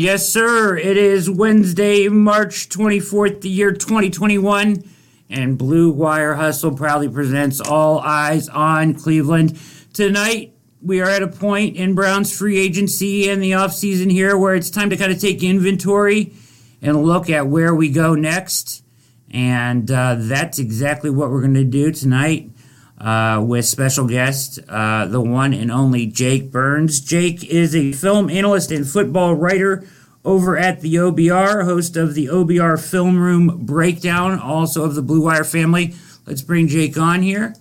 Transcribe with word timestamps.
Yes, 0.00 0.28
sir. 0.28 0.76
It 0.76 0.96
is 0.96 1.28
Wednesday, 1.28 2.06
March 2.06 2.68
24th, 2.68 3.40
the 3.40 3.48
year 3.48 3.72
2021, 3.72 4.84
and 5.28 5.58
Blue 5.58 5.90
Wire 5.90 6.36
Hustle 6.36 6.76
proudly 6.76 7.08
presents 7.08 7.60
All 7.60 7.98
Eyes 7.98 8.48
on 8.48 8.94
Cleveland. 8.94 9.58
Tonight, 9.92 10.54
we 10.80 11.00
are 11.00 11.10
at 11.10 11.24
a 11.24 11.26
point 11.26 11.74
in 11.74 11.96
Brown's 11.96 12.32
free 12.32 12.58
agency 12.58 13.28
and 13.28 13.42
the 13.42 13.50
offseason 13.50 14.08
here 14.08 14.38
where 14.38 14.54
it's 14.54 14.70
time 14.70 14.88
to 14.90 14.96
kind 14.96 15.10
of 15.10 15.20
take 15.20 15.42
inventory 15.42 16.32
and 16.80 17.02
look 17.02 17.28
at 17.28 17.48
where 17.48 17.74
we 17.74 17.90
go 17.90 18.14
next. 18.14 18.84
And 19.32 19.90
uh, 19.90 20.14
that's 20.16 20.60
exactly 20.60 21.10
what 21.10 21.30
we're 21.30 21.40
going 21.40 21.54
to 21.54 21.64
do 21.64 21.90
tonight 21.90 22.52
uh, 23.00 23.42
with 23.46 23.64
special 23.64 24.06
guest, 24.06 24.58
uh, 24.68 25.06
the 25.06 25.20
one 25.20 25.54
and 25.54 25.70
only 25.70 26.06
Jake 26.06 26.50
Burns. 26.50 27.00
Jake 27.00 27.44
is 27.44 27.74
a 27.74 27.92
film 27.92 28.28
analyst 28.28 28.70
and 28.70 28.86
football 28.86 29.34
writer 29.34 29.86
over 30.24 30.58
at 30.58 30.80
the 30.80 30.96
OBR, 30.96 31.64
host 31.64 31.96
of 31.96 32.14
the 32.14 32.26
OBR 32.26 32.78
Film 32.78 33.18
Room 33.18 33.64
Breakdown, 33.64 34.38
also 34.38 34.84
of 34.84 34.94
the 34.94 35.02
Blue 35.02 35.22
Wire 35.22 35.44
family. 35.44 35.94
Let's 36.26 36.42
bring 36.42 36.68
Jake 36.68 36.98
on 36.98 37.22
here. 37.22 37.54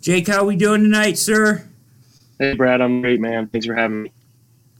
Jake, 0.00 0.28
how 0.28 0.44
we 0.44 0.56
doing 0.56 0.82
tonight, 0.82 1.18
sir? 1.18 1.68
Hey, 2.38 2.54
Brad, 2.54 2.80
I'm 2.80 3.02
great, 3.02 3.20
man. 3.20 3.48
Thanks 3.48 3.66
for 3.66 3.74
having 3.74 4.04
me. 4.04 4.12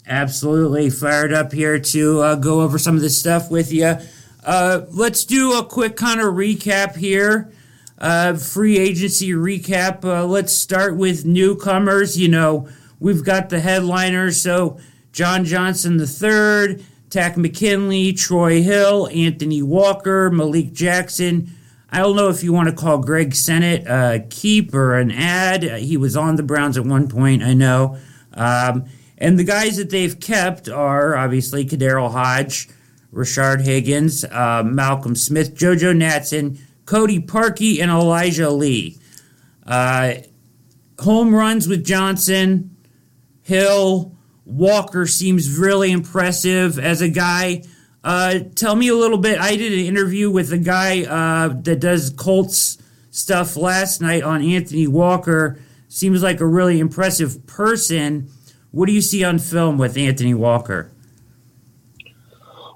Absolutely 0.07 0.89
fired 0.89 1.33
up 1.33 1.53
here 1.53 1.79
to 1.79 2.21
uh, 2.21 2.35
go 2.37 2.63
over 2.63 2.79
some 2.79 2.95
of 2.95 3.03
this 3.03 3.19
stuff 3.19 3.51
with 3.51 3.71
you. 3.71 3.99
Uh, 4.45 4.83
let's 4.91 5.25
do 5.25 5.59
a 5.59 5.65
quick 5.65 5.97
kind 5.97 6.21
of 6.21 6.35
recap 6.35 6.97
here. 6.97 7.53
Uh, 8.01 8.35
free 8.35 8.79
agency 8.79 9.31
recap. 9.31 10.05
Uh, 10.05 10.25
let's 10.25 10.53
start 10.53 10.97
with 10.97 11.27
newcomers. 11.27 12.19
You 12.19 12.29
know, 12.29 12.69
we've 12.99 13.25
got 13.25 13.51
the 13.51 13.61
headliners. 13.61 14.41
So, 14.41 14.79
John 15.13 15.45
Johnson 15.45 16.01
III, 16.01 16.83
Takk 17.11 17.37
McKinley, 17.37 18.13
Troy 18.13 18.63
Hill, 18.63 19.09
Anthony 19.13 19.63
Walker, 19.63 20.31
Malik 20.31 20.73
Jackson. 20.73 21.51
I 21.93 21.99
don't 21.99 22.17
know 22.17 22.29
if 22.29 22.45
you 22.45 22.53
want 22.53 22.69
to 22.69 22.75
call 22.75 22.99
Greg 22.99 23.33
Senat 23.33 23.85
a 23.87 24.25
keep 24.31 24.73
or 24.73 24.95
an 24.95 25.11
ad. 25.11 25.65
He 25.65 25.97
was 25.97 26.17
on 26.17 26.37
the 26.37 26.43
Browns 26.43 26.79
at 26.79 26.85
one 26.87 27.09
point, 27.09 27.43
I 27.43 27.53
know. 27.53 27.99
Um, 28.33 28.85
and 29.19 29.39
the 29.39 29.45
guys 29.45 29.77
that 29.77 29.91
they've 29.91 30.19
kept 30.19 30.69
are 30.69 31.17
obviously 31.17 31.67
KhaDarel 31.67 32.13
Hodge, 32.13 32.69
Rashard 33.13 33.63
Higgins, 33.63 34.25
uh, 34.25 34.63
Malcolm 34.65 35.17
Smith, 35.17 35.55
JoJo 35.55 35.97
Natson, 35.97 36.59
Cody 36.91 37.21
Parkey, 37.21 37.81
and 37.81 37.89
Elijah 37.89 38.51
Lee. 38.51 38.99
Uh, 39.65 40.15
home 40.99 41.33
runs 41.33 41.69
with 41.69 41.85
Johnson, 41.85 42.77
Hill, 43.43 44.17
Walker 44.45 45.07
seems 45.07 45.57
really 45.57 45.93
impressive 45.93 46.81
as 46.81 47.01
a 47.01 47.09
guy. 47.09 47.63
Uh, 48.03 48.41
tell 48.57 48.75
me 48.75 48.89
a 48.89 48.97
little 48.97 49.19
bit. 49.19 49.39
I 49.39 49.55
did 49.55 49.73
an 49.73 49.87
interview 49.87 50.33
with 50.33 50.53
a 50.53 50.59
guy 50.59 51.05
uh, 51.05 51.55
that 51.63 51.79
does 51.79 52.11
Colts 52.11 52.79
stuff 53.13 53.57
last 53.57 54.01
night 54.01 54.25
on 54.25 54.43
Anthony 54.43 54.89
Walker. 54.89 55.61
Seems 55.87 56.25
like 56.25 56.41
a 56.41 56.47
really 56.47 56.81
impressive 56.81 57.47
person. 57.47 58.29
What 58.73 58.87
do 58.87 58.93
you 58.93 59.01
see 59.01 59.23
on 59.23 59.39
film 59.39 59.79
with 59.79 59.97
Anthony 59.97 60.35
Walker? 60.35 60.91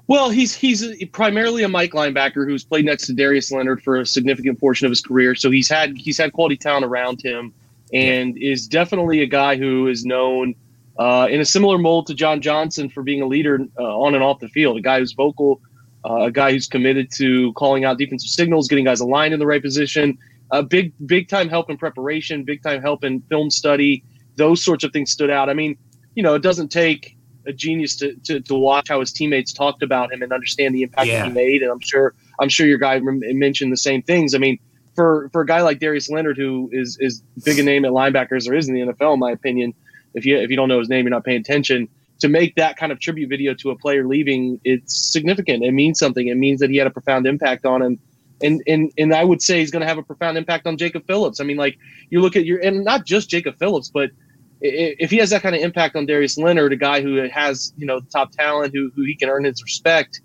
Well, 0.07 0.29
he's 0.29 0.53
he's 0.53 1.03
primarily 1.07 1.63
a 1.63 1.67
Mike 1.67 1.91
linebacker 1.91 2.47
who's 2.47 2.63
played 2.63 2.85
next 2.85 3.07
to 3.07 3.13
Darius 3.13 3.51
Leonard 3.51 3.81
for 3.81 3.97
a 3.97 4.05
significant 4.05 4.59
portion 4.59 4.85
of 4.85 4.91
his 4.91 5.01
career. 5.01 5.33
So 5.33 5.49
he's 5.49 5.67
had 5.67 5.97
he's 5.97 6.17
had 6.17 6.31
quality 6.33 6.57
talent 6.57 6.85
around 6.85 7.21
him, 7.23 7.53
and 7.91 8.37
is 8.37 8.67
definitely 8.67 9.21
a 9.21 9.25
guy 9.25 9.55
who 9.55 9.87
is 9.87 10.05
known 10.05 10.53
uh, 10.99 11.27
in 11.29 11.41
a 11.41 11.45
similar 11.45 11.79
mold 11.79 12.05
to 12.07 12.13
John 12.13 12.39
Johnson 12.39 12.87
for 12.89 13.01
being 13.01 13.21
a 13.21 13.25
leader 13.25 13.59
uh, 13.79 13.99
on 13.99 14.13
and 14.13 14.23
off 14.23 14.39
the 14.39 14.47
field. 14.47 14.77
A 14.77 14.81
guy 14.81 14.99
who's 14.99 15.13
vocal, 15.13 15.59
uh, 16.07 16.25
a 16.25 16.31
guy 16.31 16.51
who's 16.51 16.67
committed 16.67 17.09
to 17.15 17.51
calling 17.53 17.83
out 17.83 17.97
defensive 17.97 18.29
signals, 18.29 18.67
getting 18.67 18.85
guys 18.85 18.99
aligned 18.99 19.33
in 19.33 19.39
the 19.39 19.47
right 19.47 19.61
position. 19.61 20.17
A 20.51 20.61
big 20.61 20.93
big 21.07 21.29
time 21.29 21.49
help 21.49 21.71
in 21.71 21.77
preparation, 21.77 22.43
big 22.43 22.61
time 22.61 22.79
help 22.79 23.03
in 23.03 23.21
film 23.21 23.49
study. 23.49 24.03
Those 24.35 24.63
sorts 24.63 24.83
of 24.83 24.93
things 24.93 25.09
stood 25.09 25.31
out. 25.31 25.49
I 25.49 25.55
mean, 25.55 25.75
you 26.13 26.21
know, 26.21 26.35
it 26.35 26.43
doesn't 26.43 26.67
take 26.67 27.17
a 27.47 27.53
genius 27.53 27.95
to, 27.97 28.15
to, 28.25 28.39
to 28.41 28.55
watch 28.55 28.89
how 28.89 28.99
his 28.99 29.11
teammates 29.11 29.53
talked 29.53 29.83
about 29.83 30.11
him 30.11 30.21
and 30.21 30.31
understand 30.31 30.73
the 30.75 30.83
impact 30.83 31.07
yeah. 31.07 31.25
he 31.25 31.31
made. 31.31 31.61
And 31.61 31.71
I'm 31.71 31.79
sure 31.79 32.13
I'm 32.39 32.49
sure 32.49 32.67
your 32.67 32.77
guy 32.77 32.99
mentioned 33.01 33.71
the 33.71 33.77
same 33.77 34.01
things. 34.01 34.35
I 34.35 34.37
mean, 34.37 34.59
for 34.95 35.29
for 35.31 35.41
a 35.41 35.45
guy 35.45 35.61
like 35.61 35.79
Darius 35.79 36.09
Leonard, 36.09 36.37
who 36.37 36.69
is 36.71 36.97
is 36.99 37.21
big 37.43 37.59
a 37.59 37.63
name 37.63 37.85
at 37.85 37.91
linebacker 37.91 38.35
as 38.35 38.45
there 38.45 38.55
is 38.55 38.67
in 38.67 38.73
the 38.73 38.81
NFL, 38.81 39.13
in 39.13 39.19
my 39.19 39.31
opinion, 39.31 39.73
if 40.13 40.25
you 40.25 40.37
if 40.37 40.49
you 40.49 40.55
don't 40.55 40.69
know 40.69 40.79
his 40.79 40.89
name, 40.89 41.05
you're 41.05 41.11
not 41.11 41.23
paying 41.23 41.39
attention. 41.41 41.87
To 42.19 42.29
make 42.29 42.55
that 42.55 42.77
kind 42.77 42.93
of 42.93 42.99
tribute 43.01 43.27
video 43.27 43.53
to 43.55 43.71
a 43.71 43.77
player 43.77 44.07
leaving, 44.07 44.59
it's 44.63 45.11
significant. 45.11 45.65
It 45.65 45.73
means 45.73 45.99
something. 45.99 46.29
It 46.29 46.35
means 46.35 46.61
that 46.61 46.69
he 46.69 46.77
had 46.77 46.87
a 46.87 46.91
profound 46.91 47.27
impact 47.27 47.65
on 47.65 47.81
him. 47.81 47.99
And, 48.41 48.63
and 48.67 48.91
and 48.97 49.13
I 49.13 49.23
would 49.25 49.41
say 49.41 49.59
he's 49.59 49.71
going 49.71 49.81
to 49.81 49.87
have 49.87 49.97
a 49.97 50.03
profound 50.03 50.37
impact 50.37 50.65
on 50.65 50.77
Jacob 50.77 51.05
Phillips. 51.07 51.41
I 51.41 51.43
mean, 51.43 51.57
like 51.57 51.77
you 52.09 52.21
look 52.21 52.35
at 52.35 52.45
your 52.45 52.59
and 52.59 52.85
not 52.85 53.05
just 53.05 53.29
Jacob 53.29 53.57
Phillips, 53.59 53.89
but 53.93 54.11
if 54.61 55.11
he 55.11 55.17
has 55.17 55.29
that 55.31 55.41
kind 55.41 55.55
of 55.55 55.61
impact 55.61 55.95
on 55.95 56.05
Darius 56.05 56.37
Leonard, 56.37 56.73
a 56.73 56.77
guy 56.77 57.01
who 57.01 57.27
has 57.29 57.73
you 57.77 57.85
know 57.85 57.99
top 57.99 58.31
talent, 58.31 58.73
who 58.73 58.91
who 58.95 59.03
he 59.03 59.15
can 59.15 59.29
earn 59.29 59.43
his 59.43 59.61
respect 59.63 60.21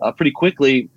uh, 0.00 0.12
pretty 0.12 0.30
quickly, 0.30 0.88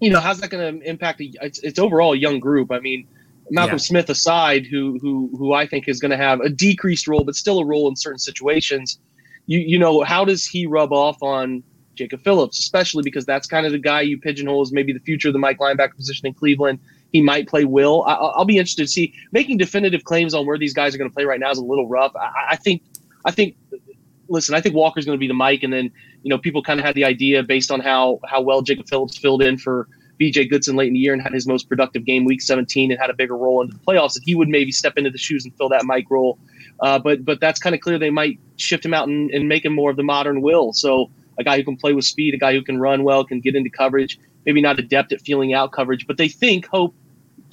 you 0.00 0.10
know, 0.10 0.20
how's 0.20 0.40
that 0.40 0.50
going 0.50 0.80
to 0.80 0.88
impact? 0.88 1.20
A, 1.20 1.30
it's, 1.42 1.58
it's 1.60 1.78
overall 1.78 2.12
a 2.12 2.16
young 2.16 2.40
group. 2.40 2.72
I 2.72 2.80
mean, 2.80 3.06
Malcolm 3.50 3.74
yeah. 3.74 3.78
Smith 3.78 4.10
aside, 4.10 4.66
who 4.66 4.98
who 5.00 5.30
who 5.36 5.52
I 5.52 5.66
think 5.66 5.88
is 5.88 6.00
going 6.00 6.10
to 6.10 6.16
have 6.16 6.40
a 6.40 6.48
decreased 6.48 7.06
role, 7.06 7.24
but 7.24 7.34
still 7.34 7.60
a 7.60 7.64
role 7.64 7.88
in 7.88 7.96
certain 7.96 8.18
situations. 8.18 8.98
You 9.46 9.58
you 9.58 9.78
know, 9.78 10.02
how 10.02 10.24
does 10.24 10.44
he 10.44 10.66
rub 10.66 10.92
off 10.92 11.22
on 11.22 11.62
Jacob 11.94 12.22
Phillips, 12.24 12.58
especially 12.58 13.02
because 13.02 13.24
that's 13.26 13.46
kind 13.46 13.66
of 13.66 13.72
the 13.72 13.78
guy 13.78 14.00
you 14.00 14.18
pigeonhole 14.18 14.62
as 14.62 14.72
maybe 14.72 14.92
the 14.92 15.00
future 15.00 15.28
of 15.28 15.34
the 15.34 15.38
Mike 15.38 15.58
linebacker 15.58 15.94
position 15.94 16.26
in 16.26 16.34
Cleveland 16.34 16.80
he 17.12 17.20
might 17.20 17.46
play 17.46 17.64
will. 17.64 18.02
I, 18.04 18.38
will 18.38 18.44
be 18.44 18.58
interested 18.58 18.82
to 18.82 18.88
see. 18.88 19.14
Making 19.32 19.58
definitive 19.58 20.04
claims 20.04 20.34
on 20.34 20.46
where 20.46 20.58
these 20.58 20.72
guys 20.72 20.94
are 20.94 20.98
going 20.98 21.10
to 21.10 21.14
play 21.14 21.24
right 21.24 21.38
now 21.38 21.50
is 21.50 21.58
a 21.58 21.64
little 21.64 21.88
rough. 21.88 22.12
I, 22.16 22.30
I 22.50 22.56
think. 22.56 22.82
I 23.24 23.30
think. 23.30 23.56
Listen, 24.28 24.54
I 24.54 24.60
think 24.60 24.74
Walker's 24.74 25.04
going 25.04 25.16
to 25.16 25.20
be 25.20 25.28
the 25.28 25.34
Mike, 25.34 25.62
and 25.62 25.72
then 25.72 25.90
you 26.22 26.30
know 26.30 26.38
people 26.38 26.62
kind 26.62 26.80
of 26.80 26.86
had 26.86 26.94
the 26.94 27.04
idea 27.04 27.42
based 27.42 27.70
on 27.70 27.80
how 27.80 28.18
how 28.26 28.40
well 28.40 28.62
Jacob 28.62 28.88
Phillips 28.88 29.16
filled 29.16 29.42
in 29.42 29.58
for 29.58 29.88
B.J. 30.16 30.46
Goodson 30.46 30.76
late 30.76 30.86
in 30.86 30.94
the 30.94 31.00
year 31.00 31.12
and 31.12 31.20
had 31.20 31.32
his 31.32 31.46
most 31.46 31.68
productive 31.68 32.04
game, 32.04 32.24
Week 32.24 32.40
17, 32.40 32.90
and 32.90 33.00
had 33.00 33.10
a 33.10 33.14
bigger 33.14 33.36
role 33.36 33.60
in 33.60 33.68
the 33.68 33.74
playoffs. 33.74 34.14
That 34.14 34.22
he 34.24 34.34
would 34.34 34.48
maybe 34.48 34.72
step 34.72 34.94
into 34.96 35.10
the 35.10 35.18
shoes 35.18 35.44
and 35.44 35.54
fill 35.56 35.68
that 35.70 35.84
Mike 35.84 36.06
role. 36.10 36.38
Uh, 36.80 36.98
but 36.98 37.24
but 37.24 37.40
that's 37.40 37.60
kind 37.60 37.74
of 37.74 37.80
clear. 37.80 37.98
They 37.98 38.10
might 38.10 38.38
shift 38.56 38.84
him 38.84 38.94
out 38.94 39.08
and, 39.08 39.30
and 39.30 39.48
make 39.48 39.64
him 39.64 39.74
more 39.74 39.90
of 39.90 39.96
the 39.96 40.02
modern 40.02 40.40
Will. 40.40 40.72
So 40.72 41.10
a 41.38 41.44
guy 41.44 41.56
who 41.56 41.64
can 41.64 41.76
play 41.76 41.92
with 41.92 42.04
speed, 42.04 42.34
a 42.34 42.38
guy 42.38 42.54
who 42.54 42.62
can 42.62 42.78
run 42.78 43.04
well, 43.04 43.24
can 43.24 43.40
get 43.40 43.54
into 43.54 43.70
coverage. 43.70 44.18
Maybe 44.46 44.60
not 44.60 44.78
adept 44.78 45.12
at 45.12 45.20
feeling 45.20 45.54
out 45.54 45.72
coverage, 45.72 46.06
but 46.06 46.16
they 46.16 46.28
think, 46.28 46.66
hope, 46.66 46.94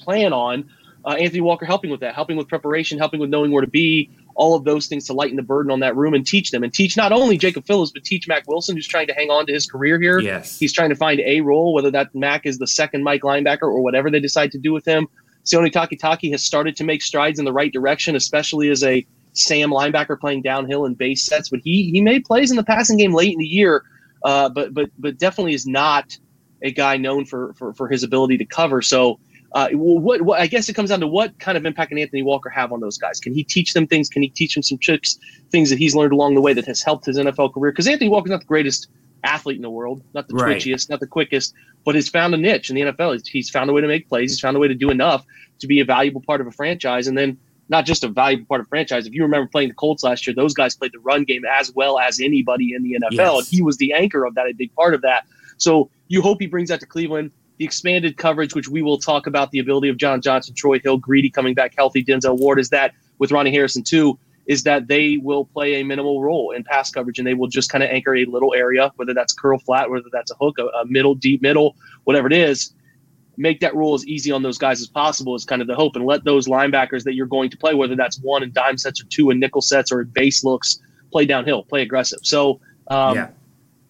plan 0.00 0.32
on. 0.32 0.68
Uh, 1.04 1.12
Anthony 1.12 1.40
Walker 1.40 1.64
helping 1.64 1.90
with 1.90 2.00
that, 2.00 2.14
helping 2.14 2.36
with 2.36 2.46
preparation, 2.46 2.98
helping 2.98 3.20
with 3.20 3.30
knowing 3.30 3.52
where 3.52 3.62
to 3.62 3.70
be, 3.70 4.10
all 4.34 4.54
of 4.54 4.64
those 4.64 4.86
things 4.86 5.06
to 5.06 5.12
lighten 5.12 5.36
the 5.36 5.42
burden 5.42 5.70
on 5.70 5.80
that 5.80 5.96
room 5.96 6.14
and 6.14 6.26
teach 6.26 6.50
them 6.50 6.62
and 6.62 6.72
teach 6.72 6.96
not 6.96 7.12
only 7.12 7.38
Jacob 7.38 7.66
Phillips, 7.66 7.90
but 7.92 8.04
teach 8.04 8.28
Mac 8.28 8.46
Wilson, 8.46 8.76
who's 8.76 8.86
trying 8.86 9.06
to 9.06 9.14
hang 9.14 9.30
on 9.30 9.46
to 9.46 9.52
his 9.52 9.66
career 9.66 10.00
here. 10.00 10.18
Yes. 10.18 10.58
He's 10.58 10.72
trying 10.72 10.90
to 10.90 10.94
find 10.94 11.20
a 11.20 11.40
role, 11.40 11.72
whether 11.72 11.90
that 11.90 12.14
Mac 12.14 12.44
is 12.44 12.58
the 12.58 12.66
second 12.66 13.02
Mike 13.02 13.22
linebacker 13.22 13.62
or 13.62 13.82
whatever 13.82 14.10
they 14.10 14.20
decide 14.20 14.52
to 14.52 14.58
do 14.58 14.72
with 14.72 14.84
him. 14.86 15.08
Sione 15.44 15.72
Takitaki 15.72 16.30
has 16.32 16.44
started 16.44 16.76
to 16.76 16.84
make 16.84 17.02
strides 17.02 17.38
in 17.38 17.44
the 17.44 17.52
right 17.52 17.72
direction, 17.72 18.14
especially 18.14 18.68
as 18.68 18.84
a 18.84 19.06
Sam 19.32 19.70
linebacker 19.70 20.18
playing 20.18 20.42
downhill 20.42 20.84
in 20.84 20.94
base 20.94 21.24
sets. 21.24 21.48
But 21.48 21.60
he 21.62 21.90
he 21.90 22.00
made 22.00 22.24
plays 22.24 22.50
in 22.50 22.56
the 22.56 22.64
passing 22.64 22.96
game 22.96 23.14
late 23.14 23.32
in 23.32 23.38
the 23.38 23.46
year, 23.46 23.84
uh, 24.24 24.48
but 24.48 24.74
but 24.74 24.90
but 24.98 25.18
definitely 25.18 25.54
is 25.54 25.66
not 25.66 26.16
a 26.62 26.72
guy 26.72 26.96
known 26.96 27.24
for 27.24 27.54
for, 27.54 27.72
for 27.72 27.88
his 27.88 28.02
ability 28.02 28.38
to 28.38 28.44
cover. 28.44 28.82
So 28.82 29.18
uh, 29.52 29.68
what, 29.72 30.22
what, 30.22 30.40
I 30.40 30.46
guess 30.46 30.68
it 30.68 30.74
comes 30.74 30.90
down 30.90 31.00
to 31.00 31.06
what 31.06 31.38
kind 31.38 31.58
of 31.58 31.66
impact 31.66 31.88
can 31.88 31.98
Anthony 31.98 32.22
Walker 32.22 32.48
have 32.50 32.72
on 32.72 32.80
those 32.80 32.98
guys? 32.98 33.18
Can 33.18 33.34
he 33.34 33.42
teach 33.42 33.72
them 33.74 33.86
things? 33.86 34.08
Can 34.08 34.22
he 34.22 34.28
teach 34.28 34.54
them 34.54 34.62
some 34.62 34.78
tricks, 34.78 35.18
things 35.50 35.70
that 35.70 35.78
he's 35.78 35.94
learned 35.94 36.12
along 36.12 36.34
the 36.34 36.40
way 36.40 36.52
that 36.52 36.66
has 36.66 36.82
helped 36.82 37.06
his 37.06 37.18
NFL 37.18 37.54
career? 37.54 37.72
Because 37.72 37.88
Anthony 37.88 38.08
Walker's 38.08 38.30
not 38.30 38.40
the 38.40 38.46
greatest 38.46 38.88
athlete 39.24 39.56
in 39.56 39.62
the 39.62 39.70
world, 39.70 40.02
not 40.14 40.28
the 40.28 40.34
right. 40.34 40.56
twitchiest, 40.56 40.88
not 40.88 41.00
the 41.00 41.06
quickest, 41.06 41.54
but 41.84 41.94
he's 41.94 42.08
found 42.08 42.32
a 42.34 42.36
niche 42.36 42.70
in 42.70 42.76
the 42.76 42.82
NFL. 42.82 43.26
He's 43.26 43.50
found 43.50 43.68
a 43.68 43.72
way 43.72 43.80
to 43.80 43.88
make 43.88 44.08
plays. 44.08 44.32
He's 44.32 44.40
found 44.40 44.56
a 44.56 44.60
way 44.60 44.68
to 44.68 44.74
do 44.74 44.90
enough 44.90 45.24
to 45.58 45.66
be 45.66 45.80
a 45.80 45.84
valuable 45.84 46.20
part 46.20 46.40
of 46.40 46.46
a 46.46 46.52
franchise, 46.52 47.06
and 47.06 47.18
then 47.18 47.36
not 47.68 47.86
just 47.86 48.02
a 48.04 48.08
valuable 48.08 48.46
part 48.46 48.60
of 48.60 48.66
a 48.66 48.68
franchise. 48.68 49.06
If 49.06 49.14
you 49.14 49.22
remember 49.22 49.48
playing 49.48 49.68
the 49.68 49.74
Colts 49.74 50.02
last 50.02 50.26
year, 50.26 50.34
those 50.34 50.54
guys 50.54 50.76
played 50.76 50.92
the 50.92 50.98
run 51.00 51.24
game 51.24 51.44
as 51.44 51.72
well 51.74 51.98
as 51.98 52.20
anybody 52.20 52.72
in 52.74 52.82
the 52.82 52.98
NFL, 53.00 53.12
yes. 53.12 53.38
and 53.38 53.46
he 53.48 53.62
was 53.62 53.76
the 53.78 53.92
anchor 53.92 54.24
of 54.24 54.34
that, 54.36 54.46
a 54.46 54.52
big 54.52 54.74
part 54.74 54.94
of 54.94 55.02
that. 55.02 55.24
So 55.56 55.90
you 56.08 56.22
hope 56.22 56.40
he 56.40 56.46
brings 56.46 56.70
that 56.70 56.80
to 56.80 56.86
Cleveland 56.86 57.30
the 57.60 57.66
expanded 57.66 58.16
coverage, 58.16 58.54
which 58.54 58.68
we 58.68 58.80
will 58.80 58.96
talk 58.96 59.26
about 59.26 59.50
the 59.50 59.58
ability 59.58 59.90
of 59.90 59.98
John 59.98 60.22
Johnson, 60.22 60.54
Troy 60.54 60.80
Hill, 60.80 60.96
Greedy 60.96 61.28
coming 61.28 61.52
back 61.52 61.74
healthy, 61.76 62.02
Denzel 62.02 62.38
Ward, 62.38 62.58
is 62.58 62.70
that 62.70 62.94
with 63.18 63.30
Ronnie 63.30 63.52
Harrison 63.52 63.82
too, 63.82 64.18
is 64.46 64.62
that 64.62 64.88
they 64.88 65.18
will 65.18 65.44
play 65.44 65.74
a 65.74 65.84
minimal 65.84 66.22
role 66.22 66.52
in 66.52 66.64
pass 66.64 66.90
coverage 66.90 67.18
and 67.18 67.28
they 67.28 67.34
will 67.34 67.48
just 67.48 67.70
kind 67.70 67.84
of 67.84 67.90
anchor 67.90 68.16
a 68.16 68.24
little 68.24 68.54
area, 68.54 68.90
whether 68.96 69.12
that's 69.12 69.34
curl 69.34 69.58
flat, 69.58 69.90
whether 69.90 70.08
that's 70.10 70.30
a 70.30 70.34
hook, 70.36 70.58
a, 70.58 70.68
a 70.68 70.86
middle, 70.86 71.14
deep 71.14 71.42
middle, 71.42 71.76
whatever 72.04 72.26
it 72.26 72.32
is. 72.32 72.72
Make 73.36 73.60
that 73.60 73.74
role 73.74 73.92
as 73.92 74.06
easy 74.06 74.32
on 74.32 74.42
those 74.42 74.56
guys 74.56 74.80
as 74.80 74.88
possible 74.88 75.34
is 75.34 75.44
kind 75.44 75.60
of 75.60 75.68
the 75.68 75.74
hope, 75.74 75.96
and 75.96 76.06
let 76.06 76.24
those 76.24 76.48
linebackers 76.48 77.04
that 77.04 77.12
you're 77.12 77.26
going 77.26 77.50
to 77.50 77.58
play, 77.58 77.74
whether 77.74 77.94
that's 77.94 78.18
one 78.20 78.42
and 78.42 78.54
dime 78.54 78.78
sets 78.78 79.02
or 79.02 79.04
two 79.04 79.28
and 79.28 79.38
nickel 79.38 79.60
sets 79.60 79.92
or 79.92 80.02
base 80.04 80.44
looks, 80.44 80.80
play 81.12 81.26
downhill, 81.26 81.64
play 81.64 81.82
aggressive. 81.82 82.20
So 82.22 82.58
um, 82.88 83.16
yeah 83.16 83.28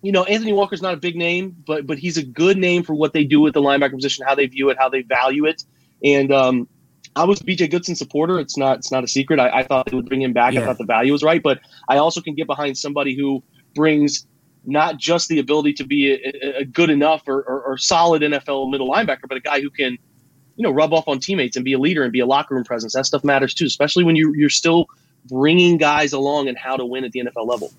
you 0.02 0.12
know, 0.12 0.24
Anthony 0.24 0.52
Walker's 0.52 0.82
not 0.82 0.94
a 0.94 0.96
big 0.96 1.16
name, 1.16 1.56
but 1.66 1.86
but 1.86 1.98
he's 1.98 2.16
a 2.16 2.22
good 2.22 2.56
name 2.56 2.82
for 2.82 2.94
what 2.94 3.12
they 3.12 3.24
do 3.24 3.40
with 3.40 3.54
the 3.54 3.60
linebacker 3.60 3.94
position, 3.94 4.24
how 4.26 4.34
they 4.34 4.46
view 4.46 4.70
it, 4.70 4.78
how 4.78 4.88
they 4.88 5.02
value 5.02 5.44
it. 5.44 5.64
And 6.02 6.32
um, 6.32 6.68
I 7.16 7.24
was 7.24 7.40
a 7.40 7.44
BJ 7.44 7.70
Goodson 7.70 7.94
supporter. 7.94 8.38
It's 8.38 8.56
not 8.56 8.78
it's 8.78 8.90
not 8.90 9.04
a 9.04 9.08
secret. 9.08 9.38
I, 9.38 9.58
I 9.58 9.62
thought 9.62 9.86
they 9.86 9.96
would 9.96 10.08
bring 10.08 10.22
him 10.22 10.32
back. 10.32 10.54
Yeah. 10.54 10.62
I 10.62 10.64
thought 10.66 10.78
the 10.78 10.84
value 10.84 11.12
was 11.12 11.22
right, 11.22 11.42
but 11.42 11.60
I 11.88 11.98
also 11.98 12.20
can 12.20 12.34
get 12.34 12.46
behind 12.46 12.78
somebody 12.78 13.14
who 13.14 13.42
brings 13.74 14.26
not 14.64 14.98
just 14.98 15.28
the 15.28 15.38
ability 15.38 15.72
to 15.74 15.84
be 15.84 16.12
a, 16.12 16.58
a 16.58 16.64
good 16.64 16.90
enough 16.90 17.22
or, 17.26 17.42
or, 17.42 17.62
or, 17.62 17.78
solid 17.78 18.20
NFL 18.20 18.70
middle 18.70 18.90
linebacker, 18.90 19.26
but 19.26 19.38
a 19.38 19.40
guy 19.40 19.58
who 19.58 19.70
can, 19.70 19.96
you 20.56 20.62
know, 20.62 20.70
rub 20.70 20.92
off 20.92 21.08
on 21.08 21.18
teammates 21.18 21.56
and 21.56 21.64
be 21.64 21.72
a 21.72 21.78
leader 21.78 22.02
and 22.02 22.12
be 22.12 22.20
a 22.20 22.26
locker 22.26 22.54
room 22.54 22.64
presence. 22.64 22.92
That 22.92 23.06
stuff 23.06 23.24
matters 23.24 23.54
too, 23.54 23.64
especially 23.64 24.04
when 24.04 24.16
you, 24.16 24.34
you're 24.34 24.50
still 24.50 24.86
bringing 25.26 25.78
guys 25.78 26.12
along 26.12 26.48
and 26.48 26.58
how 26.58 26.76
to 26.76 26.84
win 26.84 27.04
at 27.04 27.12
the 27.12 27.20
NFL 27.20 27.46
level. 27.46 27.72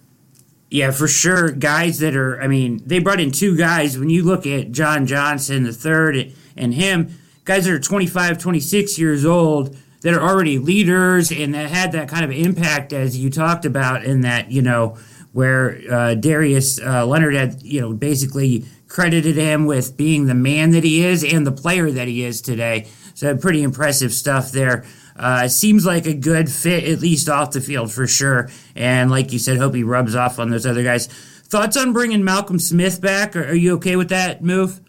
Yeah, 0.72 0.92
for 0.92 1.08
sure. 1.10 1.52
Guys 1.52 2.00
that 2.00 2.16
are, 2.16 2.42
I 2.42 2.48
mean, 2.48 2.82
they 2.86 3.00
brought 3.00 3.20
in 3.20 3.32
two 3.32 3.58
guys. 3.58 4.00
When 4.00 4.10
you 4.10 4.24
look 4.24 4.48
at 4.48 4.72
John 4.72 5.06
Johnson, 5.06 5.64
the 5.64 5.74
third, 5.74 6.32
and 6.56 6.74
him, 6.74 7.20
guys 7.44 7.66
that 7.66 7.74
are 7.74 7.80
25, 7.80 8.38
26 8.38 8.98
years 8.98 9.26
old 9.26 9.76
that 10.02 10.14
are 10.14 10.22
already 10.22 10.58
leaders 10.58 11.30
and 11.30 11.54
that 11.54 11.70
had 11.70 11.92
that 11.92 12.08
kind 12.08 12.24
of 12.24 12.32
impact 12.32 12.94
as 12.94 13.18
you 13.18 13.30
talked 13.30 13.66
about 13.66 14.06
in 14.06 14.22
that, 14.22 14.50
you 14.50 14.62
know, 14.62 14.98
where 15.34 15.78
uh, 15.92 16.16
Darius 16.16 16.80
uh, 16.80 17.06
Leonard 17.06 17.36
had, 17.36 17.62
you 17.62 17.82
know, 17.82 17.92
basically 17.92 18.66
credited 18.88 19.36
him 19.36 19.66
with 19.66 19.98
being 19.98 20.28
the 20.28 20.34
man 20.34 20.72
that 20.72 20.86
he 20.86 21.04
is 21.04 21.22
and 21.22 21.46
the 21.46 21.52
player 21.52 21.92
that 21.92 22.08
he 22.08 22.24
is 22.24 22.40
today. 22.40 22.88
So 23.14 23.36
pretty 23.36 23.62
impressive 23.62 24.14
stuff 24.14 24.54
there. 24.54 24.86
Uh, 25.16 25.48
seems 25.48 25.86
like 25.86 26.06
a 26.06 26.14
good 26.14 26.52
fit, 26.52 26.84
at 26.86 27.00
least 27.00 27.30
off 27.30 27.52
the 27.52 27.62
field 27.62 27.92
for 27.92 28.08
sure. 28.08 28.50
And 28.76 29.12
like 29.12 29.32
you 29.32 29.40
said, 29.40 29.58
hope 29.58 29.76
he 29.76 29.84
rubs 29.84 30.16
off 30.16 30.40
on 30.40 30.50
those 30.50 30.66
other 30.66 30.84
guys. 30.84 31.08
Thoughts 31.08 31.76
on 31.78 31.94
bringing 31.94 32.24
Malcolm 32.24 32.60
Smith 32.60 33.02
back? 33.02 33.36
Are, 33.36 33.46
are 33.46 33.54
you 33.54 33.76
okay 33.76 33.96
with 33.96 34.10
that 34.10 34.44
move? 34.44 34.80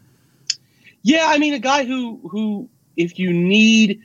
Yeah, 1.03 1.25
I 1.27 1.39
mean, 1.39 1.55
a 1.55 1.59
guy 1.59 1.85
who 1.85 2.21
who 2.31 2.69
if 2.97 3.19
you 3.19 3.33
need 3.33 4.01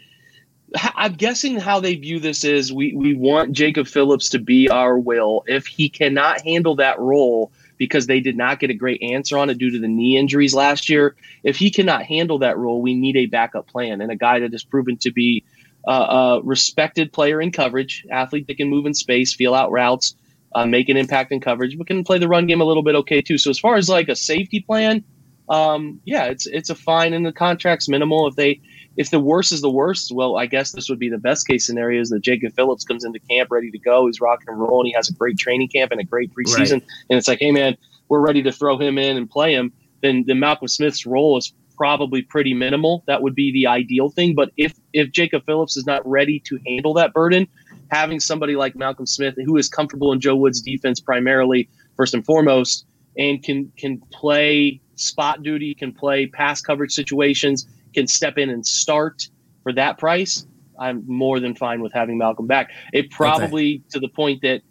I'm 0.95 1.13
guessing 1.13 1.59
how 1.59 1.79
they 1.79 1.95
view 1.95 2.19
this 2.19 2.43
is 2.43 2.73
we, 2.73 2.93
we 2.93 3.13
want 3.15 3.53
Jacob 3.53 3.87
Phillips 3.87 4.29
to 4.29 4.39
be 4.39 4.69
our 4.69 4.97
will. 4.97 5.43
If 5.47 5.65
he 5.65 5.89
cannot 5.89 6.41
handle 6.41 6.75
that 6.75 6.99
role 6.99 7.51
because 7.77 8.07
they 8.07 8.19
did 8.19 8.35
not 8.35 8.59
get 8.59 8.69
a 8.69 8.73
great 8.73 9.01
answer 9.01 9.37
on 9.37 9.49
it 9.49 9.57
due 9.57 9.71
to 9.71 9.79
the 9.79 9.87
knee 9.87 10.17
injuries 10.17 10.53
last 10.53 10.89
year, 10.89 11.15
if 11.43 11.57
he 11.57 11.71
cannot 11.71 12.03
handle 12.03 12.39
that 12.39 12.57
role, 12.57 12.81
we 12.81 12.95
need 12.95 13.15
a 13.15 13.27
backup 13.27 13.67
plan 13.67 14.01
and 14.01 14.11
a 14.11 14.15
guy 14.15 14.39
that 14.39 14.51
has 14.51 14.63
proven 14.63 14.97
to 14.97 15.11
be 15.11 15.43
uh, 15.87 16.39
a 16.39 16.41
respected 16.43 17.13
player 17.13 17.41
in 17.41 17.51
coverage, 17.51 18.05
athlete 18.11 18.45
that 18.47 18.57
can 18.57 18.69
move 18.69 18.85
in 18.85 18.93
space, 18.93 19.33
feel 19.33 19.55
out 19.55 19.71
routes, 19.71 20.15
uh, 20.53 20.65
make 20.65 20.89
an 20.89 20.97
impact 20.97 21.31
in 21.31 21.39
coverage, 21.39 21.77
but 21.77 21.87
can 21.87 22.03
play 22.03 22.19
the 22.19 22.27
run 22.27 22.45
game 22.45 22.61
a 22.61 22.65
little 22.65 22.83
bit 22.83 22.95
okay 22.95 23.21
too. 23.21 23.37
So 23.37 23.49
as 23.49 23.59
far 23.59 23.75
as 23.75 23.89
like 23.89 24.09
a 24.09 24.15
safety 24.15 24.59
plan, 24.59 25.03
um, 25.49 26.01
yeah, 26.03 26.25
it's 26.25 26.45
it's 26.45 26.69
a 26.69 26.75
fine 26.75 27.13
and 27.13 27.25
the 27.25 27.31
contract's 27.31 27.87
minimal. 27.87 28.27
If 28.27 28.35
they 28.35 28.59
if 28.97 29.11
the 29.11 29.19
worst 29.19 29.51
is 29.51 29.61
the 29.61 29.69
worst, 29.69 30.11
well, 30.11 30.37
I 30.37 30.47
guess 30.47 30.71
this 30.71 30.89
would 30.89 30.99
be 30.99 31.09
the 31.09 31.19
best 31.19 31.47
case 31.47 31.65
scenario 31.65 32.01
is 32.01 32.09
that 32.09 32.21
Jacob 32.21 32.53
Phillips 32.55 32.83
comes 32.83 33.05
into 33.05 33.19
camp 33.19 33.51
ready 33.51 33.71
to 33.71 33.77
go. 33.77 34.07
He's 34.07 34.19
rocking 34.19 34.49
and 34.49 34.59
rolling. 34.59 34.87
He 34.87 34.93
has 34.93 35.09
a 35.09 35.13
great 35.13 35.37
training 35.37 35.69
camp 35.69 35.91
and 35.91 36.01
a 36.01 36.03
great 36.03 36.33
preseason. 36.33 36.73
Right. 36.73 36.87
And 37.09 37.17
it's 37.17 37.27
like, 37.27 37.39
hey, 37.39 37.51
man, 37.51 37.77
we're 38.09 38.19
ready 38.19 38.41
to 38.43 38.51
throw 38.51 38.77
him 38.77 38.97
in 38.97 39.15
and 39.15 39.29
play 39.29 39.53
him. 39.53 39.71
Then, 40.01 40.23
then 40.25 40.39
Malcolm 40.39 40.67
Smith's 40.67 41.05
role 41.05 41.37
is 41.37 41.53
probably 41.77 42.21
pretty 42.21 42.53
minimal. 42.53 43.03
That 43.07 43.21
would 43.21 43.35
be 43.35 43.51
the 43.51 43.67
ideal 43.67 44.09
thing. 44.09 44.35
But 44.35 44.51
if, 44.57 44.73
if 44.93 45.11
Jacob 45.11 45.45
Phillips 45.45 45.77
is 45.77 45.85
not 45.85 46.07
ready 46.07 46.39
to 46.41 46.59
handle 46.65 46.93
that 46.95 47.13
burden, 47.13 47.47
having 47.91 48.19
somebody 48.19 48.55
like 48.55 48.75
Malcolm 48.75 49.05
Smith 49.05 49.35
who 49.45 49.57
is 49.57 49.69
comfortable 49.69 50.11
in 50.11 50.19
Joe 50.19 50.35
Woods' 50.35 50.61
defense 50.61 50.99
primarily, 50.99 51.69
first 51.95 52.13
and 52.13 52.25
foremost, 52.25 52.85
and 53.17 53.43
can 53.43 53.71
can 53.77 53.99
play 54.11 54.81
spot 54.95 55.43
duty, 55.43 55.73
can 55.73 55.91
play 55.93 56.27
pass 56.27 56.61
coverage 56.61 56.91
situations– 56.91 57.67
can 57.97 58.07
step 58.07 58.37
in 58.37 58.49
and 58.49 58.65
start 58.65 59.27
for 59.63 59.73
that 59.73 59.97
price, 59.97 60.45
I'm 60.79 61.03
more 61.07 61.39
than 61.39 61.55
fine 61.55 61.81
with 61.81 61.93
having 61.93 62.17
Malcolm 62.19 62.45
back. 62.45 62.69
It 62.93 63.09
probably 63.09 63.75
okay. 63.75 63.83
to 63.91 63.99
the 63.99 64.07
point 64.07 64.43
that, 64.43 64.61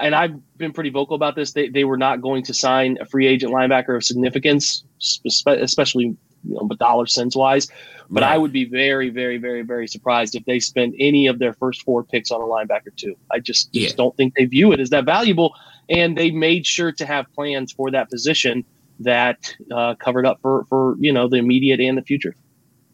and 0.00 0.14
I've 0.14 0.36
been 0.56 0.72
pretty 0.72 0.90
vocal 0.90 1.16
about 1.16 1.34
this. 1.34 1.52
They, 1.52 1.68
they 1.68 1.82
were 1.82 1.96
not 1.96 2.20
going 2.20 2.44
to 2.44 2.54
sign 2.54 2.96
a 3.00 3.06
free 3.06 3.26
agent 3.26 3.52
linebacker 3.52 3.96
of 3.96 4.04
significance, 4.04 4.84
especially 5.24 6.16
you 6.46 6.54
know, 6.54 6.68
dollar 6.78 7.06
cents 7.06 7.36
wise. 7.36 7.68
But 8.10 8.22
right. 8.22 8.32
I 8.32 8.38
would 8.38 8.52
be 8.52 8.66
very, 8.66 9.10
very, 9.10 9.38
very, 9.38 9.62
very 9.62 9.88
surprised 9.88 10.34
if 10.34 10.44
they 10.44 10.60
spend 10.60 10.94
any 10.98 11.26
of 11.26 11.38
their 11.38 11.54
first 11.54 11.82
four 11.82 12.04
picks 12.04 12.30
on 12.30 12.40
a 12.40 12.44
linebacker 12.44 12.94
too. 12.96 13.16
I 13.30 13.38
just, 13.38 13.70
yeah. 13.72 13.84
just 13.84 13.96
don't 13.96 14.16
think 14.16 14.34
they 14.34 14.44
view 14.44 14.72
it 14.72 14.80
as 14.80 14.90
that 14.90 15.04
valuable, 15.04 15.54
and 15.88 16.16
they 16.16 16.30
made 16.30 16.66
sure 16.66 16.92
to 16.92 17.06
have 17.06 17.26
plans 17.34 17.72
for 17.72 17.90
that 17.90 18.10
position 18.10 18.64
that 19.00 19.54
uh, 19.72 19.94
covered 19.96 20.26
up 20.26 20.40
for 20.40 20.64
for 20.68 20.96
you 21.00 21.12
know 21.12 21.28
the 21.28 21.36
immediate 21.36 21.80
and 21.80 21.98
the 21.98 22.02
future. 22.02 22.34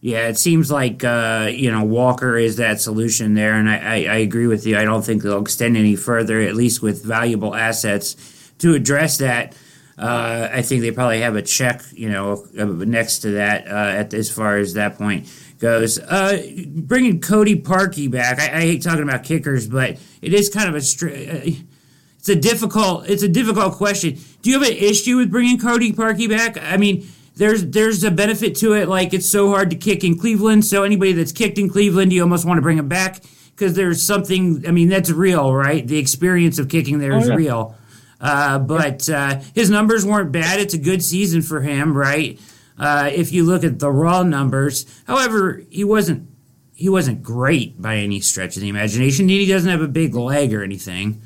Yeah, 0.01 0.29
it 0.29 0.39
seems 0.39 0.71
like 0.71 1.05
uh, 1.05 1.51
you 1.53 1.71
know 1.71 1.85
Walker 1.85 2.37
is 2.37 2.57
that 2.57 2.81
solution 2.81 3.35
there, 3.35 3.55
and 3.55 3.69
I, 3.69 3.77
I, 3.77 3.95
I, 3.95 4.17
agree 4.17 4.47
with 4.47 4.67
you. 4.67 4.79
I 4.79 4.85
don't 4.85 5.05
think 5.05 5.23
they'll 5.23 5.43
extend 5.43 5.77
any 5.77 5.95
further, 5.95 6.41
at 6.41 6.55
least 6.55 6.81
with 6.81 7.05
valuable 7.05 7.55
assets 7.55 8.17
to 8.59 8.75
address 8.75 9.19
that. 9.19 9.55
Uh, 10.01 10.49
I 10.51 10.63
think 10.63 10.81
they 10.81 10.93
probably 10.93 11.21
have 11.21 11.37
a 11.37 11.43
check, 11.43 11.83
you 11.93 12.09
know, 12.09 12.47
next 12.55 13.19
to 13.21 13.33
that 13.33 13.69
uh, 13.69 13.99
at 13.99 14.15
as 14.15 14.31
far 14.31 14.57
as 14.57 14.73
that 14.73 14.97
point 14.97 15.29
goes. 15.59 15.99
Uh, 15.99 16.43
bringing 16.69 17.21
Cody 17.21 17.61
Parkey 17.61 18.11
back, 18.11 18.39
I, 18.39 18.45
I, 18.45 18.61
hate 18.63 18.83
talking 18.83 19.03
about 19.03 19.25
kickers, 19.25 19.69
but 19.69 19.99
it 20.23 20.33
is 20.33 20.49
kind 20.49 20.71
of 20.71 20.75
a 20.75 20.81
str- 20.81 21.09
uh, 21.09 21.51
it's 22.19 22.29
a 22.31 22.35
difficult 22.35 23.11
it's 23.11 23.23
a 23.23 23.29
difficult 23.29 23.75
question. 23.75 24.19
Do 24.41 24.49
you 24.49 24.59
have 24.59 24.67
an 24.67 24.77
issue 24.77 25.19
with 25.19 25.31
bringing 25.31 25.59
Cody 25.59 25.93
Parkey 25.93 26.31
back? 26.31 26.57
I 26.59 26.79
mean 26.79 27.07
there's 27.37 27.67
there's 27.67 28.03
a 28.03 28.11
benefit 28.11 28.55
to 28.57 28.73
it. 28.73 28.89
Like 28.89 29.13
it's 29.13 29.29
so 29.29 29.51
hard 29.51 29.71
to 29.71 29.77
kick 29.77 30.03
in 30.03 30.19
Cleveland, 30.19 30.65
so 30.65 30.83
anybody 30.83 31.13
that's 31.13 31.33
kicked 31.33 31.59
in 31.59 31.69
Cleveland, 31.69 32.13
you 32.13 32.23
almost 32.23 32.47
want 32.47 32.59
to 32.59 32.63
bring 32.63 32.79
them 32.79 32.89
back 32.89 33.23
because 33.55 33.75
there's 33.75 34.03
something. 34.03 34.65
I 34.67 34.71
mean, 34.71 34.89
that's 34.89 35.11
real, 35.11 35.53
right? 35.53 35.87
The 35.87 35.99
experience 35.99 36.59
of 36.59 36.69
kicking 36.69 36.99
there 36.99 37.13
is 37.19 37.27
oh, 37.27 37.33
yeah. 37.33 37.37
real. 37.37 37.77
Uh, 38.21 38.59
but 38.59 39.09
uh, 39.09 39.41
his 39.55 39.71
numbers 39.71 40.05
weren't 40.05 40.31
bad. 40.31 40.61
It's 40.61 40.75
a 40.75 40.79
good 40.79 41.03
season 41.03 41.43
for 41.43 41.61
him, 41.61 41.97
right? 41.97 42.39
Uh, 42.79 43.11
if 43.13 43.33
you 43.33 43.45
look 43.45 43.65
at 43.65 43.79
the 43.79 43.91
raw 43.91 44.23
numbers, 44.23 44.87
however, 45.07 45.63
he 45.71 45.85
wasn't 45.85 46.29
he 46.75 46.89
wasn't 46.89 47.23
great 47.23 47.81
by 47.81 47.97
any 47.97 48.21
stretch 48.21 48.57
of 48.57 48.63
the 48.63 48.69
imagination. 48.69 49.29
He 49.29 49.45
doesn't 49.47 49.69
have 49.69 49.83
a 49.83 49.89
big 49.89 50.15
leg 50.15 50.55
or 50.55 50.63
anything. 50.63 51.21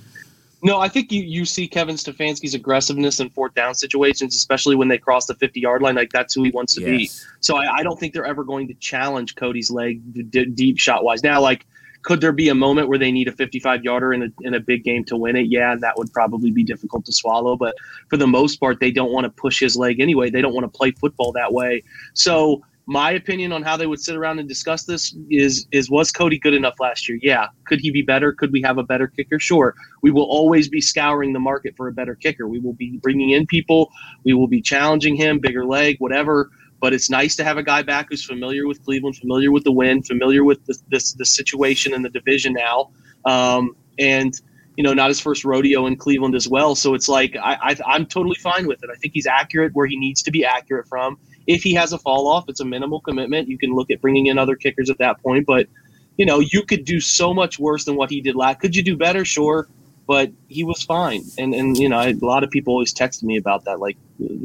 No, 0.65 0.81
I 0.81 0.89
think 0.89 1.13
you, 1.13 1.23
you 1.23 1.45
see 1.45 1.69
Kevin 1.69 1.95
Stefanski's 1.95 2.55
aggressiveness 2.55 3.21
in 3.21 3.29
fourth 3.29 3.55
down 3.55 3.75
situations, 3.75 4.35
especially 4.35 4.75
when 4.75 4.89
they 4.89 4.97
cross 4.97 5.27
the 5.27 5.35
50 5.35 5.61
yard 5.61 5.83
line. 5.83 5.95
Like 5.95 6.11
that's 6.11 6.35
who 6.35 6.43
he 6.43 6.51
wants 6.51 6.75
to 6.75 6.81
yes. 6.81 6.91
be. 6.91 7.11
So 7.41 7.57
I, 7.57 7.77
I, 7.77 7.83
don't 7.83 8.01
think 8.01 8.15
they're 8.15 8.25
ever 8.25 8.43
going 8.43 8.67
to 8.69 8.75
challenge 8.75 9.37
Cody's 9.37 9.71
leg 9.71 10.31
d- 10.31 10.47
deep 10.47 10.79
shot 10.79 11.05
wise. 11.05 11.23
Now, 11.23 11.41
like, 11.41 11.67
could 12.05 12.21
there 12.21 12.33
be 12.33 12.49
a 12.49 12.55
moment 12.55 12.89
where 12.89 12.99
they 12.99 13.11
need 13.11 13.29
a 13.29 13.33
55 13.33 13.83
yarder 13.83 14.13
in 14.13 14.23
a, 14.23 14.29
in 14.43 14.55
a 14.55 14.61
big 14.61 14.85
game 14.85 15.05
to 15.07 15.17
win 15.17 15.37
it? 15.37 15.47
Yeah, 15.49 15.75
that 15.81 15.97
would 15.97 16.13
probably 16.13 16.51
be 16.51 16.63
difficult 16.63 17.05
to 17.07 17.13
swallow. 17.13 17.57
But 17.57 17.75
for 18.09 18.17
the 18.17 18.27
most 18.27 18.61
part, 18.61 18.79
they 18.79 18.91
don't 18.91 19.11
want 19.11 19.25
to 19.25 19.31
push 19.31 19.59
his 19.59 19.77
leg 19.77 20.01
anyway. 20.01 20.31
They 20.31 20.43
don't 20.43 20.55
want 20.55 20.71
to 20.71 20.79
play 20.79 20.93
football 20.93 21.33
that 21.33 21.53
way. 21.53 21.83
So 22.13 22.63
my 22.87 23.13
opinion 23.13 23.53
on 23.53 23.63
how 23.63 23.79
they 23.79 23.87
would 23.87 24.01
sit 24.01 24.15
around 24.15 24.39
and 24.39 24.47
discuss 24.47 24.85
this 24.85 25.17
is 25.31 25.67
is 25.73 25.91
was 25.91 26.13
Cody 26.13 26.39
good 26.39 26.53
enough 26.53 26.79
last 26.79 27.09
year? 27.09 27.19
Yeah. 27.23 27.49
Could 27.67 27.81
he 27.81 27.91
be 27.91 28.03
better? 28.03 28.33
Could 28.33 28.53
we 28.53 28.61
have 28.61 28.77
a 28.77 28.83
better 28.83 29.07
kicker? 29.07 29.39
Sure. 29.39 29.75
We 30.03 30.11
will 30.11 30.25
always 30.25 30.69
be 30.69 30.83
scouring 30.83 31.33
the 31.33 31.41
market 31.41 31.75
for 31.77 31.89
a 31.89 31.93
better 31.93 32.15
kicker. 32.15 32.47
We 32.47 32.61
will 32.61 32.75
be 32.75 32.99
bringing 33.03 33.31
in 33.31 33.47
people. 33.47 33.91
We 34.25 34.35
will 34.35 34.49
be 34.49 34.61
challenging 34.61 35.17
him, 35.17 35.39
bigger 35.39 35.65
leg, 35.65 35.97
whatever. 35.99 36.51
But 36.81 36.93
it's 36.93 37.09
nice 37.09 37.35
to 37.37 37.45
have 37.45 37.57
a 37.57 37.63
guy 37.63 37.83
back 37.83 38.07
who's 38.11 38.25
familiar 38.25 38.67
with 38.67 38.85
Cleveland, 38.85 39.17
familiar 39.17 39.51
with 39.51 39.65
the 39.65 39.73
win, 39.73 40.03
familiar 40.03 40.45
with 40.45 40.65
the, 40.67 40.79
this 40.89 41.13
the 41.13 41.25
situation 41.25 41.95
in 41.95 42.03
the 42.03 42.11
division 42.11 42.53
now, 42.53 42.91
um, 43.25 43.75
and 43.99 44.39
you 44.77 44.85
know 44.85 44.93
not 44.93 45.09
his 45.09 45.21
first 45.21 45.45
rodeo 45.45 45.87
in 45.87 45.97
Cleveland 45.97 46.35
as 46.35 46.49
well. 46.49 46.75
So 46.75 46.95
it's 46.95 47.09
like 47.09 47.37
I, 47.37 47.57
I 47.63 47.77
I'm 47.87 48.07
totally 48.07 48.37
fine 48.37 48.67
with 48.67 48.83
it. 48.83 48.91
I 48.93 48.97
think 48.97 49.15
he's 49.15 49.27
accurate 49.27 49.73
where 49.75 49.87
he 49.87 49.97
needs 49.97 50.23
to 50.25 50.31
be 50.31 50.45
accurate 50.45 50.87
from 50.89 51.19
if 51.47 51.63
he 51.63 51.75
has 51.75 51.93
a 51.93 51.99
fall 51.99 52.29
off, 52.29 52.49
it's 52.49 52.61
a 52.61 52.65
minimal 52.65 53.01
commitment. 53.01 53.49
You 53.49 53.59
can 53.59 53.75
look 53.75 53.91
at 53.91 54.01
bringing 54.01 54.27
in 54.27 54.39
other 54.39 54.57
kickers 54.57 54.91
at 54.91 54.99
that 54.99 55.23
point, 55.23 55.47
but 55.47 55.69
you 56.17 56.25
know 56.25 56.41
you 56.41 56.63
could 56.63 56.85
do 56.85 57.01
so 57.01 57.35
much 57.35 57.59
worse 57.59 57.85
than 57.85 57.97
what 57.97 58.11
he 58.11 58.21
did 58.21 58.37
last. 58.37 58.61
Could 58.61 58.77
you 58.77 58.83
do 58.83 58.97
better? 58.97 59.25
Sure, 59.25 59.69
but 60.07 60.31
he 60.49 60.65
was 60.65 60.83
fine. 60.83 61.23
And 61.39 61.55
and 61.55 61.77
you 61.77 61.89
know 61.89 62.01
a 62.01 62.13
lot 62.15 62.45
of 62.45 62.51
people 62.51 62.73
always 62.73 62.93
text 62.93 63.23
me 63.23 63.37
about 63.37 63.65
that. 63.65 63.81
Like 63.81 63.97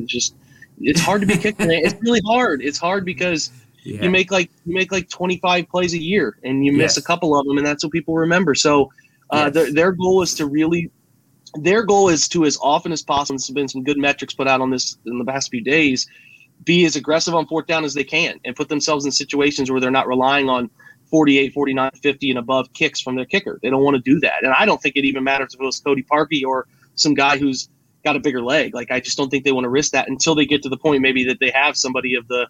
just 0.06 0.36
it's 0.80 1.02
hard 1.02 1.22
to 1.22 1.28
be 1.28 1.38
kicker. 1.38 1.66
it's 1.70 1.96
really 2.02 2.22
hard. 2.26 2.62
It's 2.62 2.78
hard 2.78 3.06
because. 3.06 3.52
Yeah. 3.84 4.04
You 4.04 4.10
make 4.10 4.30
like 4.30 4.52
you 4.66 4.76
make 4.76 4.92
like 4.92 5.10
25 5.10 5.70
plays 5.70 5.94
a 5.94 5.98
year, 5.98 6.38
and 6.44 6.66
you 6.66 6.74
miss 6.74 6.96
yes. 6.96 6.98
a 6.98 7.02
couple 7.02 7.40
of 7.40 7.48
them, 7.48 7.58
and 7.58 7.66
that's 7.66 7.82
what 7.82 7.94
people 7.94 8.14
remember. 8.14 8.54
So, 8.54 8.92
uh, 9.30 9.46
yes. 9.46 9.54
their, 9.54 9.72
their 9.72 9.92
goal 9.94 10.22
is 10.22 10.36
to 10.36 10.48
really 10.48 10.92
their 11.62 11.84
goal 11.84 12.10
is 12.10 12.28
to 12.28 12.44
as 12.44 12.58
often 12.62 12.92
as 12.92 13.02
possible. 13.02 13.38
There's 13.38 13.50
been 13.52 13.70
some 13.70 13.86
good 13.86 13.98
metrics 13.98 14.34
put 14.34 14.50
out 14.50 14.60
on 14.60 14.70
this 14.70 14.98
in 15.06 15.18
the 15.18 15.24
past 15.24 15.50
few 15.50 15.62
days 15.62 16.08
be 16.66 16.86
as 16.86 16.96
aggressive 16.96 17.34
on 17.34 17.48
fourth 17.48 17.68
down 17.68 17.84
as 17.84 17.94
they 17.94 18.04
can 18.04 18.40
and 18.46 18.56
put 18.56 18.70
themselves 18.70 19.06
in 19.06 19.12
situations 19.12 19.72
where 19.72 19.80
they're 19.80 19.92
not 19.92 20.08
relying 20.08 20.50
on 20.50 20.70
48, 21.10 21.54
49, 21.54 21.92
50 22.02 22.30
and 22.30 22.40
above 22.40 22.72
kicks 22.74 23.02
from 23.02 23.16
their 23.16 23.26
kicker. 23.26 23.60
They 23.62 23.70
don't 23.70 23.84
want 23.84 23.96
to 23.96 24.02
do 24.02 24.20
that. 24.20 24.44
And 24.44 24.54
I 24.54 24.66
don't 24.66 24.82
think 24.82 24.96
it 24.96 25.06
even 25.06 25.24
matters 25.24 25.54
if 25.54 25.60
it 25.60 25.64
was 25.64 25.80
Cody 25.80 26.04
Parkey 26.04 26.44
or 26.46 26.68
some 26.96 27.14
guy 27.14 27.38
who's 27.38 27.70
got 28.04 28.16
a 28.16 28.20
bigger 28.20 28.42
leg. 28.42 28.74
Like 28.74 28.92
I 28.92 29.00
just 29.00 29.18
don't 29.18 29.30
think 29.30 29.44
they 29.44 29.52
want 29.52 29.66
to 29.66 29.70
risk 29.70 29.92
that 29.92 30.08
until 30.08 30.36
they 30.36 30.46
get 30.46 30.64
to 30.64 30.70
the 30.70 30.78
point 30.78 31.02
maybe 31.02 31.26
that 31.26 31.40
they 31.40 31.52
have 31.52 31.76
somebody 31.78 32.16
of 32.16 32.28
the 32.28 32.48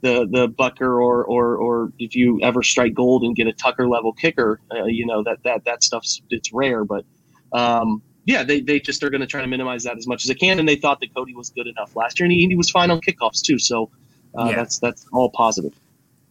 the 0.00 0.28
the 0.30 0.48
Butker 0.48 1.00
or 1.00 1.24
or 1.24 1.56
or 1.56 1.92
if 1.98 2.14
you 2.14 2.40
ever 2.42 2.62
strike 2.62 2.94
gold 2.94 3.22
and 3.24 3.34
get 3.34 3.46
a 3.46 3.52
Tucker 3.52 3.88
level 3.88 4.12
kicker, 4.12 4.60
uh, 4.72 4.84
you 4.84 5.06
know 5.06 5.22
that 5.22 5.42
that 5.44 5.64
that 5.64 5.82
stuff's 5.82 6.22
it's 6.30 6.52
rare, 6.52 6.84
but 6.84 7.04
um, 7.52 8.02
yeah, 8.24 8.42
they, 8.44 8.60
they 8.60 8.78
just 8.78 9.02
are 9.02 9.08
going 9.08 9.22
to 9.22 9.26
try 9.26 9.40
to 9.40 9.46
minimize 9.46 9.84
that 9.84 9.96
as 9.96 10.06
much 10.06 10.22
as 10.22 10.28
they 10.28 10.34
can, 10.34 10.58
and 10.58 10.68
they 10.68 10.76
thought 10.76 11.00
that 11.00 11.14
Cody 11.14 11.34
was 11.34 11.48
good 11.48 11.66
enough 11.66 11.96
last 11.96 12.20
year, 12.20 12.26
and 12.26 12.32
he, 12.32 12.46
he 12.46 12.56
was 12.56 12.70
fine 12.70 12.90
on 12.90 13.00
kickoffs 13.00 13.40
too, 13.42 13.58
so 13.58 13.90
uh, 14.38 14.44
yeah. 14.44 14.56
that's 14.56 14.78
that's 14.78 15.06
all 15.12 15.30
positive. 15.30 15.72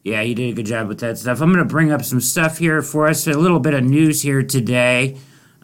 Yeah, 0.03 0.21
he 0.21 0.33
did 0.33 0.51
a 0.51 0.53
good 0.53 0.67
job 0.67 0.87
with 0.87 0.99
that 0.99 1.17
stuff. 1.17 1.41
I'm 1.41 1.51
going 1.51 1.65
to 1.65 1.69
bring 1.69 1.91
up 1.91 2.03
some 2.05 2.21
stuff 2.21 2.59
here 2.59 2.81
for 2.81 3.07
us. 3.07 3.27
A 3.27 3.33
little 3.33 3.59
bit 3.59 3.73
of 3.73 3.83
news 3.83 4.21
here 4.21 4.43
today. 4.43 5.17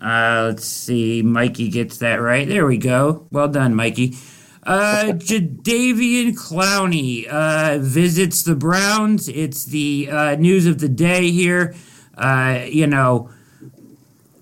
Uh, 0.03 0.47
let's 0.49 0.65
see. 0.65 1.21
Mikey 1.21 1.69
gets 1.69 1.97
that 1.99 2.15
right. 2.15 2.47
There 2.47 2.65
we 2.65 2.77
go. 2.77 3.25
Well 3.31 3.47
done, 3.47 3.73
Mikey. 3.73 4.17
Uh, 4.61 5.05
Jadeveon 5.13 6.35
Clowney 6.35 7.25
uh, 7.27 7.77
visits 7.79 8.43
the 8.43 8.55
Browns. 8.55 9.29
It's 9.29 9.63
the 9.65 10.09
uh, 10.11 10.35
news 10.35 10.65
of 10.65 10.79
the 10.79 10.89
day 10.89 11.31
here. 11.31 11.73
Uh, 12.17 12.65
you 12.67 12.85
know, 12.85 13.29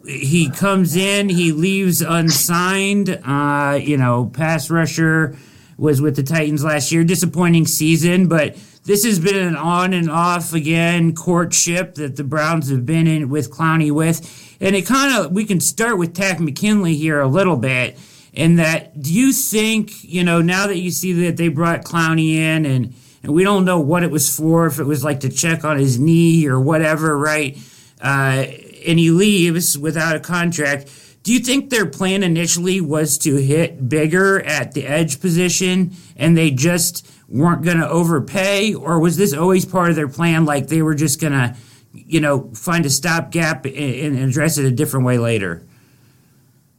he 0.06 0.50
comes 0.50 0.96
in, 0.96 1.30
he 1.30 1.52
leaves 1.52 2.02
unsigned. 2.02 3.10
Uh, 3.24 3.80
you 3.82 3.98
know, 3.98 4.26
pass 4.26 4.70
rusher 4.70 5.38
was 5.78 6.02
with 6.02 6.16
the 6.16 6.24
Titans 6.24 6.64
last 6.64 6.92
year. 6.92 7.04
Disappointing 7.04 7.68
season, 7.68 8.28
but 8.28 8.56
this 8.84 9.06
has 9.06 9.20
been 9.20 9.36
an 9.36 9.56
on 9.56 9.94
and 9.94 10.10
off 10.10 10.54
again 10.54 11.14
courtship 11.14 11.96
that 11.96 12.16
the 12.16 12.24
Browns 12.24 12.70
have 12.70 12.86
been 12.86 13.08
in 13.08 13.30
with 13.30 13.52
Clowney 13.52 13.92
with. 13.92 14.58
And 14.60 14.76
it 14.76 14.86
kind 14.86 15.16
of, 15.16 15.32
we 15.32 15.46
can 15.46 15.60
start 15.60 15.98
with 15.98 16.14
Takk 16.14 16.40
McKinley 16.40 16.96
here 16.96 17.20
a 17.20 17.28
little 17.28 17.58
bit 17.58 17.98
and 18.34 18.60
that 18.60 19.00
do 19.02 19.14
you 19.14 19.34
think 19.34 20.04
you 20.04 20.24
know 20.24 20.42
now 20.42 20.68
that 20.68 20.78
you 20.78 20.92
see 20.92 21.14
that 21.14 21.38
they 21.38 21.48
brought 21.48 21.84
Clowney 21.84 22.36
in 22.36 22.66
and 22.66 22.94
and 23.24 23.34
we 23.34 23.44
don't 23.44 23.66
know 23.66 23.80
what 23.80 24.04
it 24.04 24.12
was 24.12 24.36
for 24.36 24.66
if 24.66 24.80
it 24.80 24.84
was 24.84 25.04
like 25.04 25.20
to 25.22 25.30
check 25.30 25.64
on 25.64 25.78
his 25.78 26.00
knee 26.00 26.48
or 26.48 26.60
whatever 26.60 27.18
right 27.18 27.58
uh, 28.02 28.46
and 28.86 28.98
he 28.98 29.12
leaves 29.12 29.78
without 29.78 30.16
a 30.16 30.20
contract 30.20 30.90
do 31.24 31.32
you 31.32 31.40
think 31.40 31.70
their 31.70 31.86
plan 31.86 32.24
initially 32.24 32.82
was 32.82 33.18
to 33.20 33.36
hit 33.36 33.88
bigger 33.90 34.42
at 34.44 34.72
the 34.74 34.88
edge 34.88 35.20
position 35.20 35.92
and 36.16 36.38
they 36.38 36.50
just 36.50 37.08
weren't 37.32 37.64
going 37.64 37.78
to 37.78 37.88
overpay 37.88 38.74
or 38.74 39.00
was 39.00 39.16
this 39.18 39.34
always 39.34 39.66
part 39.66 39.90
of 39.90 39.96
their 39.96 40.08
plan 40.08 40.44
like 40.46 40.68
they 40.68 40.82
were 40.82 40.96
just 40.96 41.20
going 41.20 41.32
to 41.32 41.56
you 41.94 42.20
know 42.20 42.50
find 42.54 42.86
a 42.86 42.90
stopgap 42.90 43.66
and, 43.66 44.20
address 44.20 44.58
it 44.58 44.66
a 44.66 44.72
different 44.72 45.06
way 45.06 45.18
later 45.18 45.64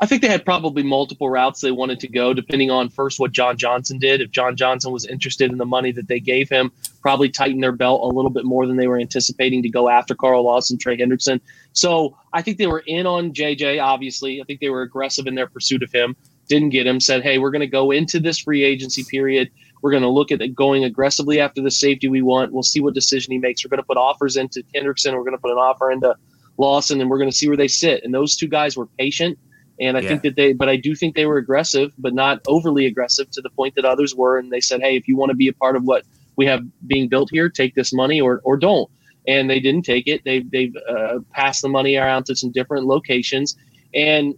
I 0.03 0.07
think 0.07 0.21
they 0.21 0.29
had 0.29 0.45
probably 0.45 0.83
multiple 0.83 1.31
routes 1.31 1.61
they 1.61 1.71
wanted 1.71 2.01
to 2.01 2.09
go, 2.09 2.35
depending 2.35 2.73
on 2.73 2.89
first 2.89 3.21
what 3.21 3.31
John 3.31 3.57
Johnson 3.57 4.01
did. 4.01 4.21
If 4.21 4.33
John 4.33 4.57
Johnson 4.57 4.91
was 4.91 5.07
interested 5.07 5.53
in 5.53 5.59
the 5.59 5.65
money 5.65 5.93
that 5.93 6.09
they 6.09 6.19
gave 6.19 6.49
him, 6.49 6.73
probably 7.03 7.29
tighten 7.29 7.61
their 7.61 7.71
belt 7.71 8.03
a 8.03 8.13
little 8.13 8.29
bit 8.29 8.45
more 8.45 8.67
than 8.67 8.77
they 8.77 8.89
were 8.89 8.99
anticipating 8.99 9.63
to 9.63 9.69
go 9.69 9.89
after 9.89 10.17
Carl 10.17 10.43
Lawson, 10.43 10.77
Trey 10.77 10.97
Hendrickson. 10.97 11.41
So 11.73 12.17
I 12.33 12.43
think 12.43 12.59
they 12.59 12.67
were 12.67 12.83
in 12.89 13.07
on 13.07 13.33
JJ, 13.33 13.81
obviously. 13.81 14.41
I 14.41 14.45
think 14.45 14.59
they 14.59 14.71
were 14.71 14.83
aggressive 14.83 15.29
in 15.29 15.37
their 15.37 15.47
pursuit 15.47 15.85
of 15.85 15.93
him. 15.93 16.17
Didn't 16.49 16.71
get 16.71 16.85
him, 16.85 16.99
said, 16.99 17.23
hey, 17.23 17.39
we're 17.39 17.53
going 17.53 17.61
to 17.61 17.69
go 17.69 17.93
into 17.93 18.19
this 18.19 18.41
free 18.41 18.65
agency 18.65 19.05
period. 19.05 19.53
We're 19.83 19.91
going 19.91 20.03
to 20.03 20.09
look 20.09 20.33
at 20.33 20.41
going 20.55 20.85
aggressively 20.85 21.41
after 21.41 21.61
the 21.61 21.71
safety 21.71 22.09
we 22.09 22.23
want. 22.23 22.53
We'll 22.53 22.63
see 22.63 22.81
what 22.81 22.95
decision 22.95 23.33
he 23.33 23.39
makes. 23.39 23.65
We're 23.65 23.71
going 23.71 23.83
to 23.83 23.87
put 23.87 23.99
offers 23.99 24.37
into 24.37 24.65
Hendrickson. 24.75 25.13
We're 25.13 25.25
going 25.25 25.37
to 25.37 25.43
put 25.43 25.51
an 25.51 25.59
offer 25.59 25.91
into 25.91 26.17
Lawson, 26.57 27.01
and 27.01 27.11
we're 27.11 27.19
going 27.19 27.31
to 27.31 27.37
see 27.37 27.49
where 27.49 27.57
they 27.57 27.69
sit. 27.69 28.05
And 28.05 28.15
those 28.15 28.37
two 28.37 28.49
guys 28.49 28.77
were 28.77 28.87
patient 28.87 29.39
and 29.83 29.97
I 29.97 30.01
yeah. 30.01 30.09
think 30.09 30.23
that 30.23 30.37
they, 30.37 30.53
but 30.53 30.69
I 30.69 30.77
do 30.77 30.95
think 30.95 31.17
they 31.17 31.27
were 31.27 31.39
aggressive, 31.39 31.93
but 31.99 32.15
not 32.15 32.41
overly 32.47 32.87
aggressive 32.87 33.29
to 33.33 33.41
the 33.41 33.51
point 33.51 33.75
that 33.75 33.85
others 33.85 34.15
were. 34.15 34.39
And 34.39 34.53
they 34.53 34.61
said, 34.61 34.81
hey, 34.81 34.97
if 34.97 35.09
you 35.09 35.17
want 35.17 35.31
to 35.31 35.37
be 35.37 35.49
a 35.49 35.53
part 35.53 35.75
of 35.75 35.83
what 35.83 36.05
we 36.37 36.47
have 36.47 36.63
being 36.87 37.09
built 37.09 37.31
here, 37.33 37.49
take 37.49 37.75
this 37.75 37.93
money 37.93 38.21
or, 38.21 38.41
or 38.45 38.57
don't. 38.57 38.89
And 39.27 39.51
they 39.51 39.59
didn't 39.59 39.83
take 39.83 40.07
it. 40.07 40.23
They, 40.25 40.41
they've 40.41 40.75
uh, 40.89 41.19
passed 41.33 41.63
the 41.63 41.69
money 41.69 41.97
around 41.97 42.27
to 42.27 42.37
some 42.37 42.53
different 42.53 42.87
locations. 42.87 43.57
And 43.93 44.35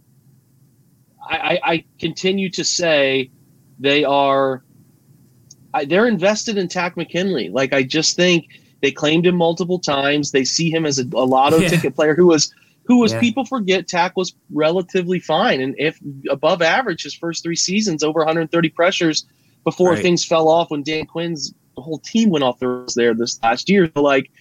I, 1.21 1.59
I 1.63 1.85
continue 1.99 2.49
to 2.51 2.63
say 2.63 3.29
they 3.79 4.03
are, 4.03 4.63
I, 5.75 5.85
they're 5.85 6.07
invested 6.07 6.57
in 6.57 6.69
Takk 6.69 6.95
McKinley. 6.95 7.49
Like, 7.49 7.73
I 7.73 7.83
just 7.83 8.15
think 8.15 8.47
they 8.81 8.91
claimed 8.91 9.27
him 9.27 9.35
multiple 9.35 9.77
times. 9.77 10.31
They 10.31 10.45
see 10.45 10.71
him 10.71 10.85
as 10.85 10.99
a, 10.99 11.03
a 11.03 11.25
lotto 11.25 11.57
yeah. 11.57 11.67
ticket 11.67 11.95
player 11.95 12.15
who 12.15 12.27
was 12.27 12.53
who 12.85 12.99
was 12.99 13.13
yeah. 13.13 13.19
people 13.19 13.45
forget 13.45 13.87
Takk 13.87 14.15
was 14.15 14.35
relatively 14.51 15.19
fine 15.19 15.59
and 15.59 15.73
if 15.79 15.99
above 16.29 16.61
average 16.61 17.01
his 17.01 17.15
first 17.15 17.41
three 17.41 17.55
seasons 17.55 18.03
over 18.03 18.19
130 18.19 18.69
pressures 18.69 19.25
before 19.63 19.93
right. 19.93 20.01
things 20.03 20.23
fell 20.23 20.47
off 20.47 20.69
when 20.69 20.83
Dan 20.83 21.07
Quinn's 21.07 21.51
whole 21.77 21.97
team 21.97 22.29
went 22.29 22.43
off 22.43 22.59
the 22.59 22.67
rails 22.67 22.93
there 22.93 23.15
this 23.15 23.41
last 23.41 23.69
year. 23.69 23.89
So 23.93 24.01
like, 24.03 24.31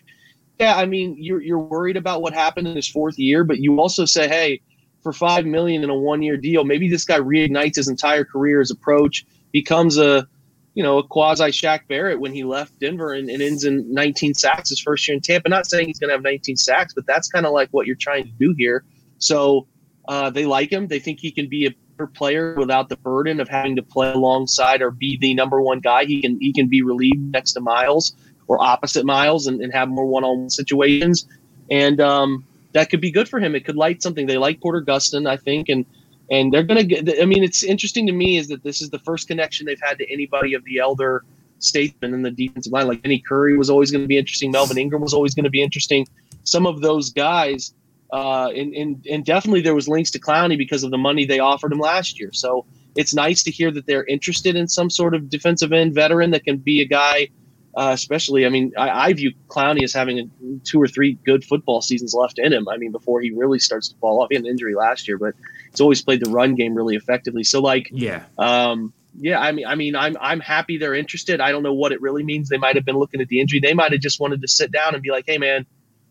yeah, 0.60 0.76
I 0.76 0.86
mean 0.86 1.16
you're 1.18 1.40
you're 1.40 1.58
worried 1.58 1.96
about 1.96 2.22
what 2.22 2.34
happened 2.34 2.68
in 2.68 2.76
his 2.76 2.86
fourth 2.86 3.18
year, 3.18 3.44
but 3.44 3.58
you 3.58 3.80
also 3.80 4.04
say, 4.04 4.28
hey, 4.28 4.60
for 5.02 5.12
five 5.12 5.46
million 5.46 5.82
in 5.82 5.90
a 5.90 5.94
one 5.94 6.22
year 6.22 6.36
deal, 6.36 6.64
maybe 6.64 6.88
this 6.88 7.04
guy 7.04 7.18
reignites 7.18 7.76
his 7.76 7.88
entire 7.88 8.24
career, 8.24 8.60
his 8.60 8.70
approach, 8.70 9.24
becomes 9.52 9.96
a 9.98 10.28
you 10.74 10.82
know, 10.82 10.98
a 10.98 11.06
quasi 11.06 11.44
Shaq 11.44 11.86
Barrett 11.88 12.20
when 12.20 12.32
he 12.32 12.44
left 12.44 12.78
Denver 12.80 13.12
and, 13.12 13.30
and, 13.30 13.40
ends 13.40 13.64
in 13.64 13.92
19 13.92 14.34
sacks 14.34 14.70
his 14.70 14.80
first 14.80 15.06
year 15.06 15.14
in 15.14 15.20
Tampa. 15.20 15.48
Not 15.48 15.66
saying 15.66 15.86
he's 15.86 16.00
going 16.00 16.08
to 16.08 16.14
have 16.14 16.22
19 16.22 16.56
sacks, 16.56 16.92
but 16.92 17.06
that's 17.06 17.28
kind 17.28 17.46
of 17.46 17.52
like 17.52 17.68
what 17.70 17.86
you're 17.86 17.96
trying 17.96 18.24
to 18.24 18.32
do 18.32 18.54
here. 18.58 18.84
So 19.18 19.68
uh, 20.08 20.30
they 20.30 20.46
like 20.46 20.70
him. 20.70 20.88
They 20.88 20.98
think 20.98 21.20
he 21.20 21.30
can 21.30 21.48
be 21.48 21.66
a 21.66 21.70
better 21.96 22.08
player 22.08 22.54
without 22.56 22.88
the 22.88 22.96
burden 22.96 23.40
of 23.40 23.48
having 23.48 23.76
to 23.76 23.82
play 23.82 24.12
alongside 24.12 24.82
or 24.82 24.90
be 24.90 25.16
the 25.16 25.32
number 25.34 25.60
one 25.60 25.80
guy. 25.80 26.04
He 26.04 26.20
can 26.20 26.40
he 26.40 26.52
can 26.52 26.68
be 26.68 26.82
relieved 26.82 27.32
next 27.32 27.52
to 27.52 27.60
Miles 27.60 28.14
or 28.48 28.60
opposite 28.60 29.06
Miles 29.06 29.46
and, 29.46 29.60
and 29.60 29.72
have 29.72 29.88
more 29.88 30.06
one 30.06 30.24
on 30.24 30.40
one 30.40 30.50
situations. 30.50 31.26
And 31.70 32.00
um, 32.00 32.44
that 32.72 32.90
could 32.90 33.00
be 33.00 33.10
good 33.10 33.28
for 33.28 33.38
him. 33.38 33.54
It 33.54 33.64
could 33.64 33.76
light 33.76 34.02
something. 34.02 34.26
They 34.26 34.36
like 34.36 34.60
Porter 34.60 34.82
Gustin, 34.82 35.28
I 35.28 35.36
think, 35.36 35.68
and 35.68 35.86
and 36.30 36.52
they're 36.52 36.62
going 36.62 36.78
to 36.78 37.02
get. 37.02 37.20
I 37.20 37.26
mean, 37.26 37.42
it's 37.42 37.62
interesting 37.62 38.06
to 38.06 38.12
me 38.12 38.36
is 38.36 38.48
that 38.48 38.62
this 38.62 38.80
is 38.80 38.90
the 38.90 38.98
first 39.00 39.28
connection 39.28 39.66
they've 39.66 39.80
had 39.82 39.98
to 39.98 40.12
anybody 40.12 40.54
of 40.54 40.64
the 40.64 40.78
elder 40.78 41.24
statesman 41.58 42.14
in 42.14 42.22
the 42.22 42.30
defensive 42.30 42.72
line. 42.72 42.88
Like 42.88 43.02
Vinny 43.02 43.20
Curry 43.20 43.56
was 43.56 43.70
always 43.70 43.90
going 43.90 44.02
to 44.02 44.08
be 44.08 44.18
interesting. 44.18 44.50
Melvin 44.50 44.78
Ingram 44.78 45.02
was 45.02 45.14
always 45.14 45.34
going 45.34 45.44
to 45.44 45.50
be 45.50 45.62
interesting. 45.62 46.06
Some 46.44 46.66
of 46.66 46.80
those 46.80 47.10
guys, 47.10 47.74
uh, 48.12 48.48
and, 48.48 48.74
and 48.74 49.06
and 49.10 49.24
definitely 49.24 49.60
there 49.60 49.74
was 49.74 49.88
links 49.88 50.10
to 50.12 50.20
Clowney 50.20 50.58
because 50.58 50.82
of 50.84 50.90
the 50.90 50.98
money 50.98 51.24
they 51.24 51.38
offered 51.38 51.72
him 51.72 51.78
last 51.78 52.18
year. 52.20 52.32
So 52.32 52.66
it's 52.96 53.14
nice 53.14 53.42
to 53.44 53.50
hear 53.50 53.70
that 53.72 53.86
they're 53.86 54.04
interested 54.04 54.56
in 54.56 54.68
some 54.68 54.90
sort 54.90 55.14
of 55.14 55.28
defensive 55.28 55.72
end 55.72 55.94
veteran 55.94 56.30
that 56.30 56.44
can 56.44 56.58
be 56.58 56.80
a 56.80 56.86
guy. 56.86 57.28
Uh, 57.76 57.90
especially, 57.92 58.46
I 58.46 58.50
mean, 58.50 58.72
I, 58.78 59.08
I 59.08 59.12
view 59.14 59.32
Clowney 59.48 59.82
as 59.82 59.92
having 59.92 60.20
a, 60.20 60.24
two 60.62 60.80
or 60.80 60.86
three 60.86 61.14
good 61.26 61.42
football 61.42 61.82
seasons 61.82 62.14
left 62.14 62.38
in 62.38 62.52
him. 62.52 62.68
I 62.68 62.76
mean, 62.76 62.92
before 62.92 63.20
he 63.20 63.32
really 63.32 63.58
starts 63.58 63.88
to 63.88 63.96
fall 63.96 64.22
off. 64.22 64.28
He 64.30 64.36
had 64.36 64.44
an 64.44 64.48
injury 64.48 64.76
last 64.76 65.08
year, 65.08 65.18
but 65.18 65.34
he's 65.74 65.80
always 65.80 66.02
played 66.02 66.24
the 66.24 66.30
run 66.30 66.54
game 66.54 66.74
really 66.74 66.96
effectively. 66.96 67.42
So 67.44 67.60
like, 67.60 67.88
yeah, 67.90 68.24
um, 68.38 68.92
yeah. 69.18 69.40
I 69.40 69.52
mean, 69.52 69.66
I 69.66 69.74
mean, 69.74 69.96
I'm 69.96 70.16
I'm 70.20 70.40
happy 70.40 70.78
they're 70.78 70.94
interested. 70.94 71.40
I 71.40 71.50
don't 71.50 71.62
know 71.62 71.74
what 71.74 71.92
it 71.92 72.00
really 72.00 72.22
means. 72.22 72.48
They 72.48 72.58
might 72.58 72.76
have 72.76 72.84
been 72.84 72.96
looking 72.96 73.20
at 73.20 73.28
the 73.28 73.40
injury. 73.40 73.60
They 73.60 73.74
might 73.74 73.92
have 73.92 74.00
just 74.00 74.20
wanted 74.20 74.40
to 74.42 74.48
sit 74.48 74.70
down 74.70 74.94
and 74.94 75.02
be 75.02 75.10
like, 75.10 75.24
hey, 75.26 75.38
man, 75.38 75.66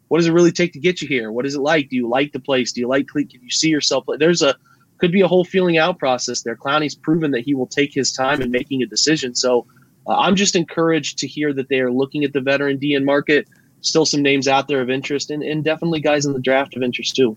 what 0.09 0.17
does 0.17 0.27
it 0.27 0.33
really 0.33 0.51
take 0.51 0.73
to 0.73 0.79
get 0.79 1.01
you 1.01 1.07
here? 1.07 1.31
What 1.31 1.45
is 1.45 1.55
it 1.55 1.61
like? 1.61 1.89
Do 1.89 1.95
you 1.95 2.09
like 2.09 2.33
the 2.33 2.39
place? 2.39 2.73
Do 2.73 2.81
you 2.81 2.87
like? 2.87 3.07
Cleek? 3.07 3.29
Can 3.29 3.41
you 3.41 3.49
see 3.49 3.69
yourself? 3.69 4.05
There's 4.19 4.41
a 4.41 4.55
could 4.97 5.11
be 5.11 5.21
a 5.21 5.27
whole 5.27 5.45
feeling 5.45 5.77
out 5.77 5.99
process 5.99 6.41
there. 6.41 6.55
Clowney's 6.55 6.95
proven 6.95 7.31
that 7.31 7.41
he 7.41 7.55
will 7.55 7.67
take 7.67 7.93
his 7.93 8.11
time 8.11 8.41
in 8.41 8.51
making 8.51 8.83
a 8.83 8.85
decision. 8.85 9.35
So 9.35 9.65
uh, 10.07 10.17
I'm 10.17 10.35
just 10.35 10.55
encouraged 10.55 11.19
to 11.19 11.27
hear 11.27 11.53
that 11.53 11.69
they 11.69 11.79
are 11.79 11.91
looking 11.91 12.23
at 12.23 12.33
the 12.33 12.41
veteran 12.41 12.79
DN 12.79 13.03
market. 13.03 13.47
Still 13.81 14.05
some 14.05 14.21
names 14.21 14.47
out 14.47 14.69
there 14.69 14.81
of 14.81 14.89
interest, 14.89 15.29
and, 15.29 15.43
and 15.43 15.61
definitely 15.61 15.99
guys 15.99 16.25
in 16.25 16.31
the 16.31 16.39
draft 16.39 16.75
of 16.77 16.83
interest 16.83 17.15
too. 17.15 17.35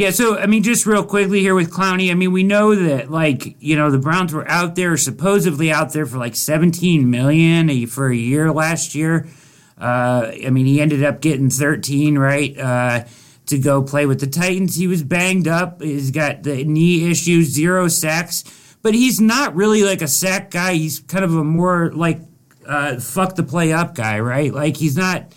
Yeah, 0.00 0.12
so 0.12 0.38
I 0.38 0.46
mean, 0.46 0.62
just 0.62 0.86
real 0.86 1.04
quickly 1.04 1.40
here 1.40 1.54
with 1.54 1.70
Clowney, 1.70 2.10
I 2.10 2.14
mean, 2.14 2.32
we 2.32 2.42
know 2.42 2.74
that 2.74 3.10
like 3.10 3.62
you 3.62 3.76
know 3.76 3.90
the 3.90 3.98
Browns 3.98 4.32
were 4.32 4.48
out 4.48 4.74
there, 4.74 4.96
supposedly 4.96 5.70
out 5.70 5.92
there 5.92 6.06
for 6.06 6.16
like 6.16 6.34
17 6.34 7.10
million 7.10 7.86
for 7.86 8.08
a 8.10 8.16
year 8.16 8.50
last 8.50 8.94
year. 8.94 9.28
Uh, 9.78 10.32
I 10.42 10.48
mean, 10.48 10.64
he 10.64 10.80
ended 10.80 11.04
up 11.04 11.20
getting 11.20 11.50
13, 11.50 12.16
right, 12.16 12.58
uh, 12.58 13.04
to 13.44 13.58
go 13.58 13.82
play 13.82 14.06
with 14.06 14.20
the 14.20 14.26
Titans. 14.26 14.74
He 14.74 14.86
was 14.86 15.02
banged 15.02 15.46
up. 15.46 15.82
He's 15.82 16.10
got 16.10 16.44
the 16.44 16.64
knee 16.64 17.10
issues, 17.10 17.48
zero 17.48 17.86
sacks, 17.88 18.44
but 18.80 18.94
he's 18.94 19.20
not 19.20 19.54
really 19.54 19.82
like 19.82 20.00
a 20.00 20.08
sack 20.08 20.50
guy. 20.50 20.76
He's 20.76 21.00
kind 21.00 21.26
of 21.26 21.34
a 21.34 21.44
more 21.44 21.92
like 21.92 22.22
uh, 22.66 22.98
fuck 23.00 23.34
the 23.34 23.42
play 23.42 23.74
up 23.74 23.94
guy, 23.94 24.18
right? 24.20 24.50
Like 24.50 24.78
he's 24.78 24.96
not 24.96 25.34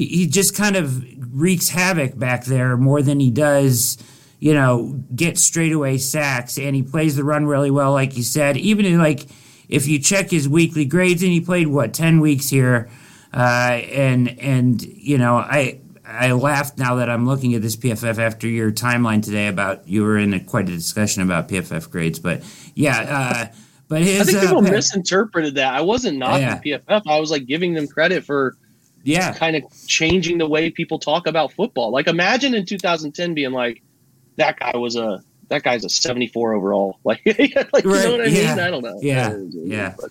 he, 0.00 0.06
he 0.06 0.26
just 0.26 0.56
kind 0.56 0.76
of 0.76 1.04
wreaks 1.32 1.68
havoc 1.68 2.18
back 2.18 2.44
there 2.44 2.76
more 2.76 3.02
than 3.02 3.20
he 3.20 3.30
does, 3.30 3.98
you 4.38 4.54
know, 4.54 5.02
get 5.14 5.36
straightaway 5.38 5.98
sacks. 5.98 6.58
And 6.58 6.74
he 6.74 6.82
plays 6.82 7.16
the 7.16 7.24
run 7.24 7.46
really 7.46 7.70
well, 7.70 7.92
like 7.92 8.16
you 8.16 8.22
said. 8.22 8.56
Even 8.56 8.86
in, 8.86 8.98
like 8.98 9.26
if 9.68 9.86
you 9.86 9.98
check 9.98 10.30
his 10.30 10.48
weekly 10.48 10.84
grades, 10.84 11.22
and 11.22 11.30
he 11.32 11.40
played 11.40 11.68
what 11.68 11.92
ten 11.92 12.20
weeks 12.20 12.48
here, 12.48 12.88
uh, 13.34 13.80
and 13.92 14.38
and 14.40 14.82
you 14.82 15.18
know 15.18 15.36
I 15.36 15.80
I 16.04 16.32
laughed 16.32 16.78
now 16.78 16.96
that 16.96 17.10
I'm 17.10 17.26
looking 17.26 17.54
at 17.54 17.62
this 17.62 17.76
PFF 17.76 18.18
after 18.18 18.48
your 18.48 18.72
timeline 18.72 19.22
today 19.22 19.46
about 19.48 19.86
you 19.86 20.02
were 20.02 20.18
in 20.18 20.32
a, 20.34 20.40
quite 20.40 20.68
a 20.68 20.72
discussion 20.72 21.22
about 21.22 21.48
PFF 21.48 21.90
grades, 21.90 22.18
but 22.18 22.42
yeah. 22.74 23.50
Uh, 23.52 23.54
but 23.88 24.02
his, 24.02 24.20
I 24.20 24.24
think 24.24 24.40
people 24.40 24.58
uh, 24.58 24.70
misinterpreted 24.70 25.56
that. 25.56 25.74
I 25.74 25.80
wasn't 25.80 26.18
knocking 26.18 26.42
Yeah. 26.42 26.78
PFF. 26.78 27.02
I 27.06 27.18
was 27.18 27.30
like 27.32 27.46
giving 27.46 27.74
them 27.74 27.88
credit 27.88 28.24
for 28.24 28.56
yeah, 29.02 29.32
kind 29.34 29.56
of 29.56 29.62
changing 29.86 30.38
the 30.38 30.48
way 30.48 30.70
people 30.70 30.98
talk 30.98 31.26
about 31.26 31.52
football. 31.52 31.90
Like 31.90 32.06
imagine 32.08 32.54
in 32.54 32.66
2010 32.66 33.34
being 33.34 33.52
like, 33.52 33.82
that 34.36 34.58
guy 34.58 34.76
was 34.76 34.96
a 34.96 35.22
that 35.48 35.64
guy's 35.64 35.84
a 35.84 35.88
74 35.88 36.54
overall. 36.54 36.98
Like, 37.04 37.20
like 37.26 37.38
you 37.38 37.54
know 37.90 38.12
what 38.12 38.20
I 38.20 38.24
yeah, 38.26 38.54
mean? 38.54 38.64
I 38.64 38.70
don't 38.70 38.82
know. 38.82 38.98
yeah, 39.02 39.28
Uh, 39.28 39.38
yeah. 39.52 39.94
but, 39.98 40.10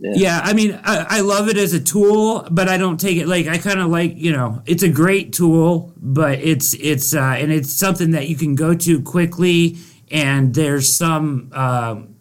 yeah. 0.00 0.40
I 0.42 0.54
mean, 0.54 0.80
I, 0.82 1.06
I 1.08 1.20
love 1.20 1.48
it 1.48 1.56
as 1.58 1.74
a 1.74 1.80
tool, 1.80 2.48
but 2.50 2.68
I 2.68 2.78
don't 2.78 2.98
take 2.98 3.18
it 3.18 3.28
like 3.28 3.46
I 3.46 3.58
kind 3.58 3.78
of 3.78 3.88
like 3.88 4.16
you 4.16 4.32
know 4.32 4.62
it's 4.66 4.82
a 4.82 4.88
great 4.88 5.32
tool, 5.32 5.92
but 5.96 6.40
it's 6.40 6.74
it's 6.74 7.14
uh, 7.14 7.36
and 7.38 7.52
it's 7.52 7.72
something 7.72 8.12
that 8.12 8.28
you 8.28 8.36
can 8.36 8.54
go 8.54 8.74
to 8.74 9.00
quickly, 9.02 9.76
and 10.10 10.54
there's 10.54 10.94
some. 10.94 11.50
Um, 11.52 12.14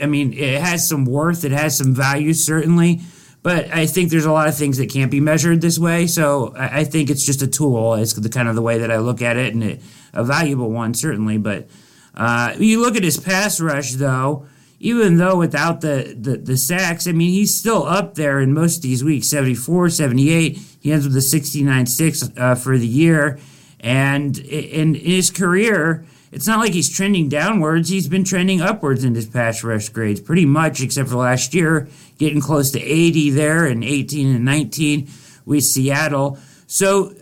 I 0.00 0.06
mean, 0.06 0.32
it 0.32 0.60
has 0.60 0.88
some 0.88 1.04
worth, 1.04 1.44
it 1.44 1.50
has 1.50 1.76
some 1.76 1.92
value 1.92 2.32
certainly, 2.32 3.00
but 3.42 3.72
I 3.72 3.86
think 3.86 4.10
there's 4.10 4.24
a 4.24 4.32
lot 4.32 4.48
of 4.48 4.56
things 4.56 4.78
that 4.78 4.90
can't 4.90 5.10
be 5.10 5.20
measured 5.20 5.60
this 5.60 5.78
way. 5.78 6.06
So 6.06 6.54
I, 6.56 6.80
I 6.80 6.84
think 6.84 7.10
it's 7.10 7.24
just 7.24 7.42
a 7.42 7.46
tool. 7.46 7.94
It's 7.94 8.12
the 8.12 8.28
kind 8.28 8.48
of 8.48 8.54
the 8.54 8.62
way 8.62 8.78
that 8.78 8.90
I 8.90 8.98
look 8.98 9.22
at 9.22 9.36
it, 9.36 9.54
and 9.54 9.62
it, 9.62 9.82
a 10.12 10.24
valuable 10.24 10.70
one 10.70 10.94
certainly. 10.94 11.38
But 11.38 11.68
uh, 12.14 12.54
you 12.58 12.80
look 12.80 12.96
at 12.96 13.04
his 13.04 13.18
pass 13.18 13.60
rush, 13.60 13.92
though. 13.92 14.46
Even 14.80 15.16
though 15.16 15.36
without 15.36 15.80
the, 15.80 16.14
the, 16.16 16.36
the 16.36 16.56
sacks, 16.56 17.08
I 17.08 17.12
mean, 17.12 17.30
he's 17.30 17.58
still 17.58 17.84
up 17.84 18.14
there 18.14 18.38
in 18.38 18.54
most 18.54 18.76
of 18.76 18.82
these 18.82 19.02
weeks 19.02 19.26
74, 19.26 19.90
78. 19.90 20.56
He 20.80 20.92
ends 20.92 21.04
with 21.04 21.16
a 21.16 21.20
69 21.20 21.86
6 21.86 22.30
uh, 22.36 22.54
for 22.54 22.78
the 22.78 22.86
year. 22.86 23.40
And 23.80 24.38
in, 24.38 24.94
in 24.94 24.94
his 24.94 25.30
career, 25.30 26.06
it's 26.30 26.46
not 26.46 26.58
like 26.58 26.72
he's 26.72 26.88
trending 26.88 27.28
downwards. 27.28 27.88
He's 27.88 28.08
been 28.08 28.24
trending 28.24 28.60
upwards 28.60 29.04
in 29.04 29.14
his 29.14 29.26
pass 29.26 29.64
rush 29.64 29.88
grades 29.88 30.20
pretty 30.20 30.44
much, 30.44 30.82
except 30.82 31.08
for 31.08 31.16
last 31.16 31.54
year, 31.54 31.88
getting 32.18 32.40
close 32.40 32.70
to 32.72 32.80
80 32.80 33.30
there 33.30 33.66
and 33.66 33.82
18 33.82 34.34
and 34.34 34.44
19 34.44 35.08
with 35.46 35.64
Seattle. 35.64 36.38
So, 36.66 37.14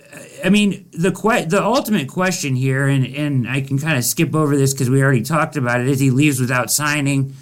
I 0.45 0.51
mean, 0.51 0.89
the 0.93 1.13
que- 1.13 1.47
the 1.47 1.63
ultimate 1.63 2.09
question 2.09 2.57
here, 2.57 2.89
and, 2.89 3.07
and 3.07 3.49
I 3.49 3.61
can 3.61 3.79
kind 3.79 3.97
of 3.97 4.05
skip 4.05 4.35
over 4.35 4.57
this 4.57 4.73
because 4.73 4.91
we 4.91 5.03
already 5.03 5.23
talked 5.23 5.57
about 5.57 5.81
it, 5.81 5.89
is 5.89 6.01
he 6.01 6.11
leaves 6.11 6.41
without 6.41 6.71
signing. 6.71 7.35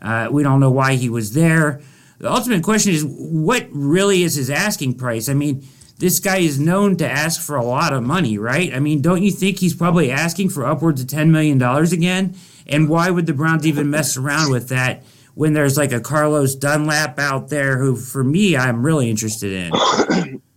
Uh, 0.00 0.28
we 0.30 0.42
don't 0.42 0.60
know 0.60 0.70
why 0.70 0.94
he 0.94 1.10
was 1.10 1.34
there. 1.34 1.82
The 2.18 2.30
ultimate 2.30 2.62
question 2.62 2.92
is 2.92 3.04
what 3.04 3.66
really 3.70 4.22
is 4.22 4.34
his 4.34 4.48
asking 4.48 4.94
price? 4.94 5.28
I 5.28 5.34
mean, 5.34 5.66
this 6.00 6.18
guy 6.18 6.38
is 6.38 6.58
known 6.58 6.96
to 6.96 7.08
ask 7.08 7.42
for 7.42 7.56
a 7.56 7.64
lot 7.64 7.92
of 7.92 8.02
money, 8.02 8.38
right? 8.38 8.74
I 8.74 8.80
mean, 8.80 9.02
don't 9.02 9.22
you 9.22 9.30
think 9.30 9.58
he's 9.58 9.74
probably 9.74 10.10
asking 10.10 10.48
for 10.48 10.64
upwards 10.64 11.02
of 11.02 11.08
$10 11.08 11.28
million 11.28 11.62
again? 11.62 12.34
And 12.66 12.88
why 12.88 13.10
would 13.10 13.26
the 13.26 13.34
Browns 13.34 13.66
even 13.66 13.90
mess 13.90 14.16
around 14.16 14.50
with 14.50 14.70
that 14.70 15.04
when 15.34 15.52
there's 15.52 15.76
like 15.76 15.92
a 15.92 16.00
Carlos 16.00 16.54
Dunlap 16.54 17.18
out 17.18 17.50
there 17.50 17.76
who, 17.76 17.96
for 17.96 18.24
me, 18.24 18.56
I'm 18.56 18.84
really 18.84 19.10
interested 19.10 19.52
in? 19.52 20.40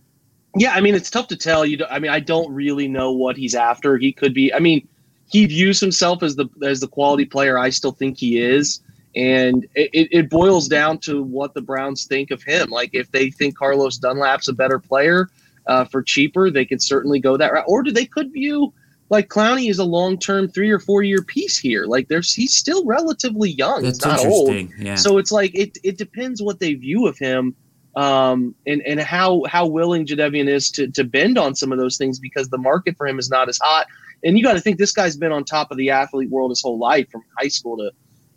Yeah, 0.56 0.72
I 0.72 0.80
mean, 0.80 0.94
it's 0.94 1.10
tough 1.10 1.26
to 1.28 1.36
tell. 1.36 1.66
You, 1.66 1.84
I 1.90 1.98
mean, 1.98 2.12
I 2.12 2.20
don't 2.20 2.48
really 2.54 2.86
know 2.86 3.10
what 3.10 3.36
he's 3.36 3.56
after. 3.56 3.98
He 3.98 4.12
could 4.12 4.32
be. 4.32 4.54
I 4.54 4.60
mean, 4.60 4.86
he 5.28 5.46
views 5.46 5.80
himself 5.80 6.22
as 6.22 6.36
the 6.36 6.48
as 6.62 6.78
the 6.78 6.86
quality 6.86 7.24
player 7.24 7.58
I 7.58 7.70
still 7.70 7.90
think 7.90 8.16
he 8.16 8.38
is, 8.38 8.78
and 9.16 9.66
it, 9.74 10.08
it- 10.10 10.30
boils 10.30 10.68
down 10.68 10.98
to 10.98 11.22
what 11.22 11.54
the 11.54 11.60
Browns 11.60 12.06
think 12.06 12.30
of 12.30 12.42
him. 12.42 12.70
Like, 12.70 12.90
if 12.92 13.10
they 13.12 13.30
think 13.30 13.56
Carlos 13.56 13.98
Dunlap's 13.98 14.48
a 14.48 14.52
better 14.52 14.78
player 14.78 15.28
uh, 15.66 15.84
for 15.84 16.02
cheaper, 16.02 16.50
they 16.50 16.64
could 16.64 16.82
certainly 16.82 17.20
go 17.20 17.36
that 17.36 17.52
route. 17.52 17.64
Or 17.68 17.82
do 17.82 17.92
they 17.92 18.06
could 18.06 18.32
view 18.32 18.72
like 19.10 19.28
Clowney 19.28 19.70
is 19.70 19.78
a 19.78 19.84
long 19.84 20.18
term 20.18 20.48
three 20.48 20.70
or 20.70 20.78
four 20.78 21.02
year 21.02 21.22
piece 21.22 21.58
here. 21.58 21.84
Like, 21.86 22.08
there's 22.08 22.32
he's 22.34 22.54
still 22.54 22.84
relatively 22.84 23.50
young. 23.50 23.82
That's 23.82 23.98
He's 23.98 24.06
not 24.06 24.26
old. 24.26 24.56
Yeah. 24.78 24.94
So 24.96 25.18
it's 25.18 25.30
like 25.30 25.54
it 25.54 25.78
it 25.84 25.98
depends 25.98 26.42
what 26.42 26.58
they 26.58 26.74
view 26.74 27.06
of 27.06 27.18
him, 27.18 27.54
um, 27.96 28.54
and 28.66 28.82
and 28.82 29.00
how 29.00 29.42
how 29.46 29.66
willing 29.66 30.06
Jadeveon 30.06 30.48
is 30.48 30.70
to 30.72 30.88
to 30.88 31.04
bend 31.04 31.38
on 31.38 31.54
some 31.54 31.70
of 31.70 31.78
those 31.78 31.96
things 31.96 32.18
because 32.18 32.48
the 32.48 32.58
market 32.58 32.96
for 32.96 33.06
him 33.06 33.18
is 33.18 33.30
not 33.30 33.48
as 33.48 33.58
hot. 33.62 33.86
And 34.24 34.38
you 34.38 34.42
got 34.42 34.54
to 34.54 34.60
think 34.60 34.78
this 34.78 34.92
guy's 34.92 35.18
been 35.18 35.32
on 35.32 35.44
top 35.44 35.70
of 35.70 35.76
the 35.76 35.90
athlete 35.90 36.30
world 36.30 36.50
his 36.50 36.62
whole 36.62 36.78
life, 36.78 37.08
from 37.10 37.22
high 37.38 37.48
school 37.48 37.76
to 37.76 37.92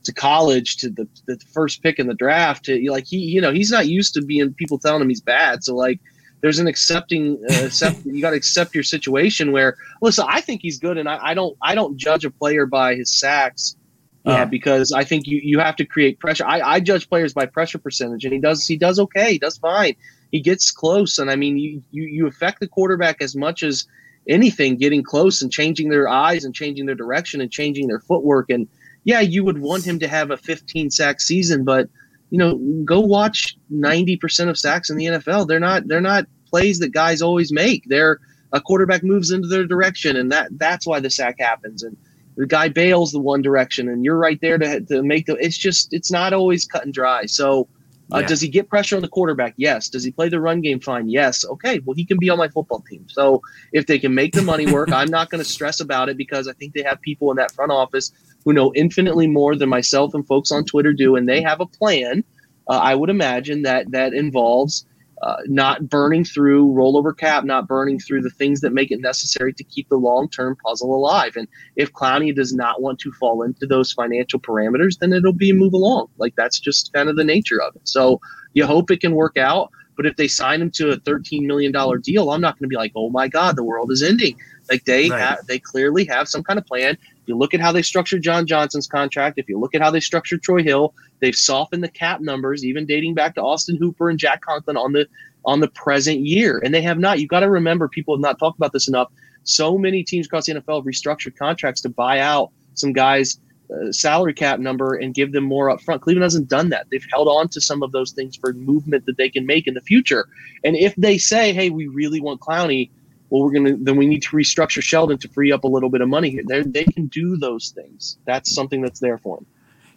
to 0.07 0.13
college 0.13 0.77
to 0.77 0.89
the 0.89 1.07
the 1.27 1.37
first 1.53 1.83
pick 1.83 1.99
in 1.99 2.07
the 2.07 2.15
draft. 2.15 2.65
To 2.65 2.91
like 2.91 3.05
he 3.07 3.17
you 3.17 3.39
know 3.39 3.53
he's 3.53 3.71
not 3.71 3.87
used 3.87 4.13
to 4.15 4.21
being 4.21 4.53
people 4.55 4.79
telling 4.79 5.01
him 5.01 5.09
he's 5.09 5.21
bad. 5.21 5.63
So 5.63 5.75
like. 5.75 5.99
There's 6.41 6.59
an 6.59 6.67
accepting, 6.67 7.43
uh, 7.49 7.53
accept, 7.65 8.05
you 8.05 8.21
got 8.21 8.29
to 8.29 8.35
accept 8.35 8.75
your 8.75 8.83
situation. 8.83 9.51
Where 9.51 9.75
listen, 10.03 10.23
I 10.29 10.39
think 10.39 10.61
he's 10.61 10.77
good, 10.77 10.99
and 10.99 11.09
I, 11.09 11.17
I 11.19 11.33
don't, 11.33 11.57
I 11.63 11.73
don't 11.73 11.97
judge 11.97 12.25
a 12.25 12.29
player 12.29 12.67
by 12.67 12.93
his 12.93 13.11
sacks 13.11 13.75
Yeah. 14.23 14.43
uh, 14.43 14.45
because 14.45 14.91
I 14.91 15.03
think 15.03 15.25
you, 15.25 15.39
you 15.43 15.57
have 15.57 15.75
to 15.77 15.83
create 15.83 16.19
pressure. 16.19 16.45
I, 16.45 16.61
I 16.61 16.79
judge 16.79 17.09
players 17.09 17.33
by 17.33 17.47
pressure 17.47 17.79
percentage, 17.79 18.23
and 18.23 18.31
he 18.35 18.39
does 18.39 18.67
he 18.67 18.77
does 18.77 18.99
okay. 18.99 19.31
He 19.31 19.39
does 19.39 19.57
fine. 19.57 19.95
He 20.31 20.39
gets 20.39 20.69
close, 20.69 21.17
and 21.17 21.31
I 21.31 21.35
mean 21.35 21.57
you, 21.57 21.81
you 21.89 22.03
you 22.03 22.27
affect 22.27 22.59
the 22.59 22.67
quarterback 22.67 23.19
as 23.19 23.35
much 23.35 23.63
as 23.63 23.87
anything, 24.29 24.77
getting 24.77 25.01
close 25.01 25.41
and 25.41 25.51
changing 25.51 25.89
their 25.89 26.07
eyes 26.07 26.43
and 26.45 26.53
changing 26.53 26.85
their 26.85 26.95
direction 26.95 27.41
and 27.41 27.49
changing 27.51 27.87
their 27.87 27.99
footwork. 27.99 28.51
And 28.51 28.67
yeah, 29.07 29.21
you 29.21 29.45
would 29.45 29.59
want 29.59 29.87
him 29.87 29.99
to 29.99 30.07
have 30.07 30.31
a 30.31 30.37
15 30.37 30.91
sack 30.91 31.21
season, 31.21 31.63
but 31.63 31.89
you 32.29 32.37
know, 32.37 32.57
go 32.83 32.99
watch 32.99 33.57
90% 33.73 34.49
of 34.49 34.59
sacks 34.59 34.89
in 34.89 34.97
the 34.97 35.05
NFL. 35.05 35.47
They're 35.47 35.61
not 35.61 35.87
they're 35.87 36.01
not 36.01 36.25
plays 36.49 36.79
that 36.79 36.91
guys 36.91 37.21
always 37.21 37.49
make. 37.53 37.85
They're 37.87 38.19
a 38.51 38.59
quarterback 38.59 39.03
moves 39.03 39.31
into 39.31 39.47
their 39.47 39.65
direction, 39.65 40.17
and 40.17 40.29
that 40.33 40.49
that's 40.59 40.85
why 40.85 40.99
the 40.99 41.09
sack 41.09 41.37
happens. 41.39 41.83
And 41.83 41.95
the 42.35 42.45
guy 42.45 42.67
bails 42.67 43.13
the 43.13 43.19
one 43.19 43.41
direction, 43.41 43.87
and 43.87 44.03
you're 44.03 44.17
right 44.17 44.39
there 44.41 44.57
to, 44.57 44.81
to 44.81 45.01
make 45.01 45.25
the. 45.25 45.35
It's 45.35 45.57
just 45.57 45.93
it's 45.93 46.11
not 46.11 46.33
always 46.33 46.65
cut 46.65 46.83
and 46.83 46.93
dry. 46.93 47.27
So, 47.27 47.69
uh, 48.13 48.19
Yeah. 48.19 48.27
does 48.27 48.41
he 48.41 48.49
get 48.49 48.67
pressure 48.67 48.97
on 48.97 49.01
the 49.03 49.07
quarterback? 49.07 49.53
Yes. 49.55 49.87
Does 49.87 50.03
he 50.03 50.11
play 50.11 50.27
the 50.27 50.41
run 50.41 50.59
game 50.59 50.81
fine? 50.81 51.07
Yes. 51.09 51.45
Okay. 51.45 51.79
Well, 51.85 51.95
he 51.95 52.03
can 52.03 52.19
be 52.19 52.29
on 52.29 52.37
my 52.37 52.49
football 52.49 52.83
team. 52.89 53.05
So 53.07 53.41
if 53.71 53.85
they 53.85 53.99
can 53.99 54.13
make 54.13 54.33
the 54.33 54.41
money 54.41 54.69
work, 54.69 54.91
I'm 54.99 55.09
not 55.09 55.29
going 55.29 55.41
to 55.41 55.49
stress 55.49 55.79
about 55.79 56.09
it 56.09 56.17
because 56.17 56.49
I 56.49 56.53
think 56.53 56.73
they 56.73 56.83
have 56.83 56.99
people 57.01 57.31
in 57.31 57.37
that 57.37 57.53
front 57.53 57.71
office 57.71 58.11
who 58.47 58.53
know 58.53 58.71
infinitely 58.75 59.27
more 59.27 59.57
than 59.57 59.67
myself 59.67 60.13
and 60.13 60.25
folks 60.25 60.53
on 60.53 60.63
Twitter 60.63 60.93
do, 60.93 61.17
and 61.17 61.27
they 61.27 61.41
have 61.41 61.59
a 61.59 61.65
plan. 61.65 62.23
Uh, 62.69 62.79
I 62.81 62.95
would 62.95 63.09
imagine 63.09 63.63
that 63.63 63.91
that 63.91 64.13
involves 64.13 64.85
uh, 65.21 65.35
not 65.47 65.89
burning 65.89 66.23
through 66.23 66.67
rollover 66.67 67.15
cap, 67.17 67.43
not 67.43 67.67
burning 67.67 67.99
through 67.99 68.21
the 68.21 68.29
things 68.29 68.61
that 68.61 68.71
make 68.71 68.89
it 68.89 69.01
necessary 69.01 69.51
to 69.51 69.65
keep 69.65 69.89
the 69.89 69.97
long 69.97 70.29
term 70.29 70.55
puzzle 70.65 70.95
alive. 70.95 71.33
And 71.35 71.45
if 71.75 71.91
Clowney 71.91 72.33
does 72.33 72.53
not 72.53 72.81
want 72.81 72.99
to 72.99 73.11
fall 73.19 73.41
into 73.41 73.67
those 73.67 73.91
financial 73.91 74.39
parameters, 74.39 74.97
then 74.97 75.11
it'll 75.11 75.33
be 75.33 75.51
move 75.51 75.73
along. 75.73 76.07
Like 76.17 76.33
that's 76.37 76.57
just 76.57 76.93
kind 76.93 77.09
of 77.09 77.17
the 77.17 77.25
nature 77.25 77.61
of 77.61 77.75
it. 77.75 77.81
So 77.83 78.21
you 78.53 78.65
hope 78.65 78.89
it 78.91 79.01
can 79.01 79.13
work 79.13 79.35
out. 79.35 79.71
But 79.97 80.05
if 80.05 80.15
they 80.15 80.29
sign 80.29 80.61
him 80.61 80.71
to 80.75 80.91
a 80.91 80.97
$13 80.97 81.41
million 81.41 81.73
deal, 82.01 82.29
I'm 82.31 82.39
not 82.39 82.57
going 82.57 82.69
to 82.69 82.73
be 82.73 82.77
like, 82.77 82.93
oh 82.95 83.09
my 83.09 83.27
God, 83.27 83.57
the 83.57 83.63
world 83.63 83.91
is 83.91 84.01
ending. 84.03 84.37
Like 84.71 84.85
they 84.85 85.09
Right. 85.09 85.19
have, 85.19 85.39
they 85.47 85.59
clearly 85.59 86.05
have 86.05 86.29
some 86.29 86.43
kind 86.43 86.57
of 86.59 86.65
plan. 86.65 86.97
If 87.27 87.31
you 87.31 87.37
look 87.37 87.53
at 87.53 87.59
how 87.59 87.73
they 87.73 87.81
structured 87.81 88.23
John 88.23 88.47
Johnson's 88.47 88.87
contract, 88.87 89.37
if 89.37 89.49
you 89.49 89.59
look 89.59 89.75
at 89.75 89.81
how 89.81 89.91
they 89.91 89.99
structured 89.99 90.41
Troy 90.41 90.63
Hill, 90.63 90.93
they've 91.19 91.35
softened 91.35 91.83
the 91.83 91.89
cap 91.89 92.21
numbers, 92.21 92.63
even 92.63 92.85
dating 92.85 93.15
back 93.15 93.35
to 93.35 93.41
Austin 93.41 93.75
Hooper 93.75 94.09
and 94.09 94.17
Jack 94.17 94.39
Conklin 94.39 94.77
on 94.77 94.93
the 94.93 95.09
on 95.43 95.59
the 95.59 95.67
present 95.67 96.21
year. 96.21 96.61
And 96.63 96.73
they 96.73 96.81
have 96.83 96.99
not. 96.99 97.19
You've 97.19 97.27
got 97.27 97.41
to 97.41 97.49
remember, 97.49 97.89
people 97.89 98.15
have 98.15 98.21
not 98.21 98.39
talked 98.39 98.57
about 98.57 98.71
this 98.71 98.87
enough. 98.87 99.11
So 99.43 99.77
many 99.77 100.05
teams 100.05 100.27
across 100.27 100.45
the 100.45 100.53
NFL 100.53 100.77
have 100.77 100.85
restructured 100.85 101.35
contracts 101.35 101.81
to 101.81 101.89
buy 101.89 102.19
out 102.19 102.51
some 102.75 102.93
guys' 102.93 103.41
uh, 103.73 103.91
salary 103.91 104.33
cap 104.33 104.61
number 104.61 104.95
and 104.95 105.13
give 105.13 105.33
them 105.33 105.43
more 105.43 105.69
up 105.69 105.81
front. 105.81 106.01
Cleveland 106.01 106.23
hasn't 106.23 106.47
done 106.47 106.69
that. 106.69 106.87
They've 106.89 107.05
held 107.11 107.27
on 107.27 107.49
to 107.49 107.59
some 107.59 107.83
of 107.83 107.91
those 107.91 108.11
things 108.13 108.37
for 108.37 108.53
movement 108.53 109.05
that 109.05 109.17
they 109.17 109.29
can 109.29 109.45
make 109.45 109.67
in 109.67 109.73
the 109.73 109.81
future. 109.81 110.29
And 110.63 110.77
if 110.77 110.95
they 110.95 111.17
say, 111.17 111.51
"Hey, 111.51 111.71
we 111.71 111.87
really 111.87 112.21
want 112.21 112.39
Clowney," 112.39 112.89
well, 113.29 113.43
we're 113.43 113.51
gonna 113.51 113.75
then 113.77 113.97
we 113.97 114.05
need 114.05 114.23
to 114.23 114.35
restructure 114.35 114.81
Sheldon 114.81 115.17
to 115.19 115.27
free 115.27 115.51
up 115.51 115.63
a 115.63 115.67
little 115.67 115.89
bit 115.89 116.01
of 116.01 116.09
money 116.09 116.29
here. 116.29 116.43
They 116.47 116.61
they 116.61 116.85
can 116.85 117.07
do 117.07 117.37
those 117.37 117.69
things. 117.69 118.17
That's 118.25 118.53
something 118.53 118.81
that's 118.81 118.99
there 118.99 119.17
for 119.17 119.37
them. 119.37 119.45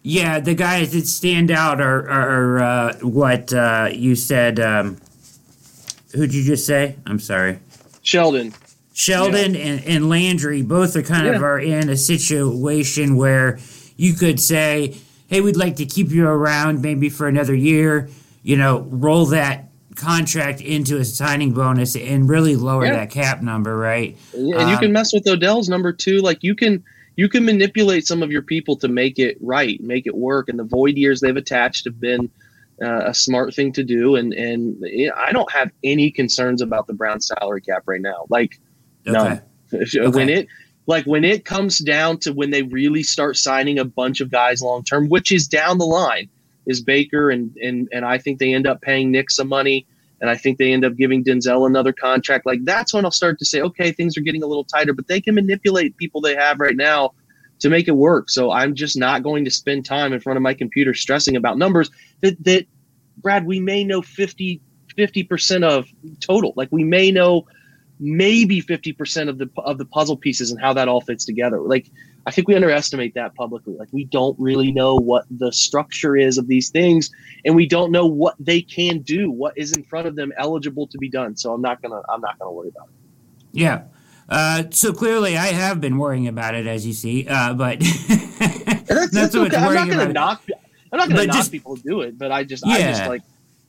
Yeah, 0.03 0.39
the 0.39 0.55
guys 0.55 0.93
that 0.93 1.05
stand 1.05 1.51
out 1.51 1.79
are, 1.79 2.09
are 2.09 2.59
uh, 2.59 2.93
what 3.01 3.53
uh, 3.53 3.89
you 3.93 4.15
said. 4.15 4.59
Um, 4.59 4.97
who'd 6.13 6.33
you 6.33 6.43
just 6.43 6.65
say? 6.65 6.95
I'm 7.05 7.19
sorry. 7.19 7.59
Sheldon, 8.01 8.53
Sheldon 8.93 9.55
and, 9.55 9.83
and 9.85 10.09
Landry 10.09 10.63
both 10.63 10.95
are 10.95 11.03
kind 11.03 11.27
of 11.27 11.41
are 11.43 11.59
in 11.59 11.89
a 11.89 11.97
situation 11.97 13.15
where 13.15 13.59
you 13.95 14.13
could 14.13 14.39
say, 14.39 14.97
"Hey, 15.27 15.39
we'd 15.39 15.55
like 15.55 15.77
to 15.77 15.85
keep 15.85 16.09
you 16.09 16.27
around 16.27 16.81
maybe 16.81 17.09
for 17.09 17.27
another 17.27 17.55
year." 17.55 18.09
You 18.43 18.57
know, 18.57 18.81
roll 18.89 19.27
that 19.27 19.70
contract 20.01 20.61
into 20.61 20.97
a 20.97 21.05
signing 21.05 21.53
bonus 21.53 21.95
and 21.95 22.27
really 22.27 22.55
lower 22.55 22.85
Yeah. 22.85 22.93
that 22.93 23.09
cap 23.11 23.41
number, 23.41 23.77
right? 23.77 24.17
and 24.33 24.49
you 24.49 24.57
Um, 24.57 24.79
can 24.79 24.91
mess 24.91 25.13
with 25.13 25.27
Odell's 25.27 25.69
number 25.69 25.93
two. 25.93 26.19
Like 26.19 26.39
you 26.43 26.55
can 26.55 26.83
you 27.17 27.27
can 27.29 27.45
manipulate 27.45 28.07
some 28.07 28.23
of 28.23 28.31
your 28.31 28.41
people 28.41 28.75
to 28.77 28.87
make 28.87 29.19
it 29.19 29.37
right, 29.41 29.79
make 29.81 30.07
it 30.07 30.15
work. 30.15 30.49
And 30.49 30.57
the 30.57 30.63
void 30.63 30.95
years 30.97 31.19
they've 31.19 31.35
attached 31.35 31.85
have 31.85 31.99
been 31.99 32.29
uh, 32.81 33.03
a 33.05 33.13
smart 33.13 33.53
thing 33.53 33.71
to 33.73 33.83
do, 33.83 34.15
and 34.15 34.33
and 34.33 34.83
I 35.15 35.31
don't 35.31 35.51
have 35.51 35.69
any 35.83 36.09
concerns 36.09 36.61
about 36.61 36.87
the 36.87 36.93
Browns 36.93 37.27
salary 37.27 37.61
cap 37.61 37.83
right 37.85 38.01
now. 38.01 38.25
Like, 38.29 38.59
okay. 39.07 39.13
none. 39.17 39.41
Okay. 39.73 40.07
When 40.07 40.29
it 40.29 40.47
like 40.87 41.05
when 41.05 41.23
it 41.23 41.45
comes 41.45 41.77
down 41.79 42.17
to 42.19 42.33
when 42.33 42.49
they 42.49 42.63
really 42.63 43.03
start 43.03 43.37
signing 43.37 43.77
a 43.77 43.85
bunch 43.85 44.19
of 44.19 44.31
guys 44.31 44.61
long 44.61 44.83
term, 44.83 45.07
which 45.09 45.31
is 45.31 45.47
down 45.47 45.77
the 45.77 45.85
line, 45.85 46.27
is 46.65 46.81
Baker 46.81 47.29
and 47.29 47.55
and 47.57 47.87
and 47.91 48.03
I 48.03 48.17
think 48.17 48.39
they 48.39 48.53
end 48.53 48.65
up 48.67 48.81
paying 48.81 49.11
Nick 49.11 49.29
some 49.31 49.47
money, 49.47 49.85
and 50.21 50.29
I 50.29 50.37
think 50.37 50.59
they 50.59 50.71
end 50.71 50.85
up 50.85 50.95
giving 50.95 51.23
Denzel 51.23 51.67
another 51.67 51.91
contract. 51.91 52.45
Like 52.45 52.63
that's 52.63 52.93
when 52.93 53.03
I'll 53.03 53.11
start 53.11 53.39
to 53.39 53.45
say, 53.45 53.61
okay, 53.61 53.91
things 53.91 54.15
are 54.15 54.21
getting 54.21 54.43
a 54.43 54.47
little 54.47 54.63
tighter, 54.63 54.93
but 54.93 55.07
they 55.07 55.19
can 55.19 55.35
manipulate 55.35 55.97
people 55.97 56.21
they 56.21 56.35
have 56.35 56.59
right 56.59 56.75
now 56.75 57.13
to 57.59 57.69
make 57.69 57.87
it 57.87 57.95
work. 57.95 58.29
So 58.29 58.51
I'm 58.51 58.75
just 58.75 58.95
not 58.95 59.23
going 59.23 59.45
to 59.45 59.51
spend 59.51 59.85
time 59.85 60.13
in 60.13 60.19
front 60.19 60.37
of 60.37 60.43
my 60.43 60.53
computer 60.53 60.93
stressing 60.93 61.35
about 61.35 61.57
numbers 61.57 61.89
that, 62.21 62.41
that 62.43 62.67
Brad, 63.17 63.45
we 63.45 63.59
may 63.59 63.83
know 63.83 64.03
50, 64.03 64.61
50% 64.95 65.63
of 65.63 65.87
total. 66.19 66.53
Like 66.55 66.69
we 66.71 66.83
may 66.83 67.11
know 67.11 67.47
maybe 67.99 68.61
50% 68.61 69.27
of 69.27 69.39
the, 69.39 69.49
of 69.57 69.79
the 69.79 69.85
puzzle 69.85 70.17
pieces 70.17 70.51
and 70.51 70.61
how 70.61 70.73
that 70.73 70.87
all 70.87 71.01
fits 71.01 71.25
together. 71.25 71.59
Like, 71.61 71.89
I 72.25 72.31
think 72.31 72.47
we 72.47 72.55
underestimate 72.55 73.13
that 73.15 73.33
publicly. 73.35 73.75
Like 73.75 73.89
we 73.91 74.05
don't 74.05 74.39
really 74.39 74.71
know 74.71 74.95
what 74.95 75.25
the 75.31 75.51
structure 75.51 76.15
is 76.15 76.37
of 76.37 76.47
these 76.47 76.69
things, 76.69 77.09
and 77.45 77.55
we 77.55 77.65
don't 77.65 77.91
know 77.91 78.05
what 78.05 78.35
they 78.39 78.61
can 78.61 78.99
do, 78.99 79.31
what 79.31 79.53
is 79.57 79.73
in 79.73 79.83
front 79.83 80.07
of 80.07 80.15
them 80.15 80.31
eligible 80.37 80.87
to 80.87 80.97
be 80.97 81.09
done. 81.09 81.35
So 81.35 81.53
I'm 81.53 81.61
not 81.61 81.81
gonna 81.81 82.01
I'm 82.09 82.21
not 82.21 82.37
gonna 82.39 82.51
worry 82.51 82.69
about 82.69 82.87
it. 82.87 82.93
Yeah, 83.53 83.83
uh, 84.31 84.63
so 84.71 84.93
clearly, 84.93 85.35
I 85.35 85.47
have 85.47 85.81
been 85.81 85.97
worrying 85.97 86.29
about 86.29 86.55
it, 86.55 86.65
as 86.65 86.87
you 86.87 86.93
see. 86.93 87.27
Uh, 87.27 87.53
but 87.53 87.79
that's, 88.07 88.87
that's, 88.87 89.11
that's 89.11 89.35
okay. 89.35 89.57
I'm 89.57 89.73
not 89.73 89.87
going 89.87 90.07
to 90.07 90.13
knock. 90.13 90.41
I'm 90.91 90.99
not 90.99 91.09
going 91.09 91.21
to 91.21 91.27
knock 91.27 91.35
just, 91.35 91.51
people 91.51 91.75
do 91.75 91.99
it, 92.01 92.17
but 92.17 92.31
I 92.31 92.45
just, 92.45 92.65
yeah. 92.65 92.75
I 92.75 92.81
just 92.81 93.05
like, 93.07 93.23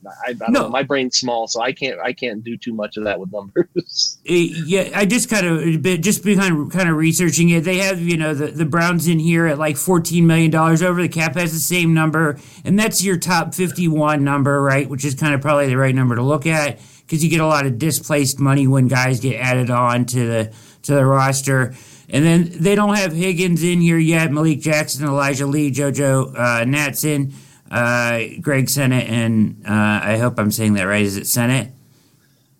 I, 0.05 0.29
I 0.29 0.33
don't 0.33 0.51
no. 0.51 0.61
know. 0.63 0.69
My 0.69 0.83
brain's 0.83 1.17
small, 1.17 1.47
so 1.47 1.61
I 1.61 1.71
can't, 1.71 1.99
I 1.99 2.13
can't 2.13 2.43
do 2.43 2.57
too 2.57 2.73
much 2.73 2.97
of 2.97 3.03
that 3.05 3.19
with 3.19 3.31
numbers. 3.31 4.19
yeah, 4.25 4.89
I 4.95 5.05
just 5.05 5.29
kind 5.29 5.45
of, 5.45 6.01
just 6.01 6.23
behind 6.23 6.71
kind 6.71 6.89
of 6.89 6.95
researching 6.95 7.49
it. 7.49 7.61
They 7.61 7.77
have, 7.77 7.99
you 7.99 8.17
know, 8.17 8.33
the 8.33 8.47
the 8.47 8.65
Browns 8.65 9.07
in 9.07 9.19
here 9.19 9.47
at 9.47 9.57
like 9.57 9.77
14 9.77 10.25
million 10.25 10.51
dollars 10.51 10.81
over. 10.81 11.01
The 11.01 11.09
cap 11.09 11.35
has 11.35 11.53
the 11.53 11.59
same 11.59 11.93
number, 11.93 12.37
and 12.63 12.77
that's 12.77 13.03
your 13.03 13.17
top 13.17 13.53
51 13.53 14.23
number, 14.23 14.61
right? 14.61 14.89
Which 14.89 15.05
is 15.05 15.15
kind 15.15 15.33
of 15.33 15.41
probably 15.41 15.67
the 15.67 15.77
right 15.77 15.95
number 15.95 16.15
to 16.15 16.23
look 16.23 16.45
at 16.45 16.79
because 17.01 17.23
you 17.23 17.29
get 17.29 17.41
a 17.41 17.45
lot 17.45 17.65
of 17.65 17.77
displaced 17.77 18.39
money 18.39 18.67
when 18.67 18.87
guys 18.87 19.19
get 19.19 19.35
added 19.39 19.69
on 19.69 20.05
to 20.05 20.27
the 20.27 20.53
to 20.83 20.95
the 20.95 21.05
roster. 21.05 21.73
And 22.09 22.23
then 22.25 22.49
they 22.51 22.75
don't 22.75 22.95
have 22.95 23.13
Higgins 23.13 23.63
in 23.63 23.81
here 23.81 23.97
yet. 23.97 24.31
Malik 24.31 24.59
Jackson, 24.59 25.07
Elijah 25.07 25.47
Lee, 25.47 25.71
JoJo 25.71 26.33
uh, 26.35 26.65
Natson, 26.65 27.33
uh, 27.73 28.19
Greg 28.41 28.67
Senat, 28.67 29.09
and 29.09 29.63
uh, 29.65 29.99
I 30.03 30.17
hope 30.17 30.39
I'm 30.39 30.51
saying 30.51 30.73
that 30.75 30.83
right. 30.83 31.01
Is 31.01 31.17
it 31.17 31.27
Sennett? 31.27 31.71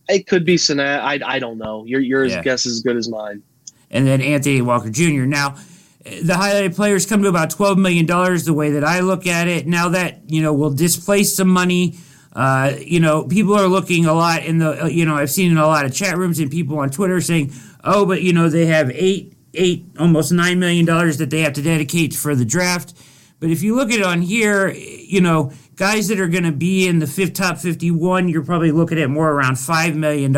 It 0.10 0.28
could 0.28 0.46
be 0.46 0.58
Sennett. 0.58 1.02
I, 1.02 1.20
I 1.26 1.40
don't 1.40 1.58
know. 1.58 1.86
Your 1.86 2.02
your 2.02 2.26
yeah. 2.26 2.42
guess 2.42 2.66
is 2.66 2.74
as 2.74 2.82
good 2.82 2.98
as 2.98 3.08
mine. 3.08 3.42
And 3.92 4.08
then 4.08 4.22
Anthony 4.22 4.62
Walker 4.62 4.90
Jr. 4.90 5.26
Now, 5.26 5.52
the 6.04 6.34
highlighted 6.34 6.76
players 6.76 7.06
come 7.06 7.22
to 7.22 7.30
about 7.30 7.52
$12 7.52 7.78
million 7.78 8.08
the 8.08 8.54
way 8.54 8.72
that 8.72 8.84
I 8.84 9.02
look 9.02 9.28
at 9.28 9.48
it. 9.48 9.68
Now 9.68 9.90
that, 9.90 10.22
you 10.28 10.42
know, 10.42 10.52
will 10.52 10.72
displace 10.74 11.36
some 11.36 11.48
money 11.48 11.96
uh, 12.34 12.74
you 12.80 13.00
know, 13.00 13.24
people 13.28 13.54
are 13.54 13.68
looking 13.68 14.06
a 14.06 14.14
lot 14.14 14.44
in 14.44 14.58
the, 14.58 14.84
uh, 14.84 14.88
you 14.88 15.06
know, 15.06 15.16
I've 15.16 15.30
seen 15.30 15.52
in 15.52 15.58
a 15.58 15.68
lot 15.68 15.86
of 15.86 15.94
chat 15.94 16.18
rooms 16.18 16.40
and 16.40 16.50
people 16.50 16.80
on 16.80 16.90
Twitter 16.90 17.22
saying, 17.22 17.54
oh, 17.84 18.06
but, 18.06 18.24
you 18.24 18.34
know, 18.34 18.50
they 18.50 18.66
have 18.66 18.90
eight, 18.92 19.38
eight, 19.54 19.86
almost 20.00 20.32
$9 20.32 20.58
million 20.58 20.86
that 20.86 21.28
they 21.30 21.42
have 21.42 21.54
to 21.54 21.62
dedicate 21.62 22.14
for 22.14 22.36
the 22.36 22.46
draft. 22.46 22.96
But 23.44 23.52
if 23.52 23.62
you 23.62 23.76
look 23.76 23.92
at 23.92 24.00
it 24.00 24.06
on 24.06 24.22
here, 24.22 24.70
you 24.70 25.20
know, 25.20 25.52
guys 25.76 26.08
that 26.08 26.18
are 26.18 26.30
going 26.30 26.46
to 26.46 26.54
be 26.54 26.88
in 26.88 27.00
the 27.00 27.08
fifth 27.08 27.34
top 27.34 27.58
51, 27.58 28.30
you're 28.30 28.42
probably 28.42 28.72
looking 28.72 28.98
at 28.98 29.10
more 29.10 29.30
around 29.30 29.56
$5 29.56 29.96
million, 29.96 30.34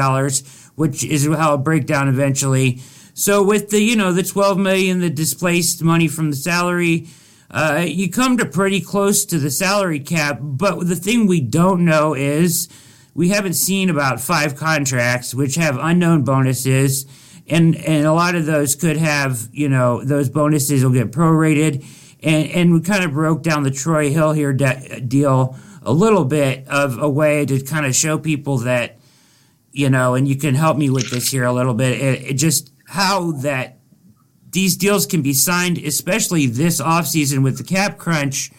which 0.74 1.04
is 1.04 1.28
how 1.28 1.54
it'll 1.54 1.58
break 1.60 1.86
down 1.86 2.08
eventually. 2.08 2.80
So 3.14 3.44
with 3.44 3.70
the, 3.70 3.80
you 3.80 3.96
know, 3.96 4.12
the 4.12 4.24
12 4.24 4.58
million, 4.58 5.02
the 5.02 5.12
displaced 5.12 5.84
money 5.84 6.08
from 6.08 6.32
the 6.32 6.36
salary, 6.36 7.08
uh, 7.52 7.86
you 7.88 8.10
come 8.10 8.38
to 8.38 8.46
pretty 8.48 8.82
close 8.82 9.24
to 9.26 9.38
the 9.38 9.52
salary 9.52 10.00
cap. 10.00 10.40
But 10.42 10.88
the 10.88 10.96
thing 10.96 11.28
we 11.28 11.42
don't 11.42 11.86
know 11.86 12.16
is 12.16 12.68
we 13.14 13.30
haven't 13.30 13.54
seen 13.54 13.92
about 13.92 14.20
five 14.20 14.56
contracts 14.56 15.32
which 15.36 15.54
have 15.58 15.78
unknown 15.80 16.24
bonuses. 16.24 17.06
And, 17.48 17.76
and 17.76 18.08
a 18.08 18.14
lot 18.14 18.34
of 18.34 18.48
those 18.48 18.74
could 18.74 18.98
have, 18.98 19.48
you 19.52 19.70
know, 19.70 20.04
those 20.04 20.28
bonuses 20.28 20.84
will 20.84 20.92
get 20.92 21.12
prorated. 21.12 21.86
And, 22.26 22.50
and 22.50 22.74
we 22.74 22.82
kind 22.82 23.04
of 23.04 23.12
broke 23.12 23.44
down 23.44 23.64
the 23.64 23.72
Troy 23.72 24.10
Hill 24.10 24.34
here 24.34 24.52
de- 24.52 25.00
deal 25.00 25.58
a 25.84 25.94
little 25.94 26.26
bit 26.26 26.68
of 26.68 26.98
a 26.98 27.08
way 27.08 27.46
to 27.46 27.62
kind 27.62 27.86
of 27.86 27.96
show 27.96 28.18
people 28.18 28.58
that, 28.60 28.98
you 29.72 29.92
know, 29.92 30.16
and 30.16 30.28
you 30.28 30.36
can 30.36 30.56
help 30.56 30.76
me 30.76 30.90
with 30.90 31.12
this 31.12 31.30
here 31.30 31.44
a 31.44 31.54
little 31.54 31.76
bit, 31.76 32.02
it, 32.02 32.32
it 32.32 32.34
just 32.34 32.74
how 32.88 33.32
that 33.32 33.78
these 34.50 34.76
deals 34.76 35.06
can 35.06 35.22
be 35.22 35.34
signed, 35.34 35.78
especially 35.78 36.48
this 36.48 36.82
offseason 36.82 37.44
with 37.44 37.60
the 37.60 37.64
cap 37.64 38.00
crunch, 38.00 38.52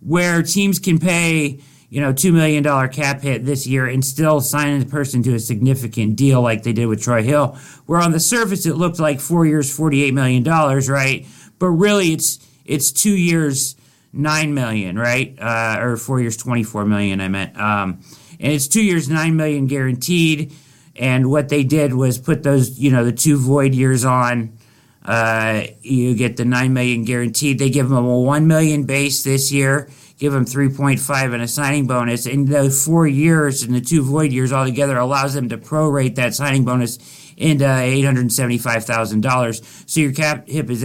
where 0.00 0.42
teams 0.42 0.78
can 0.78 0.98
pay, 0.98 1.60
you 1.90 2.00
know, 2.00 2.14
$2 2.14 2.32
million 2.32 2.64
cap 2.88 3.20
hit 3.20 3.44
this 3.44 3.66
year 3.66 3.86
and 3.86 4.02
still 4.02 4.40
sign 4.40 4.78
the 4.78 4.86
person 4.86 5.22
to 5.24 5.34
a 5.34 5.38
significant 5.38 6.16
deal 6.16 6.40
like 6.40 6.62
they 6.62 6.72
did 6.72 6.86
with 6.86 7.02
Troy 7.02 7.22
Hill, 7.22 7.58
where 7.84 8.00
on 8.00 8.12
the 8.12 8.20
surface 8.20 8.64
it 8.64 8.76
looked 8.76 8.98
like 8.98 9.20
four 9.20 9.44
years, 9.44 9.76
$48 9.76 10.14
million, 10.14 10.42
right? 10.44 11.26
But 11.58 11.68
really 11.68 12.12
it's, 12.12 12.38
it's 12.64 12.92
two 12.92 13.16
years, 13.16 13.76
9 14.12 14.54
million, 14.54 14.98
right? 14.98 15.36
Uh, 15.40 15.78
or 15.80 15.96
four 15.96 16.20
years, 16.20 16.36
24 16.36 16.84
million, 16.84 17.20
I 17.20 17.28
meant. 17.28 17.58
Um, 17.58 18.00
and 18.38 18.52
it's 18.52 18.68
two 18.68 18.82
years, 18.82 19.08
9 19.08 19.36
million 19.36 19.66
guaranteed. 19.66 20.54
And 20.96 21.30
what 21.30 21.48
they 21.48 21.64
did 21.64 21.94
was 21.94 22.18
put 22.18 22.42
those, 22.42 22.78
you 22.78 22.90
know, 22.90 23.04
the 23.04 23.12
two 23.12 23.38
void 23.38 23.74
years 23.74 24.04
on 24.04 24.58
uh, 25.04 25.64
you 25.80 26.14
get 26.14 26.36
the 26.36 26.44
nine 26.44 26.72
million 26.72 27.04
guaranteed. 27.04 27.58
They 27.58 27.70
give 27.70 27.88
them 27.88 28.04
a 28.04 28.20
one 28.20 28.46
million 28.46 28.84
base 28.84 29.24
this 29.24 29.50
year, 29.50 29.90
give 30.18 30.32
them 30.32 30.44
three 30.44 30.68
point 30.68 31.00
five 31.00 31.32
and 31.32 31.42
a 31.42 31.48
signing 31.48 31.86
bonus. 31.86 32.26
And 32.26 32.46
those 32.46 32.84
four 32.84 33.06
years 33.06 33.62
and 33.62 33.74
the 33.74 33.80
two 33.80 34.02
void 34.02 34.32
years 34.32 34.52
altogether 34.52 34.96
allows 34.96 35.34
them 35.34 35.48
to 35.48 35.58
prorate 35.58 36.14
that 36.16 36.34
signing 36.34 36.64
bonus 36.64 36.98
into 37.36 37.66
eight 37.66 38.04
hundred 38.04 38.30
seventy 38.32 38.58
five 38.58 38.84
thousand 38.84 39.22
dollars. 39.22 39.62
So 39.86 40.00
your 40.00 40.12
cap 40.12 40.48
hit 40.48 40.68
is 40.70 40.82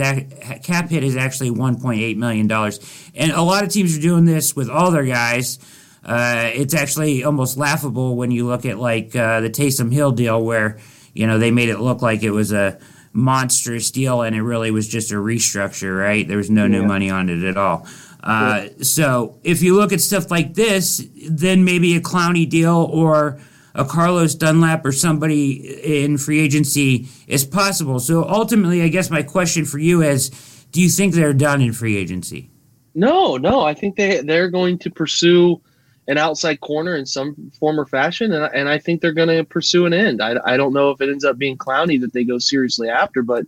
cap 0.62 0.88
hit 0.90 1.04
is 1.04 1.16
actually 1.16 1.50
one 1.50 1.80
point 1.80 2.00
eight 2.00 2.16
million 2.16 2.46
dollars. 2.46 2.80
And 3.14 3.32
a 3.32 3.42
lot 3.42 3.64
of 3.64 3.70
teams 3.70 3.96
are 3.96 4.00
doing 4.00 4.24
this 4.24 4.54
with 4.56 4.68
all 4.68 4.90
their 4.90 5.04
guys. 5.04 5.58
Uh, 6.04 6.50
it's 6.54 6.74
actually 6.74 7.24
almost 7.24 7.58
laughable 7.58 8.16
when 8.16 8.30
you 8.30 8.46
look 8.46 8.64
at 8.64 8.78
like 8.78 9.14
uh, 9.14 9.40
the 9.40 9.50
Taysom 9.50 9.92
Hill 9.92 10.12
deal, 10.12 10.42
where 10.42 10.78
you 11.12 11.26
know 11.26 11.38
they 11.38 11.50
made 11.50 11.68
it 11.68 11.80
look 11.80 12.02
like 12.02 12.22
it 12.22 12.30
was 12.30 12.52
a 12.52 12.78
monstrous 13.12 13.90
deal, 13.90 14.22
and 14.22 14.34
it 14.34 14.42
really 14.42 14.70
was 14.70 14.88
just 14.88 15.10
a 15.12 15.16
restructure, 15.16 15.98
right? 15.98 16.26
There 16.26 16.36
was 16.36 16.50
no 16.50 16.62
yeah. 16.62 16.68
new 16.68 16.82
money 16.84 17.10
on 17.10 17.28
it 17.28 17.42
at 17.44 17.56
all. 17.56 17.86
Uh, 18.22 18.62
yeah. 18.64 18.82
So 18.82 19.38
if 19.44 19.62
you 19.62 19.74
look 19.74 19.92
at 19.92 20.00
stuff 20.00 20.30
like 20.30 20.54
this, 20.54 21.06
then 21.28 21.64
maybe 21.64 21.96
a 21.96 22.00
Clowney 22.00 22.48
deal 22.48 22.88
or 22.92 23.38
a 23.74 23.84
Carlos 23.84 24.34
Dunlap 24.34 24.84
or 24.84 24.92
somebody 24.92 26.02
in 26.02 26.18
free 26.18 26.40
agency 26.40 27.08
is 27.26 27.44
possible. 27.44 28.00
So 28.00 28.24
ultimately, 28.24 28.82
I 28.82 28.88
guess 28.88 29.10
my 29.10 29.22
question 29.22 29.64
for 29.64 29.78
you 29.78 30.02
is 30.02 30.30
do 30.72 30.80
you 30.82 30.88
think 30.88 31.14
they're 31.14 31.32
done 31.32 31.60
in 31.60 31.72
free 31.72 31.96
agency? 31.96 32.50
No, 32.94 33.36
no. 33.36 33.62
I 33.62 33.74
think 33.74 33.96
they, 33.96 34.20
they're 34.20 34.50
going 34.50 34.78
to 34.80 34.90
pursue 34.90 35.60
an 36.08 36.18
outside 36.18 36.60
corner 36.60 36.96
in 36.96 37.04
some 37.04 37.50
form 37.58 37.78
or 37.78 37.86
fashion, 37.86 38.32
and, 38.32 38.52
and 38.54 38.68
I 38.68 38.78
think 38.78 39.00
they're 39.00 39.12
going 39.12 39.28
to 39.28 39.44
pursue 39.44 39.84
an 39.84 39.92
end. 39.92 40.22
I, 40.22 40.36
I 40.44 40.56
don't 40.56 40.72
know 40.72 40.90
if 40.90 41.00
it 41.00 41.10
ends 41.10 41.24
up 41.24 41.36
being 41.36 41.58
Clowney 41.58 42.00
that 42.00 42.14
they 42.14 42.24
go 42.24 42.38
seriously 42.38 42.88
after, 42.88 43.22
but 43.22 43.44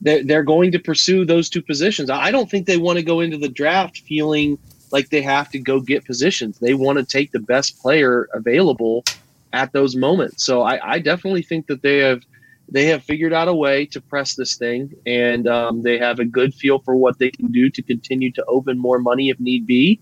they're, 0.00 0.24
they're 0.24 0.44
going 0.44 0.70
to 0.72 0.78
pursue 0.78 1.24
those 1.24 1.50
two 1.50 1.62
positions. 1.62 2.08
I 2.08 2.30
don't 2.30 2.48
think 2.48 2.66
they 2.66 2.76
want 2.76 2.98
to 2.98 3.04
go 3.04 3.20
into 3.20 3.36
the 3.36 3.48
draft 3.48 3.98
feeling 3.98 4.56
like 4.92 5.10
they 5.10 5.22
have 5.22 5.50
to 5.50 5.58
go 5.58 5.80
get 5.80 6.04
positions. 6.04 6.58
They 6.58 6.74
want 6.74 6.98
to 6.98 7.04
take 7.04 7.32
the 7.32 7.40
best 7.40 7.80
player 7.80 8.28
available 8.32 9.04
at 9.52 9.72
those 9.72 9.96
moments. 9.96 10.44
So 10.44 10.62
I, 10.62 10.94
I 10.94 10.98
definitely 10.98 11.42
think 11.42 11.66
that 11.66 11.82
they 11.82 11.98
have 11.98 12.22
they 12.72 12.86
have 12.86 13.02
figured 13.02 13.32
out 13.32 13.48
a 13.48 13.54
way 13.54 13.84
to 13.86 14.00
press 14.00 14.34
this 14.34 14.56
thing, 14.56 14.92
and 15.04 15.48
um, 15.48 15.82
they 15.82 15.98
have 15.98 16.20
a 16.20 16.24
good 16.24 16.54
feel 16.54 16.78
for 16.78 16.94
what 16.94 17.18
they 17.18 17.30
can 17.30 17.50
do 17.50 17.68
to 17.70 17.82
continue 17.82 18.30
to 18.32 18.44
open 18.46 18.78
more 18.78 19.00
money 19.00 19.28
if 19.28 19.40
need 19.40 19.66
be. 19.66 20.00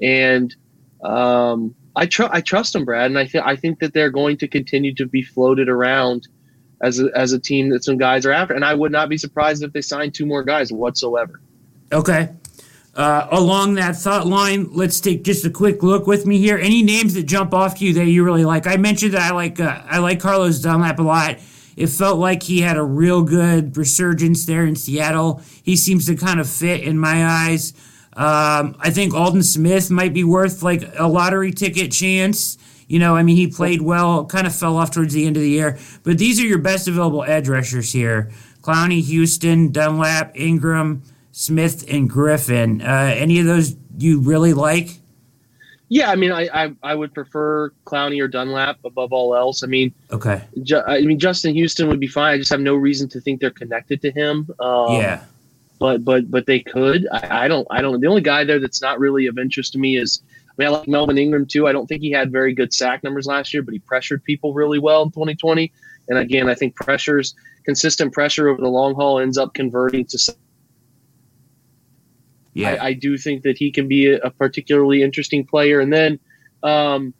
And 0.00 0.54
um, 1.04 1.74
I, 1.94 2.06
tr- 2.06 2.30
I 2.30 2.40
trust 2.40 2.72
them, 2.72 2.84
Brad, 2.84 3.10
and 3.10 3.18
I 3.18 3.26
think 3.26 3.44
I 3.44 3.56
think 3.56 3.80
that 3.80 3.92
they're 3.92 4.10
going 4.10 4.38
to 4.38 4.48
continue 4.48 4.94
to 4.94 5.06
be 5.06 5.22
floated 5.22 5.68
around 5.68 6.26
as 6.82 7.00
a, 7.00 7.10
as 7.14 7.32
a 7.32 7.38
team 7.38 7.70
that 7.70 7.84
some 7.84 7.98
guys 7.98 8.24
are 8.26 8.32
after, 8.32 8.54
and 8.54 8.64
I 8.64 8.74
would 8.74 8.92
not 8.92 9.08
be 9.08 9.18
surprised 9.18 9.62
if 9.62 9.72
they 9.72 9.82
signed 9.82 10.14
two 10.14 10.26
more 10.26 10.42
guys 10.42 10.72
whatsoever. 10.72 11.40
Okay. 11.92 12.30
Uh, 12.96 13.28
along 13.30 13.74
that 13.74 13.94
thought 13.94 14.26
line, 14.26 14.70
let's 14.72 15.00
take 15.00 15.22
just 15.22 15.44
a 15.44 15.50
quick 15.50 15.82
look 15.82 16.06
with 16.06 16.24
me 16.24 16.38
here. 16.38 16.56
Any 16.56 16.82
names 16.82 17.12
that 17.12 17.24
jump 17.24 17.52
off 17.52 17.78
to 17.78 17.84
you 17.84 17.92
that 17.92 18.06
you 18.06 18.24
really 18.24 18.46
like? 18.46 18.66
I 18.66 18.78
mentioned 18.78 19.12
that 19.12 19.30
I 19.30 19.34
like 19.34 19.60
uh, 19.60 19.82
I 19.84 19.98
like 19.98 20.18
Carlos 20.18 20.60
Dunlap 20.60 20.98
a 20.98 21.02
lot. 21.02 21.38
It 21.76 21.88
felt 21.88 22.18
like 22.18 22.42
he 22.42 22.62
had 22.62 22.78
a 22.78 22.82
real 22.82 23.22
good 23.22 23.76
resurgence 23.76 24.46
there 24.46 24.64
in 24.64 24.76
Seattle. 24.76 25.42
He 25.62 25.76
seems 25.76 26.06
to 26.06 26.16
kind 26.16 26.40
of 26.40 26.48
fit 26.48 26.80
in 26.84 26.98
my 26.98 27.26
eyes. 27.26 27.74
Um, 28.14 28.76
I 28.80 28.90
think 28.90 29.12
Aldon 29.12 29.42
Smith 29.42 29.90
might 29.90 30.14
be 30.14 30.24
worth 30.24 30.62
like 30.62 30.82
a 30.98 31.06
lottery 31.06 31.52
ticket 31.52 31.92
chance. 31.92 32.56
You 32.88 32.98
know, 32.98 33.14
I 33.14 33.22
mean, 33.22 33.36
he 33.36 33.48
played 33.48 33.82
well, 33.82 34.24
kind 34.24 34.46
of 34.46 34.54
fell 34.54 34.78
off 34.78 34.90
towards 34.90 35.12
the 35.12 35.26
end 35.26 35.36
of 35.36 35.42
the 35.42 35.50
year. 35.50 35.78
But 36.02 36.16
these 36.16 36.40
are 36.40 36.46
your 36.46 36.58
best 36.58 36.88
available 36.88 37.24
edge 37.24 37.46
rushers 37.46 37.92
here 37.92 38.30
Clowney, 38.62 39.02
Houston, 39.02 39.70
Dunlap, 39.70 40.32
Ingram, 40.34 41.02
Smith, 41.38 41.84
and 41.90 42.10
Griffen. 42.10 42.82
Uh, 42.82 43.14
any 43.14 43.38
of 43.38 43.44
those 43.44 43.76
you 43.98 44.20
really 44.20 44.54
like? 44.54 44.88
Yeah, 45.90 46.10
I 46.10 46.16
mean, 46.16 46.32
I, 46.32 46.48
I, 46.48 46.74
I 46.82 46.94
would 46.94 47.12
prefer 47.12 47.72
Clowney 47.84 48.22
or 48.22 48.26
Dunlap 48.26 48.78
above 48.86 49.12
all 49.12 49.36
else. 49.36 49.62
I 49.62 49.66
mean, 49.66 49.92
okay. 50.10 50.42
Ju- 50.62 50.80
I 50.86 51.02
mean, 51.02 51.18
Justin 51.18 51.54
Houston 51.54 51.88
would 51.88 52.00
be 52.00 52.06
fine. 52.06 52.32
I 52.32 52.38
just 52.38 52.50
have 52.50 52.60
no 52.60 52.74
reason 52.74 53.06
to 53.10 53.20
think 53.20 53.42
they're 53.42 53.50
connected 53.50 54.00
to 54.00 54.10
him. 54.12 54.48
Um, 54.60 54.92
yeah, 54.92 55.24
but 55.78 56.06
but 56.06 56.30
but 56.30 56.46
they 56.46 56.60
could. 56.60 57.06
I, 57.12 57.44
I 57.44 57.48
don't. 57.48 57.66
I 57.70 57.82
don't. 57.82 58.00
The 58.00 58.06
only 58.06 58.22
guy 58.22 58.42
there 58.42 58.58
that's 58.58 58.80
not 58.80 58.98
really 58.98 59.26
of 59.26 59.38
interest 59.38 59.74
to 59.74 59.78
me 59.78 59.98
is. 59.98 60.22
I 60.48 60.54
mean, 60.56 60.68
I 60.68 60.70
like 60.70 60.88
Melvin 60.88 61.18
Ingram 61.18 61.44
too. 61.44 61.68
I 61.68 61.72
don't 61.72 61.86
think 61.86 62.00
he 62.00 62.10
had 62.10 62.32
very 62.32 62.54
good 62.54 62.72
sack 62.72 63.04
numbers 63.04 63.26
last 63.26 63.52
year, 63.52 63.62
but 63.62 63.74
he 63.74 63.80
pressured 63.80 64.24
people 64.24 64.54
really 64.54 64.78
well 64.78 65.02
in 65.02 65.10
2020. 65.10 65.70
And 66.08 66.18
again, 66.18 66.48
I 66.48 66.54
think 66.54 66.74
pressures, 66.76 67.34
consistent 67.66 68.14
pressure 68.14 68.48
over 68.48 68.62
the 68.62 68.68
long 68.68 68.94
haul, 68.94 69.20
ends 69.20 69.36
up 69.36 69.52
converting 69.52 70.06
to 70.06 70.34
yeah. 72.60 72.74
I, 72.80 72.86
I, 72.86 72.92
do 72.94 73.18
think 73.18 73.42
that 73.42 73.58
he 73.58 73.70
can 73.70 73.88
be 73.88 74.06
a, 74.06 74.18
a 74.18 74.30
particularly 74.30 75.02
interesting 75.02 75.44
player. 75.44 75.80
And 75.80 75.92
then, 75.92 76.18
um, 76.62 77.14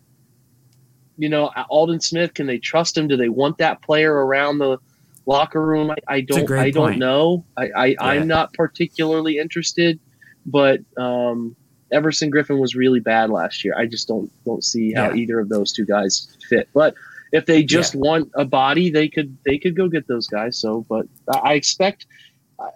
you 1.18 1.28
know, 1.28 1.50
Aldon 1.70 2.00
Smith, 2.00 2.34
can 2.34 2.46
they 2.46 2.58
trust 2.58 2.96
him? 2.96 3.08
Do 3.08 3.16
they 3.16 3.28
want 3.28 3.58
that 3.58 3.82
player 3.82 4.12
around 4.12 4.58
the 4.58 4.78
locker 5.26 5.64
room? 5.64 5.90
I, 5.90 5.96
I 6.08 6.20
don't. 6.20 6.50
I 6.50 6.70
don't 6.70 6.88
point. 6.88 6.98
know. 6.98 7.44
I, 7.56 7.70
I 7.70 7.86
yeah. 7.86 7.96
I'm 8.00 8.26
not 8.26 8.52
particularly 8.54 9.38
interested, 9.38 9.98
but 10.44 10.80
um, 10.96 11.56
Everson 11.92 12.30
Griffen 12.30 12.58
was 12.58 12.74
really 12.74 13.00
bad 13.00 13.30
last 13.30 13.64
year. 13.64 13.74
I 13.76 13.86
just 13.86 14.08
don't 14.08 14.30
don't 14.44 14.64
see 14.64 14.92
how 14.92 15.10
yeah. 15.10 15.16
either 15.16 15.40
of 15.40 15.48
those 15.48 15.72
two 15.72 15.86
guys 15.86 16.36
fit. 16.48 16.68
But 16.74 16.94
if 17.32 17.46
they 17.46 17.62
just 17.62 17.94
yeah. 17.94 18.00
want 18.00 18.30
a 18.34 18.44
body, 18.44 18.90
they 18.90 19.08
could 19.08 19.36
they 19.44 19.58
could 19.58 19.76
go 19.76 19.88
get 19.88 20.06
those 20.06 20.26
guys. 20.26 20.58
So, 20.58 20.84
but 20.88 21.06
I 21.42 21.54
expect 21.54 22.06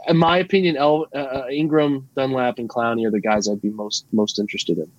in 0.09 0.17
my 0.17 0.39
opinion, 0.39 0.77
El, 0.77 1.07
uh, 1.15 1.19
uh, 1.19 1.47
Ingram, 1.51 2.09
Dunlap, 2.17 2.59
and 2.59 2.69
Clowney 2.69 3.07
are 3.07 3.11
the 3.11 3.21
guys 3.21 3.49
I'd 3.49 3.63
be 3.63 3.71
most 3.71 4.07
most 4.13 4.39
interested 4.39 4.79
in. 4.79 4.91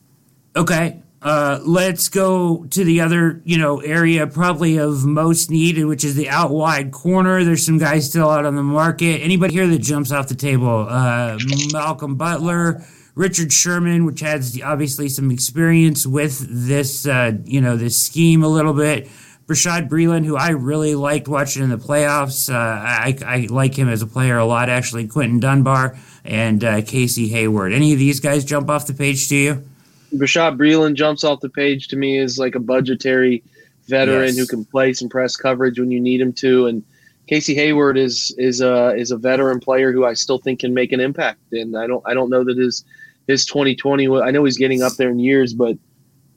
Okay, 0.55 1.01
uh, 1.21 1.59
let's 1.63 2.09
go 2.09 2.65
to 2.65 2.83
the 2.83 3.01
other 3.01 3.41
you 3.45 3.57
know 3.57 3.79
area 3.81 4.27
probably 4.27 4.77
of 4.77 5.05
most 5.05 5.49
needed, 5.49 5.85
which 5.85 6.03
is 6.03 6.15
the 6.15 6.29
out 6.29 6.51
wide 6.51 6.91
corner. 6.91 7.43
There's 7.43 7.65
some 7.65 7.77
guys 7.77 8.09
still 8.09 8.29
out 8.29 8.45
on 8.45 8.55
the 8.55 8.63
market. 8.63 9.21
Anybody 9.21 9.53
here 9.53 9.67
that 9.67 9.79
jumps 9.79 10.11
off 10.11 10.27
the 10.27 10.35
table? 10.35 10.87
Uh, 10.89 11.37
Malcolm 11.71 12.15
Butler. 12.15 12.83
Richard 13.13 13.51
Sherman, 13.51 14.05
which 14.05 14.21
has 14.21 14.57
obviously 14.63 15.09
some 15.09 15.31
experience 15.31 16.07
with 16.07 16.45
this, 16.49 17.05
uh, 17.05 17.33
you 17.43 17.59
know, 17.59 17.75
this 17.75 18.01
scheme 18.01 18.41
a 18.41 18.47
little 18.47 18.73
bit. 18.73 19.09
Bashaud 19.47 19.89
Breeland, 19.89 20.25
who 20.25 20.37
I 20.37 20.49
really 20.49 20.95
liked 20.95 21.27
watching 21.27 21.63
in 21.63 21.69
the 21.69 21.77
playoffs. 21.77 22.51
Uh, 22.51 22.57
I, 22.57 23.17
I, 23.25 23.47
like 23.49 23.75
him 23.75 23.89
as 23.89 24.01
a 24.01 24.07
player 24.07 24.37
a 24.37 24.45
lot, 24.45 24.69
actually. 24.69 25.07
Quinton 25.07 25.39
Dunbar 25.39 25.97
and 26.23 26.63
uh, 26.63 26.81
Casey 26.83 27.27
Hayward. 27.29 27.73
Any 27.73 27.93
of 27.93 27.99
these 27.99 28.19
guys 28.19 28.45
jump 28.45 28.69
off 28.69 28.87
the 28.87 28.93
page 28.93 29.27
to 29.29 29.35
you? 29.35 29.63
Bashaud 30.13 30.57
Breeland 30.57 30.95
jumps 30.95 31.23
off 31.23 31.39
the 31.39 31.49
page 31.49 31.87
to 31.89 31.95
me 31.95 32.17
as 32.19 32.37
like 32.37 32.55
a 32.55 32.59
budgetary 32.59 33.43
veteran 33.87 34.27
yes. 34.27 34.37
who 34.37 34.45
can 34.45 34.65
play 34.65 34.93
some 34.93 35.09
press 35.09 35.35
coverage 35.35 35.79
when 35.79 35.91
you 35.91 35.99
need 35.99 36.21
him 36.21 36.33
to. 36.33 36.67
And 36.67 36.83
Casey 37.27 37.55
Hayward 37.55 37.97
is 37.97 38.35
is 38.37 38.61
a 38.61 38.93
is 38.95 39.11
a 39.11 39.17
veteran 39.17 39.59
player 39.59 39.91
who 39.91 40.05
I 40.05 40.13
still 40.13 40.37
think 40.37 40.59
can 40.59 40.73
make 40.73 40.91
an 40.91 40.99
impact. 40.99 41.39
And 41.51 41.77
I 41.77 41.87
don't 41.87 42.03
I 42.05 42.13
don't 42.13 42.29
know 42.29 42.43
that 42.43 42.57
his 42.57 42.83
his 43.27 43.45
2020. 43.45 44.09
I 44.21 44.31
know 44.31 44.43
he's 44.43 44.57
getting 44.57 44.81
up 44.81 44.93
there 44.93 45.09
in 45.09 45.19
years, 45.19 45.53
but 45.53 45.77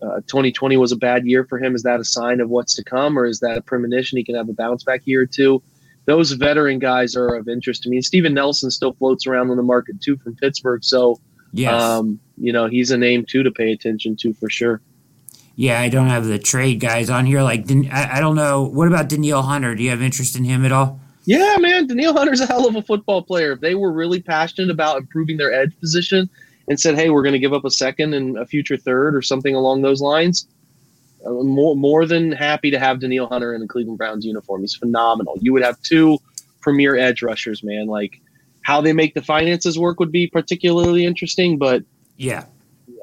uh, 0.05 0.21
2020 0.27 0.77
was 0.77 0.93
a 0.93 0.97
bad 0.97 1.27
year 1.27 1.45
for 1.45 1.59
him. 1.59 1.75
Is 1.75 1.83
that 1.83 2.01
a 2.01 2.05
sign 2.05 2.41
of 2.41 2.51
what's 2.51 2.75
to 2.75 2.85
come, 2.85 3.19
or 3.19 3.25
is 3.25 3.41
that 3.41 3.57
a 3.57 3.63
premonition 3.63 4.19
he 4.19 4.25
can 4.25 4.35
have 4.35 4.49
a 4.49 4.53
bounce 4.53 4.85
back 4.85 5.03
year 5.05 5.23
or 5.23 5.27
two? 5.27 5.63
Those 6.07 6.33
veteran 6.33 6.79
guys 6.79 7.17
are 7.17 7.35
of 7.35 7.49
interest 7.49 7.83
to 7.85 7.89
me. 7.89 7.97
And 7.97 8.05
Steven 8.05 8.35
Nelson 8.35 8.71
still 8.71 8.93
floats 8.93 9.27
around 9.27 9.51
on 9.51 9.57
the 9.57 9.63
market 9.63 10.01
too 10.01 10.19
from 10.19 10.37
Pittsburgh. 10.37 10.85
So, 10.85 11.19
yes. 11.53 11.73
um, 11.73 12.21
you 12.37 12.53
know, 12.53 12.67
he's 12.67 12.91
a 12.91 12.99
name 12.99 13.25
too 13.27 13.43
to 13.43 13.51
pay 13.51 13.73
attention 13.73 14.17
to 14.17 14.35
for 14.35 14.51
sure. 14.51 14.83
Yeah, 15.57 15.81
I 15.81 15.89
don't 15.89 16.09
have 16.09 16.27
the 16.27 16.39
trade 16.39 16.81
guys 16.81 17.09
on 17.09 17.27
here. 17.27 17.43
Like, 17.43 17.71
I, 17.71 18.17
I 18.19 18.21
don't 18.21 18.35
know. 18.35 18.65
What 18.65 18.89
about 18.89 19.09
Danielle 19.09 19.43
Hunter? 19.43 19.75
Do 19.75 19.83
you 19.83 19.91
have 19.91 20.03
interest 20.03 20.37
in 20.37 20.45
him 20.45 20.65
at 20.65 20.73
all? 20.73 21.01
Yeah, 21.27 21.57
man, 21.59 21.87
Danielle 21.87 22.13
Hunter's 22.13 22.41
a 22.41 22.47
hell 22.47 22.69
of 22.69 22.77
a 22.77 22.83
football 22.83 23.23
player. 23.23 23.53
If 23.53 23.61
they 23.61 23.75
were 23.75 23.93
really 23.93 24.21
passionate 24.21 24.71
about 24.71 24.99
improving 24.99 25.37
their 25.37 25.53
edge 25.53 25.79
position, 25.81 26.29
and 26.69 26.79
said, 26.79 26.95
"Hey, 26.95 27.11
we're 27.11 27.23
going 27.23 27.35
to 27.35 27.39
give 27.39 27.53
up 27.53 27.65
a 27.65 27.71
second 27.71 28.15
and 28.15 28.39
a 28.39 28.47
future 28.47 28.77
third 28.77 29.15
or 29.15 29.23
something 29.23 29.55
along 29.55 29.83
those 29.83 30.01
lines," 30.01 30.47
uh, 31.27 31.31
more 31.31 31.77
more 31.77 32.07
than 32.07 32.33
happy 32.33 32.71
to 32.71 32.79
have 32.79 33.01
Danielle 33.01 33.29
Hunter 33.29 33.55
in 33.55 33.61
the 33.61 33.69
Cleveland 33.69 33.99
Browns 33.99 34.25
uniform. 34.25 34.63
He's 34.63 34.75
phenomenal. 34.75 35.39
You 35.41 35.53
would 35.53 35.63
have 35.63 35.81
two 35.83 36.19
premier 36.61 36.97
edge 36.97 37.23
rushers, 37.23 37.63
man. 37.63 37.87
Like 37.87 38.21
how 38.63 38.81
they 38.81 38.93
make 38.93 39.15
the 39.15 39.23
finances 39.23 39.79
work 39.79 40.01
would 40.01 40.13
be 40.13 40.27
particularly 40.27 41.05
interesting, 41.05 41.59
but 41.59 41.83
yeah. 42.17 42.47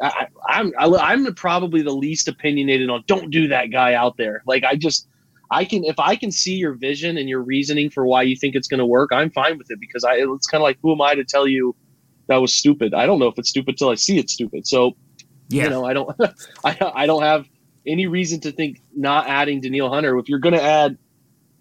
I, 0.02 0.28
I'm 0.48 0.74
I'm 0.80 1.34
probably 1.36 1.82
the 1.82 1.94
least 1.94 2.28
opinionated 2.28 2.90
on. 2.90 3.04
Don't 3.08 3.30
do 3.30 3.48
that 3.50 3.68
guy 3.68 3.94
out 3.94 4.18
there. 4.18 4.42
Like 4.48 4.64
I 4.64 4.76
just 4.76 5.08
I 5.52 5.66
can 5.66 5.84
if 5.84 6.00
I 6.00 6.16
can 6.16 6.32
see 6.32 6.56
your 6.56 6.74
vision 6.74 7.18
and 7.18 7.30
your 7.30 7.42
reasoning 7.42 7.90
for 7.90 8.06
why 8.06 8.24
you 8.24 8.36
think 8.36 8.56
it's 8.56 8.68
going 8.68 8.80
to 8.80 8.86
work, 8.86 9.12
I'm 9.12 9.30
fine 9.30 9.58
with 9.58 9.70
it 9.70 9.80
because 9.80 10.04
I 10.04 10.16
it's 10.16 10.48
kind 10.48 10.62
of 10.62 10.64
like 10.64 10.80
who 10.82 10.94
am 10.94 11.02
I 11.02 11.14
to 11.16 11.24
tell 11.24 11.48
you 11.48 11.76
that 12.32 12.42
was 12.42 12.56
stupid. 12.56 12.94
I 12.94 13.06
don't 13.06 13.20
know 13.20 13.28
if 13.28 13.38
it's 13.38 13.50
stupid 13.50 13.78
till 13.78 13.90
I 13.90 13.96
see 13.96 14.18
it 14.18 14.30
stupid. 14.30 14.66
So, 14.66 14.96
yeah. 15.50 15.66
you 15.66 15.70
know, 15.70 15.86
I 15.86 15.94
don't, 15.94 16.16
I, 16.66 16.92
I 16.96 17.06
don't 17.06 17.24
have 17.24 17.46
any 17.86 18.08
reason 18.08 18.40
to 18.42 18.52
think 18.52 18.82
not 18.96 19.28
adding 19.28 19.60
Danielle 19.60 19.90
Hunter. 19.90 20.18
If 20.18 20.30
you're 20.30 20.40
going 20.40 20.56
to 20.56 20.62
add, 20.62 20.98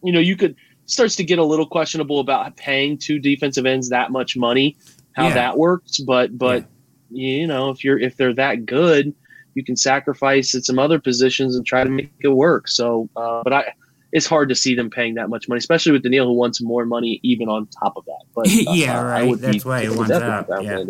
you 0.03 0.13
know, 0.13 0.21
you 0.21 0.37
could 0.37 0.55
starts 0.87 1.17
to 1.17 1.25
get 1.25 1.39
a 1.39 1.45
little 1.45 1.67
questionable 1.67 2.21
about 2.21 2.57
paying 2.57 2.99
two 2.99 3.19
defensive 3.19 3.67
ends 3.67 3.89
that 3.89 4.11
much 4.11 4.37
money, 4.37 4.77
how 5.13 5.29
yeah. 5.29 5.35
that 5.35 5.59
works. 5.59 5.99
But, 5.99 6.39
but 6.39 6.65
yeah. 7.11 7.41
you 7.41 7.47
know, 7.47 7.71
if 7.71 7.83
you're 7.83 7.99
if 7.99 8.17
they're 8.17 8.35
that 8.35 8.65
good, 8.65 9.13
you 9.55 9.65
can 9.65 9.77
sacrifice 9.77 10.55
at 10.55 10.65
some 10.65 10.79
other 10.79 11.01
positions 11.01 11.57
and 11.57 11.67
try 11.67 11.83
to 11.83 11.91
make 11.91 12.13
it 12.21 12.29
work. 12.29 12.69
So, 12.69 13.09
uh, 13.17 13.43
but 13.43 13.53
I 13.53 13.75
it's 14.13 14.27
hard 14.27 14.49
to 14.49 14.55
see 14.55 14.75
them 14.75 14.91
paying 14.91 15.15
that 15.15 15.29
much 15.29 15.49
money, 15.49 15.59
especially 15.59 15.93
with 15.93 16.03
Danielle, 16.03 16.27
who 16.27 16.35
wants 16.35 16.61
more 16.61 16.85
money 16.85 17.21
even 17.23 17.49
on 17.49 17.67
top 17.67 17.97
of 17.97 18.05
that. 18.07 18.23
But 18.35 18.47
uh, 18.69 18.73
yeah, 18.73 19.01
right. 19.01 19.39
That's 19.39 19.65
why 19.65 19.83
it 19.83 19.97
wants 19.97 20.11
up. 20.11 20.49
Yeah. 20.63 20.85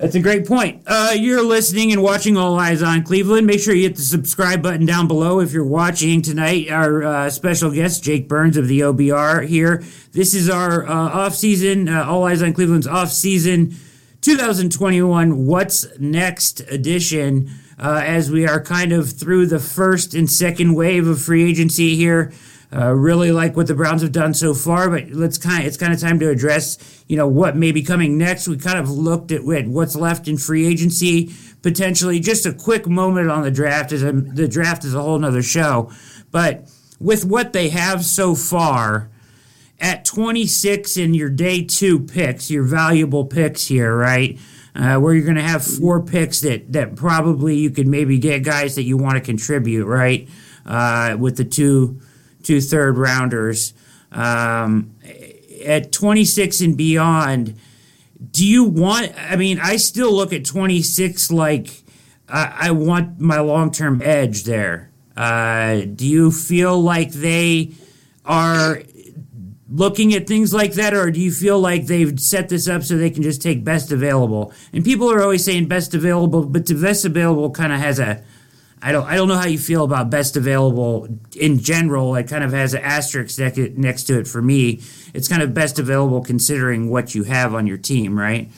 That's 0.00 0.14
a 0.14 0.20
great 0.20 0.46
point. 0.46 0.82
Uh, 0.86 1.12
you're 1.14 1.42
listening 1.42 1.92
and 1.92 2.02
watching 2.02 2.38
All 2.38 2.58
Eyes 2.58 2.82
on 2.82 3.02
Cleveland. 3.02 3.46
Make 3.46 3.60
sure 3.60 3.74
you 3.74 3.82
hit 3.82 3.96
the 3.96 4.02
subscribe 4.02 4.62
button 4.62 4.86
down 4.86 5.06
below 5.06 5.40
if 5.40 5.52
you're 5.52 5.62
watching 5.62 6.22
tonight. 6.22 6.70
Our 6.70 7.02
uh, 7.02 7.30
special 7.30 7.70
guest, 7.70 8.02
Jake 8.02 8.26
Burns 8.26 8.56
of 8.56 8.66
the 8.66 8.80
OBR, 8.80 9.46
here. 9.46 9.84
This 10.12 10.32
is 10.32 10.48
our 10.48 10.86
uh, 10.86 10.94
off 10.94 11.34
season, 11.34 11.90
uh, 11.90 12.06
All 12.06 12.24
Eyes 12.24 12.42
on 12.42 12.54
Cleveland's 12.54 12.86
off 12.86 13.10
season 13.10 13.76
2021 14.22 15.46
What's 15.46 15.86
Next 15.98 16.60
edition 16.60 17.50
uh, 17.80 18.02
as 18.04 18.30
we 18.30 18.46
are 18.46 18.60
kind 18.60 18.92
of 18.92 19.10
through 19.10 19.46
the 19.46 19.58
first 19.58 20.14
and 20.14 20.30
second 20.30 20.74
wave 20.74 21.06
of 21.08 21.20
free 21.20 21.48
agency 21.48 21.96
here. 21.96 22.32
Uh, 22.72 22.94
really 22.94 23.32
like 23.32 23.56
what 23.56 23.66
the 23.66 23.74
Browns 23.74 24.00
have 24.02 24.12
done 24.12 24.32
so 24.32 24.54
far, 24.54 24.88
but 24.88 25.10
let's 25.10 25.38
kind 25.38 25.62
of, 25.62 25.66
it's 25.66 25.76
kind 25.76 25.92
of 25.92 25.98
time 25.98 26.20
to 26.20 26.28
address, 26.28 27.02
you 27.08 27.16
know, 27.16 27.26
what 27.26 27.56
may 27.56 27.72
be 27.72 27.82
coming 27.82 28.16
next. 28.16 28.46
We 28.46 28.58
kind 28.58 28.78
of 28.78 28.88
looked 28.88 29.32
at 29.32 29.42
what's 29.42 29.96
left 29.96 30.28
in 30.28 30.38
free 30.38 30.68
agency, 30.68 31.34
potentially 31.62 32.20
just 32.20 32.46
a 32.46 32.52
quick 32.52 32.86
moment 32.86 33.28
on 33.28 33.42
the 33.42 33.50
draft 33.50 33.90
as 33.90 34.04
a, 34.04 34.12
the 34.12 34.46
draft 34.46 34.84
is 34.84 34.94
a 34.94 35.02
whole 35.02 35.18
nother 35.18 35.42
show. 35.42 35.90
But 36.30 36.70
with 37.00 37.24
what 37.24 37.52
they 37.52 37.70
have 37.70 38.04
so 38.04 38.36
far, 38.36 39.10
at 39.80 40.04
26 40.04 40.96
in 40.96 41.14
your 41.14 41.30
day 41.30 41.64
two 41.64 41.98
picks, 41.98 42.50
your 42.50 42.62
valuable 42.62 43.24
picks 43.24 43.66
here, 43.66 43.96
right? 43.96 44.38
Uh, 44.74 44.96
where 44.98 45.14
you're 45.14 45.24
going 45.24 45.36
to 45.36 45.42
have 45.42 45.64
four 45.64 46.02
picks 46.02 46.40
that, 46.40 46.72
that 46.72 46.96
probably 46.96 47.56
you 47.56 47.70
could 47.70 47.86
maybe 47.86 48.18
get 48.18 48.44
guys 48.44 48.74
that 48.76 48.84
you 48.84 48.96
want 48.96 49.14
to 49.14 49.20
contribute, 49.20 49.86
right? 49.86 50.28
Uh, 50.64 51.16
with 51.18 51.36
the 51.36 51.44
two 51.44 52.00
two 52.42 52.60
third 52.60 52.96
rounders. 52.96 53.74
Um, 54.12 54.94
at 55.64 55.92
26 55.92 56.60
and 56.62 56.76
beyond, 56.76 57.58
do 58.30 58.46
you 58.46 58.64
want? 58.64 59.12
I 59.16 59.36
mean, 59.36 59.58
I 59.60 59.76
still 59.76 60.12
look 60.12 60.32
at 60.32 60.44
26 60.44 61.30
like 61.30 61.82
I, 62.28 62.56
I 62.60 62.70
want 62.70 63.20
my 63.20 63.40
long 63.40 63.70
term 63.70 64.00
edge 64.02 64.44
there. 64.44 64.90
Uh, 65.16 65.82
do 65.94 66.06
you 66.06 66.30
feel 66.30 66.80
like 66.80 67.12
they 67.12 67.72
are 68.24 68.82
looking 69.70 70.14
at 70.14 70.26
things 70.26 70.52
like 70.52 70.74
that, 70.74 70.94
or 70.94 71.10
do 71.10 71.20
you 71.20 71.30
feel 71.30 71.58
like 71.58 71.86
they've 71.86 72.18
set 72.18 72.48
this 72.48 72.68
up 72.68 72.82
so 72.82 72.96
they 72.96 73.10
can 73.10 73.22
just 73.22 73.40
take 73.40 73.64
best 73.64 73.92
available? 73.92 74.52
And 74.72 74.84
people 74.84 75.10
are 75.10 75.22
always 75.22 75.44
saying 75.44 75.68
best 75.68 75.94
available, 75.94 76.44
but 76.44 76.66
the 76.66 76.74
best 76.74 77.04
available 77.04 77.50
kind 77.50 77.72
of 77.72 77.78
has 77.78 77.98
a 77.98 78.22
I 78.82 78.92
don't 78.92 79.06
I 79.06 79.16
don't 79.16 79.28
know 79.28 79.36
how 79.36 79.46
you 79.46 79.58
feel 79.58 79.84
about 79.84 80.10
best 80.10 80.36
available 80.36 81.06
in 81.36 81.58
general. 81.58 82.14
It 82.16 82.28
kind 82.28 82.42
of 82.42 82.52
has 82.52 82.72
an 82.74 82.82
asterisk 82.82 83.38
next 83.76 84.04
to 84.04 84.18
it 84.18 84.26
for 84.26 84.40
me. 84.40 84.80
It's 85.12 85.28
kind 85.28 85.42
of 85.42 85.52
best 85.52 85.78
available 85.78 86.22
considering 86.22 86.88
what 86.88 87.14
you 87.14 87.24
have 87.24 87.54
on 87.54 87.66
your 87.66 87.76
team, 87.76 88.18
right? 88.18 88.50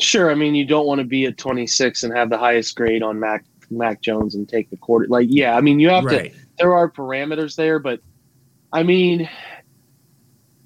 Sure. 0.00 0.30
I 0.30 0.34
mean, 0.34 0.54
you 0.54 0.66
don't 0.66 0.86
want 0.86 0.98
to 0.98 1.04
be 1.04 1.24
at 1.26 1.38
26 1.38 2.02
and 2.02 2.14
have 2.14 2.28
the 2.28 2.36
highest 2.36 2.76
grade 2.76 3.02
on 3.02 3.18
Mac 3.18 3.44
Mac 3.70 4.02
Jones 4.02 4.34
and 4.34 4.46
take 4.46 4.68
the 4.68 4.76
quarter. 4.76 5.06
Like, 5.08 5.28
yeah, 5.30 5.56
I 5.56 5.62
mean, 5.62 5.80
you 5.80 5.88
have 5.88 6.04
right. 6.04 6.32
to. 6.32 6.38
There 6.58 6.74
are 6.74 6.90
parameters 6.90 7.56
there, 7.56 7.78
but 7.78 8.00
I 8.72 8.82
mean, 8.82 9.28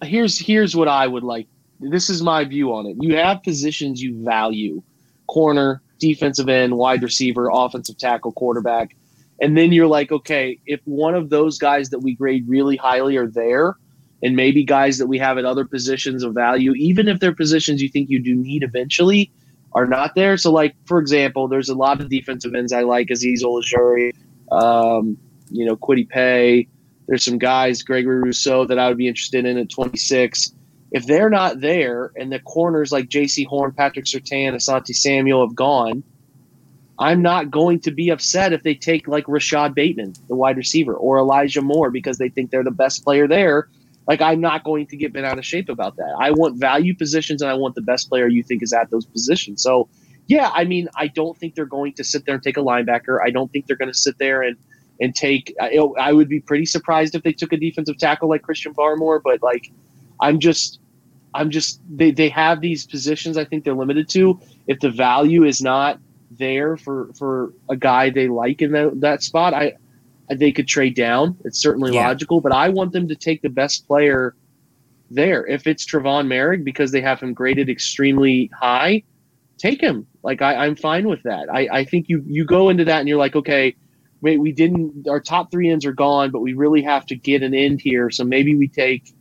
here's 0.02 0.38
here's 0.38 0.74
what 0.76 0.88
I 0.88 1.06
would 1.06 1.22
like. 1.22 1.48
This 1.80 2.10
is 2.10 2.22
my 2.22 2.44
view 2.44 2.72
on 2.74 2.86
it. 2.86 2.96
You 3.00 3.16
have 3.16 3.42
positions 3.42 4.02
you 4.02 4.24
value: 4.24 4.82
corner, 5.26 5.82
defensive 5.98 6.48
end, 6.48 6.76
wide 6.76 7.02
receiver, 7.02 7.48
offensive 7.52 7.98
tackle, 7.98 8.32
quarterback, 8.32 8.96
and 9.40 9.56
then 9.56 9.72
you're 9.72 9.86
like, 9.86 10.10
okay, 10.10 10.58
if 10.66 10.80
one 10.84 11.14
of 11.14 11.30
those 11.30 11.58
guys 11.58 11.90
that 11.90 12.00
we 12.00 12.14
grade 12.14 12.48
really 12.48 12.76
highly 12.76 13.16
are 13.16 13.28
there, 13.28 13.76
and 14.22 14.34
maybe 14.34 14.64
guys 14.64 14.98
that 14.98 15.06
we 15.06 15.18
have 15.18 15.38
at 15.38 15.44
other 15.44 15.64
positions 15.64 16.22
of 16.22 16.34
value, 16.34 16.72
even 16.74 17.08
if 17.08 17.20
they're 17.20 17.34
positions 17.34 17.80
you 17.80 17.88
think 17.88 18.10
you 18.10 18.20
do 18.20 18.34
need 18.34 18.62
eventually, 18.62 19.30
are 19.72 19.86
not 19.86 20.14
there. 20.14 20.36
So, 20.36 20.50
like 20.50 20.74
for 20.86 20.98
example, 20.98 21.48
there's 21.48 21.68
a 21.68 21.74
lot 21.74 22.00
of 22.00 22.08
defensive 22.08 22.54
ends 22.54 22.72
I 22.72 22.82
like, 22.82 23.08
Azeez 23.08 23.42
Ojulari, 23.42 24.12
um, 24.50 25.16
you 25.50 25.64
know, 25.64 25.76
Kwity 25.76 26.08
Paye. 26.08 26.68
There's 27.08 27.24
some 27.24 27.38
guys, 27.38 27.82
Gregory 27.82 28.20
Rousseau, 28.20 28.66
that 28.66 28.78
I 28.78 28.88
would 28.88 28.98
be 28.98 29.08
interested 29.08 29.44
in 29.44 29.58
at 29.58 29.70
26. 29.70 30.52
If 30.92 31.06
they're 31.06 31.30
not 31.30 31.60
there, 31.60 32.12
and 32.16 32.30
the 32.32 32.38
corners 32.38 32.92
like 32.92 33.08
Jaycee 33.08 33.46
Horn, 33.46 33.72
Patrick 33.72 34.04
Surtain, 34.04 34.54
Asante 34.54 34.94
Samuel 34.94 35.46
have 35.46 35.56
gone, 35.56 36.02
I'm 36.98 37.22
not 37.22 37.50
going 37.50 37.80
to 37.80 37.90
be 37.90 38.10
upset 38.10 38.52
if 38.52 38.62
they 38.62 38.74
take 38.74 39.08
like 39.08 39.26
Rashod 39.26 39.74
Bateman, 39.74 40.14
the 40.28 40.34
wide 40.34 40.56
receiver, 40.56 40.94
or 40.94 41.18
Elijah 41.18 41.62
Moore 41.62 41.90
because 41.90 42.18
they 42.18 42.28
think 42.28 42.50
they're 42.50 42.64
the 42.64 42.70
best 42.70 43.04
player 43.04 43.26
there 43.26 43.68
like 44.08 44.22
I'm 44.22 44.40
not 44.40 44.64
going 44.64 44.86
to 44.86 44.96
get 44.96 45.12
bent 45.12 45.26
out 45.26 45.38
of 45.38 45.44
shape 45.44 45.68
about 45.68 45.96
that. 45.96 46.16
I 46.18 46.30
want 46.30 46.58
value 46.58 46.96
positions 46.96 47.42
and 47.42 47.50
I 47.50 47.54
want 47.54 47.74
the 47.74 47.82
best 47.82 48.08
player 48.08 48.26
you 48.26 48.42
think 48.42 48.62
is 48.62 48.72
at 48.72 48.90
those 48.90 49.04
positions. 49.04 49.62
So 49.62 49.88
yeah, 50.26 50.50
I 50.52 50.64
mean, 50.64 50.88
I 50.96 51.08
don't 51.08 51.36
think 51.36 51.54
they're 51.54 51.66
going 51.66 51.92
to 51.94 52.04
sit 52.04 52.24
there 52.24 52.34
and 52.34 52.42
take 52.42 52.56
a 52.56 52.62
linebacker. 52.62 53.18
I 53.22 53.30
don't 53.30 53.52
think 53.52 53.66
they're 53.66 53.76
going 53.76 53.92
to 53.92 53.98
sit 53.98 54.18
there 54.18 54.42
and 54.42 54.56
and 55.00 55.14
take. 55.14 55.54
Uh, 55.60 55.64
I, 55.64 56.08
I 56.08 56.12
would 56.12 56.28
be 56.28 56.40
pretty 56.40 56.66
surprised 56.66 57.14
if 57.14 57.22
they 57.22 57.32
took 57.32 57.52
a 57.52 57.56
defensive 57.56 57.98
tackle 57.98 58.28
like 58.28 58.42
Christian 58.42 58.74
Barmore, 58.74 59.20
but 59.22 59.42
like, 59.42 59.70
I'm 60.20 60.38
just, 60.38 60.80
I'm 61.34 61.50
just 61.50 61.80
they 61.90 62.10
they 62.10 62.28
have 62.28 62.60
these 62.60 62.86
positions. 62.86 63.36
I 63.36 63.44
think 63.44 63.64
they're 63.64 63.74
limited 63.74 64.08
to. 64.10 64.40
If 64.66 64.80
the 64.80 64.90
value 64.90 65.44
is 65.44 65.60
not 65.60 66.00
there 66.30 66.76
for 66.76 67.10
for 67.14 67.52
a 67.70 67.76
guy 67.76 68.10
they 68.10 68.28
like 68.28 68.62
in 68.62 68.72
that 68.72 69.00
that 69.00 69.22
spot, 69.22 69.54
I 69.54 69.74
they 70.30 70.52
could 70.52 70.66
trade 70.66 70.94
down. 70.94 71.36
It's 71.44 71.58
certainly 71.58 71.94
yeah. 71.94 72.06
logical, 72.06 72.40
but 72.40 72.52
I 72.52 72.68
want 72.68 72.92
them 72.92 73.08
to 73.08 73.14
take 73.14 73.42
the 73.42 73.48
best 73.48 73.86
player 73.86 74.34
there. 75.10 75.46
If 75.46 75.66
it's 75.66 75.86
Trevon 75.86 76.26
Moehrig 76.26 76.64
because 76.64 76.92
they 76.92 77.00
have 77.00 77.20
him 77.20 77.32
graded 77.32 77.68
extremely 77.68 78.50
high, 78.58 79.02
take 79.56 79.80
him. 79.80 80.06
Like 80.22 80.42
I 80.42 80.54
I, 80.54 80.66
am 80.66 80.76
fine 80.76 81.08
with 81.08 81.22
that. 81.22 81.48
I, 81.52 81.68
I 81.72 81.84
think 81.84 82.08
you 82.08 82.22
you 82.26 82.44
go 82.44 82.68
into 82.68 82.84
that 82.84 83.00
and 83.00 83.08
you're 83.08 83.18
like, 83.18 83.36
okay, 83.36 83.74
wait, 84.20 84.38
we 84.38 84.52
didn't 84.52 85.06
our 85.08 85.20
top 85.20 85.50
three 85.50 85.70
ends 85.70 85.86
are 85.86 85.92
gone, 85.92 86.30
but 86.30 86.40
we 86.40 86.54
really 86.54 86.82
have 86.82 87.06
to 87.06 87.14
get 87.14 87.42
an 87.42 87.54
end 87.54 87.80
here. 87.80 88.10
So 88.10 88.24
maybe 88.24 88.54
we 88.54 88.68
take, 88.68 89.12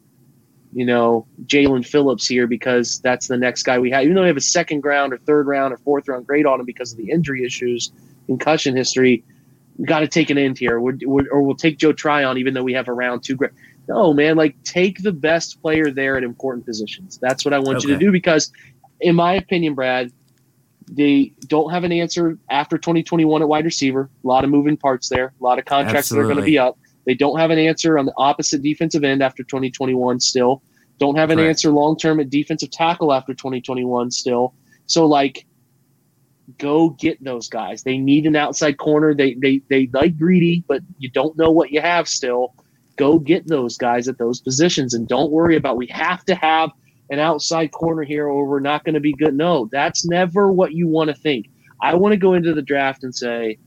you 0.73 0.85
know, 0.85 1.27
Jaelan 1.45 1.85
Phillips 1.85 2.27
here 2.27 2.47
because 2.47 2.99
that's 2.99 3.27
the 3.27 3.37
next 3.37 3.63
guy 3.63 3.79
we 3.79 3.91
have. 3.91 4.03
Even 4.03 4.15
though 4.15 4.23
we 4.23 4.27
have 4.27 4.37
a 4.37 4.41
second 4.41 4.83
round 4.83 5.13
or 5.13 5.17
third 5.19 5.47
round 5.47 5.73
or 5.73 5.77
fourth 5.77 6.07
round 6.07 6.25
grade 6.27 6.45
on 6.45 6.59
him 6.59 6.65
because 6.65 6.91
of 6.91 6.97
the 6.97 7.09
injury 7.11 7.45
issues, 7.45 7.91
concussion 8.27 8.75
history 8.75 9.23
we 9.77 9.85
got 9.85 9.99
to 9.99 10.07
take 10.07 10.29
an 10.29 10.37
end 10.37 10.57
here, 10.57 10.79
we're, 10.79 10.97
we're, 11.03 11.29
or 11.29 11.41
we'll 11.41 11.55
take 11.55 11.77
Joe 11.77 11.93
Tryon, 11.93 12.37
even 12.37 12.53
though 12.53 12.63
we 12.63 12.73
have 12.73 12.87
a 12.87 12.93
round 12.93 13.23
two. 13.23 13.35
grade. 13.35 13.51
No, 13.87 14.13
man, 14.13 14.35
like 14.35 14.61
take 14.63 15.01
the 15.01 15.13
best 15.13 15.61
player 15.61 15.91
there 15.91 16.17
at 16.17 16.23
important 16.23 16.65
positions. 16.65 17.17
That's 17.21 17.45
what 17.45 17.53
I 17.53 17.59
want 17.59 17.77
okay. 17.77 17.89
you 17.89 17.93
to 17.93 17.99
do 17.99 18.11
because, 18.11 18.51
in 18.99 19.15
my 19.15 19.33
opinion, 19.33 19.75
Brad, 19.75 20.11
they 20.89 21.33
don't 21.47 21.71
have 21.71 21.83
an 21.83 21.91
answer 21.91 22.37
after 22.49 22.77
2021 22.77 23.41
at 23.41 23.47
wide 23.47 23.65
receiver. 23.65 24.09
A 24.23 24.27
lot 24.27 24.43
of 24.43 24.49
moving 24.49 24.77
parts 24.77 25.09
there, 25.09 25.33
a 25.39 25.43
lot 25.43 25.59
of 25.59 25.65
contracts 25.65 25.97
Absolutely. 25.97 26.27
that 26.27 26.31
are 26.31 26.33
going 26.33 26.45
to 26.45 26.51
be 26.51 26.57
up. 26.57 26.77
They 27.05 27.13
don't 27.13 27.39
have 27.39 27.51
an 27.51 27.59
answer 27.59 27.97
on 27.97 28.05
the 28.05 28.13
opposite 28.17 28.61
defensive 28.61 29.03
end 29.03 29.21
after 29.21 29.43
2021 29.43 30.19
still. 30.19 30.61
Don't 30.99 31.15
have 31.15 31.29
an 31.29 31.39
answer 31.39 31.69
long 31.71 31.97
term 31.97 32.19
at 32.19 32.29
defensive 32.29 32.71
tackle 32.71 33.13
after 33.13 33.33
2021 33.33 34.11
still. 34.11 34.53
So, 34.87 35.05
like, 35.05 35.45
go 36.57 36.89
get 36.91 37.23
those 37.23 37.47
guys. 37.49 37.83
They 37.83 37.97
need 37.97 38.25
an 38.25 38.35
outside 38.35 38.77
corner. 38.77 39.13
They 39.13 39.35
they 39.35 39.61
they 39.69 39.89
like 39.93 40.17
Greedy, 40.17 40.63
but 40.67 40.81
you 40.97 41.09
don't 41.09 41.37
know 41.37 41.51
what 41.51 41.71
you 41.71 41.81
have 41.81 42.07
still. 42.07 42.55
Go 42.95 43.19
get 43.19 43.47
those 43.47 43.77
guys 43.77 44.07
at 44.07 44.17
those 44.17 44.41
positions 44.41 44.93
and 44.93 45.07
don't 45.07 45.31
worry 45.31 45.55
about 45.55 45.77
we 45.77 45.87
have 45.87 46.25
to 46.25 46.35
have 46.35 46.71
an 47.09 47.19
outside 47.19 47.71
corner 47.71 48.03
here 48.03 48.27
or 48.27 48.45
we're 48.45 48.59
not 48.59 48.83
going 48.83 48.95
to 48.95 48.99
be 48.99 49.13
good. 49.13 49.33
No, 49.33 49.69
that's 49.71 50.05
never 50.05 50.51
what 50.51 50.73
you 50.73 50.87
want 50.87 51.09
to 51.09 51.15
think. 51.15 51.49
I 51.81 51.95
want 51.95 52.13
to 52.13 52.17
go 52.17 52.33
into 52.33 52.53
the 52.53 52.61
draft 52.61 53.03
and 53.03 53.15
say 53.15 53.57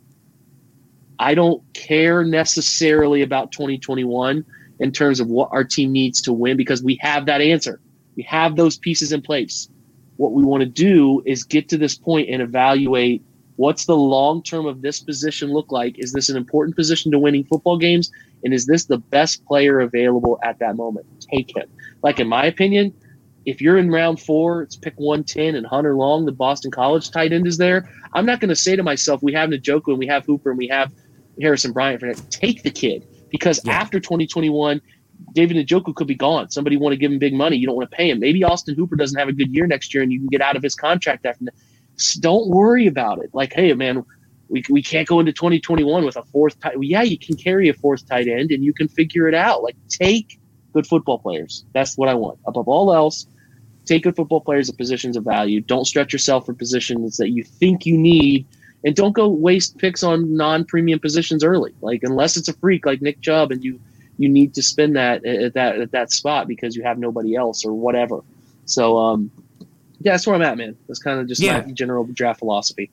I 1.18 1.34
don't 1.34 1.62
care 1.74 2.24
necessarily 2.24 3.22
about 3.22 3.52
2021 3.52 4.44
in 4.80 4.92
terms 4.92 5.20
of 5.20 5.28
what 5.28 5.50
our 5.52 5.64
team 5.64 5.92
needs 5.92 6.22
to 6.22 6.32
win 6.32 6.56
because 6.56 6.82
we 6.82 6.98
have 7.00 7.26
that 7.26 7.40
answer. 7.40 7.80
We 8.16 8.22
have 8.24 8.56
those 8.56 8.78
pieces 8.78 9.12
in 9.12 9.22
place 9.22 9.68
what 10.20 10.32
we 10.32 10.44
want 10.44 10.60
to 10.60 10.68
do 10.68 11.22
is 11.24 11.44
get 11.44 11.66
to 11.70 11.78
this 11.78 11.96
point 11.96 12.28
and 12.28 12.42
evaluate 12.42 13.22
what's 13.56 13.86
the 13.86 13.96
long 13.96 14.42
term 14.42 14.66
of 14.66 14.82
this 14.82 15.00
position 15.00 15.48
look 15.50 15.72
like? 15.72 15.98
Is 15.98 16.12
this 16.12 16.28
an 16.28 16.36
important 16.36 16.76
position 16.76 17.10
to 17.12 17.18
winning 17.18 17.44
football 17.44 17.78
games? 17.78 18.12
And 18.44 18.52
is 18.52 18.66
this 18.66 18.84
the 18.84 18.98
best 18.98 19.42
player 19.46 19.80
available 19.80 20.38
at 20.42 20.58
that 20.58 20.76
moment? 20.76 21.06
Take 21.32 21.56
him. 21.56 21.70
Like, 22.02 22.20
in 22.20 22.28
my 22.28 22.44
opinion, 22.44 22.92
if 23.46 23.60
you're 23.60 23.78
in 23.78 23.90
round 23.90 24.20
four, 24.20 24.62
it's 24.62 24.76
pick 24.76 24.94
110 24.96 25.54
and 25.54 25.66
Hunter 25.66 25.94
Long, 25.96 26.26
the 26.26 26.32
Boston 26.32 26.70
College 26.70 27.10
tight 27.10 27.32
end, 27.32 27.46
is 27.46 27.56
there. 27.56 27.88
I'm 28.12 28.26
not 28.26 28.40
going 28.40 28.50
to 28.50 28.56
say 28.56 28.76
to 28.76 28.82
myself, 28.82 29.22
we 29.22 29.32
have 29.32 29.50
Njoku 29.50 29.88
and 29.88 29.98
we 29.98 30.06
have 30.06 30.24
Hooper 30.26 30.50
and 30.50 30.58
we 30.58 30.68
have 30.68 30.92
Harrison 31.40 31.72
Bryant 31.72 32.00
for 32.00 32.12
that. 32.12 32.30
Take 32.30 32.62
the 32.62 32.70
kid 32.70 33.06
because 33.30 33.64
yeah. 33.64 33.72
after 33.72 33.98
2021, 33.98 34.80
David 35.32 35.66
Njoku 35.66 35.94
could 35.94 36.06
be 36.06 36.14
gone. 36.14 36.50
Somebody 36.50 36.76
want 36.76 36.92
to 36.92 36.96
give 36.96 37.12
him 37.12 37.18
big 37.18 37.34
money. 37.34 37.56
You 37.56 37.66
don't 37.66 37.76
want 37.76 37.90
to 37.90 37.96
pay 37.96 38.10
him. 38.10 38.20
Maybe 38.20 38.44
Austin 38.44 38.74
Hooper 38.74 38.96
doesn't 38.96 39.18
have 39.18 39.28
a 39.28 39.32
good 39.32 39.54
year 39.54 39.66
next 39.66 39.94
year 39.94 40.02
and 40.02 40.12
you 40.12 40.18
can 40.18 40.28
get 40.28 40.42
out 40.42 40.56
of 40.56 40.62
his 40.62 40.74
contract 40.74 41.24
after 41.24 41.44
that. 41.46 41.54
Don't 42.20 42.48
worry 42.48 42.86
about 42.86 43.22
it. 43.22 43.30
Like, 43.32 43.52
hey, 43.52 43.72
man, 43.74 44.04
we, 44.48 44.64
we 44.68 44.82
can't 44.82 45.06
go 45.06 45.20
into 45.20 45.32
2021 45.32 46.04
with 46.04 46.16
a 46.16 46.22
fourth 46.24 46.58
tight. 46.60 46.74
Yeah, 46.80 47.02
you 47.02 47.18
can 47.18 47.36
carry 47.36 47.68
a 47.68 47.74
fourth 47.74 48.06
tight 48.08 48.26
end 48.26 48.50
and 48.50 48.64
you 48.64 48.72
can 48.72 48.88
figure 48.88 49.28
it 49.28 49.34
out. 49.34 49.62
Like, 49.62 49.76
take 49.88 50.40
good 50.72 50.86
football 50.86 51.18
players. 51.18 51.64
That's 51.72 51.96
what 51.96 52.08
I 52.08 52.14
want. 52.14 52.38
Above 52.46 52.68
all 52.68 52.94
else, 52.94 53.26
take 53.84 54.04
good 54.04 54.16
football 54.16 54.40
players 54.40 54.68
at 54.68 54.76
positions 54.76 55.16
of 55.16 55.24
value. 55.24 55.60
Don't 55.60 55.84
stretch 55.84 56.12
yourself 56.12 56.46
for 56.46 56.54
positions 56.54 57.16
that 57.16 57.30
you 57.30 57.44
think 57.44 57.86
you 57.86 57.96
need. 57.96 58.46
And 58.84 58.96
don't 58.96 59.12
go 59.12 59.28
waste 59.28 59.76
picks 59.78 60.02
on 60.02 60.34
non 60.36 60.64
premium 60.64 61.00
positions 61.00 61.44
early. 61.44 61.74
Like, 61.82 62.02
unless 62.02 62.36
it's 62.36 62.48
a 62.48 62.54
freak 62.54 62.86
like 62.86 63.02
Nick 63.02 63.20
Chubb 63.20 63.52
and 63.52 63.62
you 63.62 63.78
you 64.16 64.28
need 64.28 64.54
to 64.54 64.62
spend 64.62 64.96
that 64.96 65.24
at 65.24 65.54
that 65.54 65.80
at 65.80 65.92
that 65.92 66.12
spot 66.12 66.46
because 66.46 66.76
you 66.76 66.82
have 66.82 66.98
nobody 66.98 67.34
else 67.34 67.64
or 67.64 67.72
whatever. 67.72 68.20
So 68.66 68.98
um, 68.98 69.30
yeah, 70.00 70.12
that's 70.12 70.26
where 70.26 70.36
I'm 70.36 70.42
at, 70.42 70.56
man. 70.56 70.76
That's 70.88 70.98
kind 70.98 71.20
of 71.20 71.26
just 71.26 71.40
yeah. 71.40 71.62
my 71.62 71.72
general 71.72 72.04
draft 72.04 72.38
philosophy. 72.38 72.90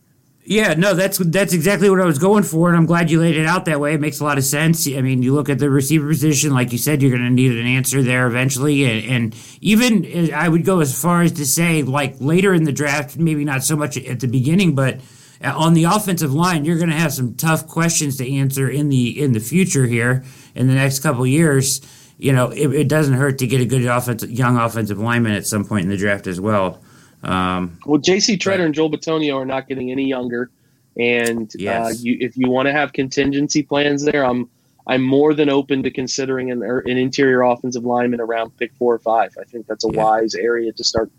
Yeah, 0.50 0.76
no, 0.76 0.94
that's 0.94 1.18
that's 1.18 1.52
exactly 1.52 1.90
what 1.90 2.00
I 2.00 2.06
was 2.06 2.20
going 2.20 2.44
for, 2.44 2.70
and 2.70 2.78
I'm 2.78 2.86
glad 2.86 3.12
you 3.12 3.20
laid 3.20 3.36
it 3.36 3.46
out 3.46 3.66
that 3.66 3.82
way. 3.82 3.96
It 3.96 4.00
makes 4.00 4.22
a 4.22 4.24
lot 4.24 4.38
of 4.38 4.46
sense. 4.46 4.88
I 4.88 5.02
mean, 5.02 5.22
you 5.22 5.34
look 5.34 5.50
at 5.50 5.60
the 5.60 5.70
receiver 5.70 6.08
position, 6.08 6.54
like 6.54 6.72
you 6.72 6.78
said, 6.78 7.02
you're 7.02 7.12
going 7.12 7.22
to 7.22 7.30
need 7.30 7.52
an 7.52 7.68
answer 7.68 8.02
there 8.02 8.28
eventually, 8.28 8.86
and, 8.86 9.12
and, 9.12 9.36
even 9.60 10.06
eh, 10.06 10.30
I 10.34 10.48
would 10.48 10.64
go 10.64 10.80
as 10.80 10.98
far 11.02 11.22
as 11.22 11.34
to 11.34 11.46
say, 11.46 11.84
like 11.84 12.16
later 12.22 12.54
in 12.54 12.64
the 12.64 12.72
draft, 12.72 13.18
maybe 13.18 13.44
not 13.44 13.62
so 13.62 13.76
much 13.76 13.98
at 13.98 14.22
the 14.22 14.28
beginning, 14.28 14.74
but 14.74 15.02
eh, 15.42 15.52
on 15.52 15.74
the 15.74 15.84
offensive 15.84 16.34
line, 16.34 16.64
you're 16.64 16.78
going 16.78 16.92
to 16.92 16.96
have 16.96 17.12
some 17.12 17.36
tough 17.36 17.68
questions 17.68 18.16
to 18.16 18.34
answer 18.34 18.70
in 18.70 18.88
the 18.88 19.22
in 19.22 19.34
the 19.34 19.42
future 19.42 19.86
here 19.86 20.24
in 20.56 20.68
the 20.68 20.76
next 20.76 21.00
couple 21.02 21.28
years, 21.28 21.82
you 22.18 22.32
know, 22.32 22.52
it, 22.52 22.74
it, 22.74 22.88
doesn't 22.88 23.16
hurt 23.16 23.40
to 23.40 23.48
get 23.48 23.60
a 23.60 23.66
good 23.66 23.84
offensive, 23.84 24.32
young 24.32 24.56
offensive 24.56 24.98
lineman 24.98 25.34
at 25.34 25.46
some 25.46 25.66
point 25.66 25.84
in 25.84 25.90
the 25.90 25.98
draft 25.98 26.26
as 26.26 26.40
well. 26.40 26.82
Um, 27.24 27.80
well, 27.86 28.00
J.C. 28.00 28.38
Tretter 28.38 28.58
but, 28.58 28.60
and 28.62 28.76
Joel 28.76 28.92
Bitonio 28.92 29.36
are 29.38 29.46
not 29.46 29.68
getting 29.68 29.92
any 29.92 30.08
younger, 30.08 30.50
and 30.98 31.48
uh, 31.48 31.58
yes. 31.58 31.86
uh, 31.86 31.94
you, 32.02 32.18
if 32.20 32.38
you 32.38 32.50
want 32.50 32.68
to 32.68 32.72
have 32.72 32.94
contingency 32.94 33.64
plans 33.64 34.04
there, 34.04 34.26
I'm 34.26 34.50
I'm 34.88 35.04
more 35.04 35.34
than 35.34 35.50
open 35.50 35.84
to 35.84 35.92
considering 35.92 36.50
an, 36.50 36.64
er, 36.64 36.80
an 36.80 36.98
interior 36.98 37.42
offensive 37.42 37.84
lineman 37.84 38.22
around 38.22 38.56
pick 38.58 38.74
four 38.76 38.94
or 38.94 39.00
five. 39.00 39.36
I 39.40 39.44
think 39.44 39.68
that's 39.68 39.84
a 39.84 39.90
yeah. 39.92 40.04
wise 40.04 40.36
area 40.36 40.72
to 40.72 40.84
start 40.84 41.12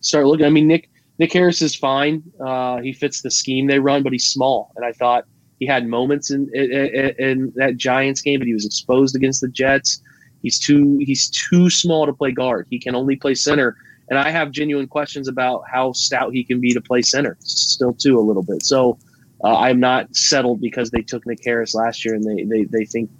start 0.00 0.26
looking. 0.26 0.46
I 0.46 0.50
mean, 0.50 0.66
Nick 0.66 0.90
Nick 1.18 1.32
Harris 1.32 1.62
is 1.62 1.74
fine. 1.74 2.22
Uh, 2.44 2.80
he 2.80 2.92
fits 2.92 3.22
the 3.22 3.30
scheme 3.30 3.66
they 3.66 3.78
run, 3.78 4.02
but 4.02 4.12
he's 4.12 4.26
small, 4.26 4.72
and 4.76 4.84
I 4.84 4.92
thought 4.92 5.24
he 5.60 5.66
had 5.66 5.86
moments 5.86 6.30
in, 6.30 6.50
in, 6.54 7.14
in 7.18 7.52
that 7.56 7.76
Giants 7.76 8.20
game, 8.20 8.40
but 8.40 8.46
he 8.46 8.54
was 8.54 8.66
exposed 8.66 9.14
against 9.14 9.40
the 9.40 9.48
Jets. 9.48 10.02
He's 10.42 10.58
too 10.58 10.98
he's 11.00 11.30
too 11.30 11.70
small 11.70 12.06
to 12.06 12.12
play 12.12 12.32
guard. 12.32 12.66
He 12.68 12.78
can 12.78 12.94
only 12.94 13.16
play 13.16 13.34
center. 13.34 13.76
And 14.08 14.18
I 14.18 14.30
have 14.30 14.50
genuine 14.50 14.86
questions 14.86 15.28
about 15.28 15.64
how 15.70 15.92
stout 15.92 16.32
he 16.32 16.44
can 16.44 16.60
be 16.60 16.72
to 16.72 16.80
play 16.80 17.02
center 17.02 17.36
still 17.40 17.94
too 17.94 18.18
a 18.18 18.20
little 18.20 18.42
bit. 18.42 18.64
So 18.64 18.98
uh, 19.42 19.56
I'm 19.56 19.80
not 19.80 20.14
settled 20.14 20.60
because 20.60 20.90
they 20.90 21.02
took 21.02 21.26
Nick 21.26 21.44
Harris 21.44 21.74
last 21.74 22.04
year 22.04 22.14
and 22.14 22.24
they 22.24 22.44
they, 22.44 22.64
they 22.64 22.84
think 22.84 23.10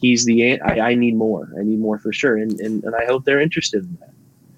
he's 0.00 0.24
the 0.24 0.60
I, 0.60 0.80
I 0.80 0.94
need 0.94 1.16
more. 1.16 1.48
I 1.58 1.62
need 1.62 1.78
more 1.78 1.98
for 1.98 2.12
sure. 2.12 2.36
And, 2.36 2.58
and 2.60 2.84
and 2.84 2.94
I 2.94 3.04
hope 3.04 3.24
they're 3.24 3.40
interested 3.40 3.84
in 3.84 3.96
that. 4.00 4.10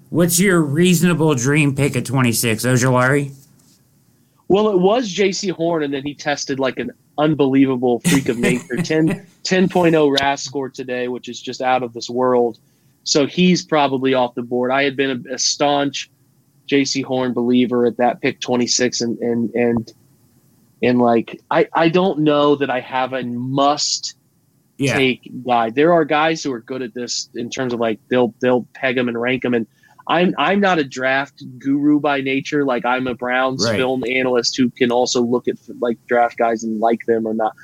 What's 0.09 0.39
your 0.39 0.61
reasonable 0.61 1.33
dream 1.33 1.75
pick 1.75 1.95
at 1.95 2.05
26, 2.05 2.65
Ojulari? 2.65 3.33
Well, 4.47 4.69
it 4.69 4.77
was 4.77 5.11
Jaycee 5.11 5.49
Horn, 5.49 5.81
and 5.81 5.91
then 5.91 6.03
he 6.03 6.13
tested 6.13 6.59
like 6.59 6.77
an 6.77 6.91
unbelievable 7.17 7.99
freak 8.01 8.29
of 8.29 8.37
nature 8.37 8.77
10, 8.83 9.25
10.0 9.43 10.19
RAS 10.19 10.43
score 10.43 10.69
today, 10.69 11.07
which 11.07 11.29
is 11.29 11.41
just 11.41 11.61
out 11.61 11.81
of 11.81 11.93
this 11.93 12.11
world. 12.11 12.59
So 13.03 13.25
he's 13.25 13.63
probably 13.65 14.13
off 14.13 14.35
the 14.35 14.41
board. 14.41 14.71
I 14.71 14.83
had 14.83 14.95
been 14.95 15.25
a, 15.29 15.35
a 15.35 15.37
staunch 15.37 16.09
Jaycee 16.67 17.03
Horn 17.03 17.33
believer 17.33 17.85
at 17.85 17.97
that 17.97 18.21
pick 18.21 18.39
26 18.39 19.01
and 19.01 19.17
and 19.19 19.53
and 19.53 19.93
and 20.81 20.99
like 20.99 21.41
I 21.51 21.67
I 21.73 21.89
don't 21.89 22.19
know 22.19 22.55
that 22.55 22.69
I 22.69 22.79
have 22.79 23.13
a 23.13 23.23
must 23.23 24.15
yeah. 24.77 24.95
take 24.95 25.29
guy. 25.45 25.69
There 25.69 25.93
are 25.93 26.05
guys 26.05 26.43
who 26.43 26.53
are 26.53 26.61
good 26.61 26.81
at 26.81 26.93
this 26.93 27.29
in 27.35 27.49
terms 27.49 27.73
of 27.73 27.79
like 27.79 27.99
they'll 28.09 28.33
they'll 28.41 28.65
peg 28.73 28.95
them 28.95 29.07
and 29.07 29.19
rank 29.19 29.43
them 29.43 29.53
and 29.53 29.67
I'm 30.07 30.35
I'm 30.37 30.59
not 30.59 30.79
a 30.79 30.83
draft 30.83 31.43
guru 31.59 31.99
by 31.99 32.21
nature. 32.21 32.65
Like 32.65 32.85
I'm 32.85 33.07
a 33.07 33.15
Browns 33.15 33.65
right. 33.65 33.77
film 33.77 34.03
analyst 34.07 34.57
who 34.57 34.69
can 34.69 34.91
also 34.91 35.21
look 35.21 35.47
at 35.47 35.57
like 35.79 35.97
draft 36.07 36.37
guys 36.37 36.63
and 36.63 36.79
like 36.79 37.05
them 37.05 37.25
or 37.25 37.33
not. 37.33 37.55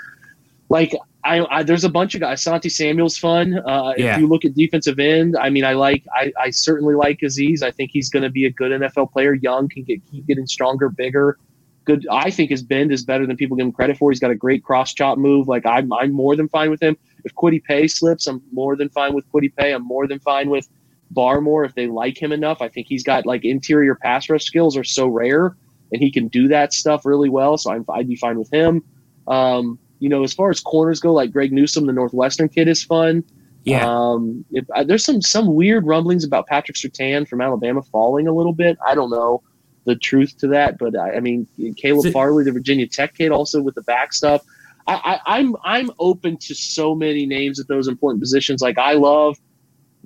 Like 0.70 0.96
I, 1.30 1.58
I, 1.60 1.64
there's 1.64 1.84
a 1.84 1.90
bunch 1.90 2.16
of 2.16 2.22
guys. 2.22 2.42
Santi 2.42 2.70
Samuel's 2.70 3.18
fun. 3.18 3.60
Uh, 3.60 3.94
yeah. 3.98 4.14
If 4.14 4.20
you 4.20 4.28
look 4.28 4.46
at 4.46 4.56
defensive 4.56 4.98
end, 4.98 5.38
I 5.38 5.52
mean, 5.52 5.64
I 5.64 5.74
like, 5.74 6.04
I, 6.12 6.34
I 6.40 6.50
certainly 6.50 6.96
like 6.96 7.20
Azeez. 7.20 7.62
I 7.62 7.70
think 7.70 7.92
he's 7.94 8.10
going 8.10 8.24
to 8.24 8.32
be 8.32 8.46
a 8.46 8.50
good 8.50 8.72
NFL 8.72 9.12
player. 9.12 9.36
Young 9.36 9.70
can 9.70 9.84
get 9.84 10.04
keep 10.10 10.26
getting 10.26 10.48
stronger, 10.48 10.90
bigger. 10.90 11.38
Good. 11.86 12.08
I 12.12 12.32
think 12.32 12.50
his 12.50 12.64
bend 12.64 12.92
is 12.92 13.06
better 13.06 13.28
than 13.28 13.38
people 13.38 13.56
give 13.56 13.68
him 13.68 13.72
credit 13.72 13.98
for. 13.98 14.10
He's 14.10 14.20
got 14.20 14.32
a 14.32 14.36
great 14.36 14.64
cross 14.64 14.92
chop 14.92 15.20
move. 15.20 15.48
Like 15.48 15.68
I'm, 15.68 15.94
I'm 15.94 16.12
more 16.14 16.36
than 16.36 16.50
fine 16.50 16.72
with 16.72 16.82
him. 16.82 16.98
If 17.24 17.36
Kwity 17.36 17.64
Paye 17.64 17.88
slips, 17.88 18.26
I'm 18.26 18.42
more 18.52 18.76
than 18.76 18.90
fine 18.90 19.14
with 19.14 19.32
Kwity 19.32 19.56
Paye. 19.56 19.74
I'm 19.74 19.86
more 19.86 20.08
than 20.08 20.20
fine 20.20 20.50
with 20.50 20.68
Barmore 21.14 21.64
if 21.64 21.76
they 21.76 21.86
like 21.86 22.20
him 22.20 22.32
enough. 22.32 22.60
I 22.60 22.70
think 22.70 22.88
he's 22.88 23.04
got 23.04 23.28
like 23.28 23.46
interior 23.46 23.94
pass 23.94 24.30
rush 24.30 24.46
skills 24.46 24.76
are 24.76 24.84
so 24.84 25.08
rare, 25.08 25.56
and 25.92 26.02
he 26.02 26.12
can 26.12 26.28
do 26.28 26.48
that 26.48 26.74
stuff 26.74 27.06
really 27.06 27.30
well. 27.30 27.58
So 27.58 27.72
I'm, 27.72 27.86
I'd 27.90 28.08
be 28.08 28.16
fine 28.16 28.40
with 28.40 28.52
him. 28.52 28.84
Um, 29.28 29.78
you 30.00 30.10
know, 30.10 30.24
as 30.24 30.34
far 30.34 30.50
as 30.50 30.60
corners 30.60 31.00
go, 31.00 31.14
like 31.14 31.32
Greg 31.32 31.52
Newsome, 31.52 31.86
the 31.86 31.94
Northwestern 31.94 32.50
kid, 32.50 32.68
is 32.68 32.84
fun. 32.84 33.24
Yeah. 33.64 33.86
Um, 33.86 34.46
if, 34.52 34.66
uh, 34.76 34.84
there's 34.84 35.04
some 35.04 35.22
some 35.22 35.54
weird 35.54 35.86
rumblings 35.86 36.24
about 36.24 36.48
Patrick 36.48 36.78
Surtain 36.78 37.28
from 37.28 37.42
Alabama 37.42 37.82
falling 37.82 38.28
a 38.28 38.34
little 38.34 38.54
bit. 38.54 38.78
I 38.86 38.96
don't 38.96 39.10
know 39.10 39.44
the 39.86 39.96
truth 39.96 40.38
to 40.40 40.48
that, 40.48 40.78
but 40.78 40.98
I, 40.98 41.16
I 41.16 41.20
mean, 41.20 41.48
Caleb 41.76 42.04
so, 42.04 42.12
Farley, 42.12 42.44
the 42.44 42.52
Virginia 42.52 42.88
Tech 42.88 43.16
kid, 43.16 43.32
also 43.32 43.62
with 43.62 43.76
the 43.76 43.82
back 43.84 44.14
stuff. 44.14 44.42
I, 44.88 45.20
I, 45.26 45.38
I'm 45.38 45.56
I'm 45.64 45.92
open 46.00 46.38
to 46.38 46.56
so 46.56 46.96
many 46.96 47.26
names 47.26 47.60
at 47.60 47.68
those 47.68 47.88
important 47.88 48.22
positions. 48.22 48.62
Like 48.62 48.78
I 48.78 48.94
love 48.94 49.38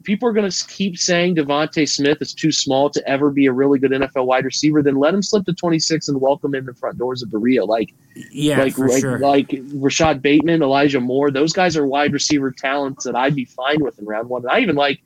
people 0.04 0.28
are 0.28 0.34
going 0.34 0.50
to 0.50 0.68
keep 0.68 0.98
saying 0.98 1.36
DeVonta 1.36 1.88
Smith 1.88 2.22
is 2.22 2.34
too 2.34 2.52
small 2.52 2.90
to 2.90 3.08
ever 3.08 3.30
be 3.30 3.46
a 3.46 3.52
really 3.52 3.80
good 3.80 3.92
NFL 3.92 4.26
wide 4.26 4.46
receiver, 4.46 4.82
then 4.82 4.96
let 4.96 5.14
him 5.14 5.22
slip 5.22 5.46
to 5.46 5.54
26 5.54 6.10
and 6.10 6.22
welcome 6.22 6.54
in 6.56 6.66
the 6.66 6.74
front 6.74 6.98
doors 6.98 7.24
of 7.24 7.32
Berea. 7.32 7.66
Like, 7.66 7.94
yeah, 8.32 8.60
like, 8.60 8.78
like, 8.78 9.02
sure. 9.02 9.20
like 9.20 9.60
Rashod 9.74 10.22
Bateman, 10.22 10.62
Elijah 10.62 11.00
Moore, 11.00 11.32
those 11.32 11.54
guys 11.54 11.78
are 11.78 11.86
wide 11.86 12.14
receiver 12.14 12.52
talents 12.52 13.06
that 13.06 13.16
I'd 13.16 13.36
be 13.36 13.46
fine 13.46 13.84
with 13.84 14.00
in 14.00 14.06
round 14.06 14.30
one. 14.30 14.44
And 14.44 14.52
I 14.52 14.60
even 14.60 14.76
like 14.76 15.02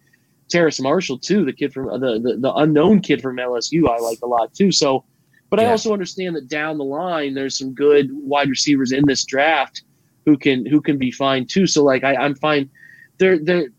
Terrace 0.50 0.80
Marshall 0.80 1.20
too, 1.20 1.46
the 1.46 1.54
kid 1.54 1.74
from 1.74 1.90
uh, 1.90 1.98
the, 1.98 2.20
the, 2.20 2.38
the 2.38 2.54
unknown 2.56 3.02
kid 3.02 3.22
from 3.22 3.38
LSU. 3.38 3.90
I 3.90 4.00
like 4.00 4.20
a 4.24 4.28
lot 4.28 4.54
too. 4.54 4.72
So, 4.72 5.04
but 5.50 5.60
yeah. 5.60 5.68
I 5.68 5.72
also 5.72 5.94
understand 5.94 6.36
that 6.36 6.48
down 6.48 6.78
the 6.78 6.84
line, 6.84 7.34
there's 7.34 7.58
some 7.58 7.74
good 7.74 8.10
wide 8.12 8.50
receivers 8.50 8.92
in 8.92 9.06
this 9.06 9.24
draft 9.24 9.84
who 10.26 10.38
can 10.38 10.66
who 10.66 10.82
can 10.82 10.98
be 10.98 11.12
fine 11.12 11.46
too. 11.46 11.68
So 11.68 11.84
like 11.84 12.04
I, 12.04 12.16
I'm 12.16 12.36
fine. 12.36 12.70
They're 13.18 13.40
they're 13.40 13.70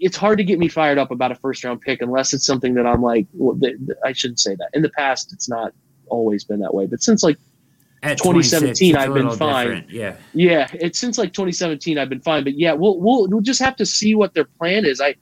it's 0.00 0.16
hard 0.16 0.38
to 0.38 0.44
get 0.44 0.58
me 0.58 0.68
fired 0.68 0.98
up 0.98 1.10
about 1.10 1.32
a 1.32 1.34
first 1.36 1.64
round 1.64 1.80
pick 1.80 2.00
unless 2.00 2.32
it's 2.32 2.46
something 2.46 2.74
that 2.74 2.86
I'm 2.86 3.02
like, 3.02 3.26
well, 3.32 3.58
I 4.04 4.12
shouldn't 4.12 4.40
say 4.40 4.54
that. 4.56 4.70
In 4.72 4.82
the 4.82 4.90
past, 4.90 5.32
it's 5.32 5.48
not 5.48 5.72
always 6.08 6.44
been 6.44 6.60
that 6.60 6.74
way, 6.74 6.86
but 6.86 7.02
since 7.02 7.22
like 7.22 7.36
At 8.02 8.18
2017, 8.18 8.96
I've 8.96 9.14
been 9.14 9.30
fine. 9.30 9.66
Different. 9.66 9.90
Yeah, 9.90 10.16
yeah. 10.32 10.68
It's 10.72 10.98
since 10.98 11.18
like 11.18 11.32
2017, 11.32 11.98
I've 11.98 12.08
been 12.08 12.20
fine. 12.20 12.44
But 12.44 12.58
yeah, 12.58 12.72
we'll 12.72 12.98
we'll 13.00 13.28
we'll 13.28 13.40
just 13.40 13.60
have 13.60 13.76
to 13.76 13.86
see 13.86 14.14
what 14.14 14.34
their 14.34 14.44
plan 14.44 14.84
is. 14.84 15.00
I, 15.00 15.14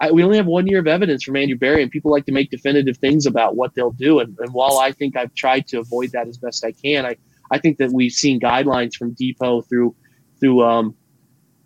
I 0.00 0.10
we 0.10 0.22
only 0.24 0.36
have 0.36 0.46
one 0.46 0.66
year 0.66 0.78
of 0.78 0.86
evidence 0.86 1.22
from 1.22 1.36
Andrew 1.36 1.58
Berry, 1.58 1.82
and 1.82 1.90
people 1.90 2.10
like 2.10 2.26
to 2.26 2.32
make 2.32 2.50
definitive 2.50 2.96
things 2.96 3.26
about 3.26 3.56
what 3.56 3.74
they'll 3.74 3.92
do. 3.92 4.20
And, 4.20 4.36
and 4.38 4.52
while 4.52 4.78
I 4.78 4.92
think 4.92 5.16
I've 5.16 5.34
tried 5.34 5.66
to 5.68 5.78
avoid 5.78 6.12
that 6.12 6.26
as 6.28 6.38
best 6.38 6.64
I 6.64 6.72
can, 6.72 7.06
I 7.06 7.16
I 7.50 7.58
think 7.58 7.78
that 7.78 7.92
we've 7.92 8.12
seen 8.12 8.40
guidelines 8.40 8.94
from 8.94 9.14
DePo 9.14 9.68
through 9.68 9.94
through 10.40 10.62
um 10.62 10.94